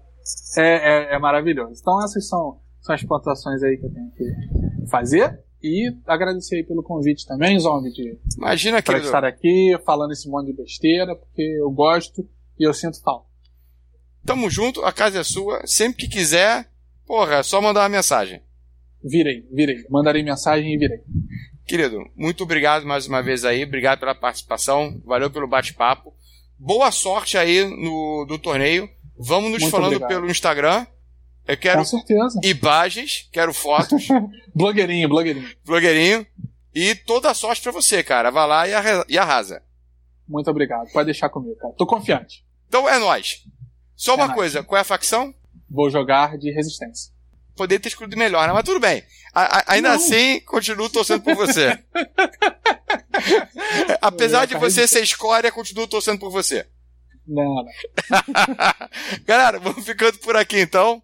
é, 0.56 1.12
é, 1.12 1.14
é 1.14 1.18
maravilhoso. 1.18 1.80
Então 1.80 2.02
essas 2.04 2.28
são, 2.28 2.58
são 2.80 2.94
as 2.94 3.02
pontuações 3.02 3.62
aí 3.62 3.76
que 3.76 3.86
eu 3.86 3.92
tenho 3.92 4.10
que 4.10 4.90
fazer. 4.90 5.44
E 5.62 5.90
agradecer 6.06 6.56
aí 6.56 6.64
pelo 6.64 6.82
convite 6.82 7.26
também, 7.26 7.58
Zombie, 7.58 7.90
de 7.90 8.16
Imagina, 8.36 8.80
querido. 8.82 9.06
estar 9.06 9.24
aqui 9.24 9.76
falando 9.84 10.12
esse 10.12 10.28
monte 10.28 10.48
de 10.48 10.52
besteira, 10.52 11.16
porque 11.16 11.42
eu 11.42 11.70
gosto 11.70 12.22
e 12.58 12.64
eu 12.64 12.72
sinto 12.74 13.02
falta. 13.02 13.26
Tamo 14.24 14.50
junto, 14.50 14.84
a 14.84 14.92
casa 14.92 15.20
é 15.20 15.24
sua. 15.24 15.66
Sempre 15.66 16.02
que 16.02 16.08
quiser, 16.08 16.68
porra, 17.06 17.36
é 17.36 17.42
só 17.42 17.60
mandar 17.60 17.80
uma 17.82 17.88
mensagem. 17.88 18.42
Virei, 19.08 19.46
virei. 19.52 19.84
Mandarei 19.88 20.22
mensagem 20.22 20.74
e 20.74 20.78
virei. 20.78 20.98
Querido, 21.66 21.98
muito 22.16 22.42
obrigado 22.44 22.84
mais 22.86 23.06
uma 23.06 23.22
vez 23.22 23.44
aí. 23.44 23.64
Obrigado 23.64 24.00
pela 24.00 24.14
participação. 24.14 25.00
Valeu 25.04 25.30
pelo 25.30 25.46
bate-papo. 25.48 26.14
Boa 26.58 26.90
sorte 26.90 27.36
aí 27.36 27.64
no, 27.64 28.26
no 28.28 28.38
torneio. 28.38 28.88
Vamos 29.18 29.50
nos 29.50 29.60
Muito 29.62 29.70
falando 29.70 29.94
obrigado. 29.96 30.08
pelo 30.08 30.30
Instagram. 30.30 30.86
Eu 31.46 31.56
quero 31.56 31.78
Com 31.78 31.84
certeza. 31.84 32.40
imagens, 32.42 33.28
quero 33.32 33.54
fotos, 33.54 34.08
Blogueirinho, 34.54 35.08
blogueirinho. 35.08 35.48
blogueirinho. 35.64 36.26
E 36.74 36.94
toda 36.94 37.30
a 37.30 37.34
sorte 37.34 37.62
pra 37.62 37.72
você, 37.72 38.02
cara. 38.02 38.30
Vai 38.30 38.46
lá 38.46 38.68
e 38.68 38.74
arra- 38.74 39.06
arrasa. 39.18 39.62
Muito 40.28 40.50
obrigado. 40.50 40.90
Pode 40.92 41.06
deixar 41.06 41.28
comigo, 41.28 41.56
cara. 41.56 41.72
Tô 41.74 41.86
confiante. 41.86 42.44
Então 42.68 42.88
é 42.88 42.98
nóis. 42.98 43.44
Só 43.94 44.14
uma 44.16 44.26
nóis. 44.26 44.36
coisa, 44.36 44.62
qual 44.62 44.76
é 44.78 44.80
a 44.82 44.84
facção? 44.84 45.32
Vou 45.70 45.88
jogar 45.90 46.36
de 46.36 46.50
resistência. 46.52 47.12
Poderia 47.56 47.80
ter 47.80 47.88
escolhido 47.88 48.16
melhor, 48.16 48.46
né? 48.46 48.52
Mas 48.52 48.64
tudo 48.64 48.80
bem. 48.80 49.02
A- 49.34 49.58
a- 49.58 49.64
ainda 49.68 49.90
Não. 49.90 49.96
assim, 49.96 50.40
continuo 50.40 50.88
torcendo 50.90 51.22
por 51.22 51.34
você. 51.34 51.78
Apesar 54.00 54.46
de 54.46 54.54
você 54.56 54.86
ser 54.86 55.02
escória, 55.02 55.50
continuo 55.50 55.86
torcendo 55.86 56.18
por 56.18 56.30
você. 56.30 56.66
Não. 57.26 57.64
Galera, 59.24 59.58
vamos 59.58 59.84
ficando 59.84 60.18
por 60.18 60.36
aqui 60.36 60.60
então. 60.60 61.02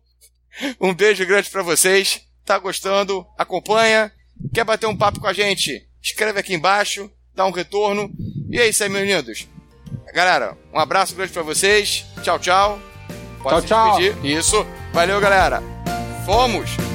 Um 0.81 0.95
beijo 0.95 1.25
grande 1.27 1.51
pra 1.51 1.63
vocês. 1.63 2.23
Tá 2.45 2.59
gostando? 2.59 3.27
Acompanha. 3.39 4.13
Quer 4.53 4.65
bater 4.65 4.87
um 4.87 4.97
papo 4.97 5.21
com 5.21 5.27
a 5.27 5.33
gente? 5.33 5.89
Escreve 6.03 6.39
aqui 6.41 6.55
embaixo, 6.55 7.11
dá 7.35 7.47
um 7.47 7.51
retorno. 7.51 8.11
E 8.51 8.59
é 8.59 8.69
isso 8.69 8.83
aí, 8.83 8.89
meus 8.91 9.07
lindos. 9.07 9.49
Galera, 10.13 10.57
um 10.73 10.79
abraço 10.79 11.15
grande 11.15 11.33
pra 11.33 11.43
vocês. 11.43 12.05
Tchau, 12.23 12.39
tchau. 12.39 12.79
Pode 13.43 13.67
tchau, 13.67 13.99
tchau. 13.99 14.25
Isso. 14.25 14.67
Valeu, 14.93 15.21
galera. 15.21 15.63
Fomos! 16.25 16.92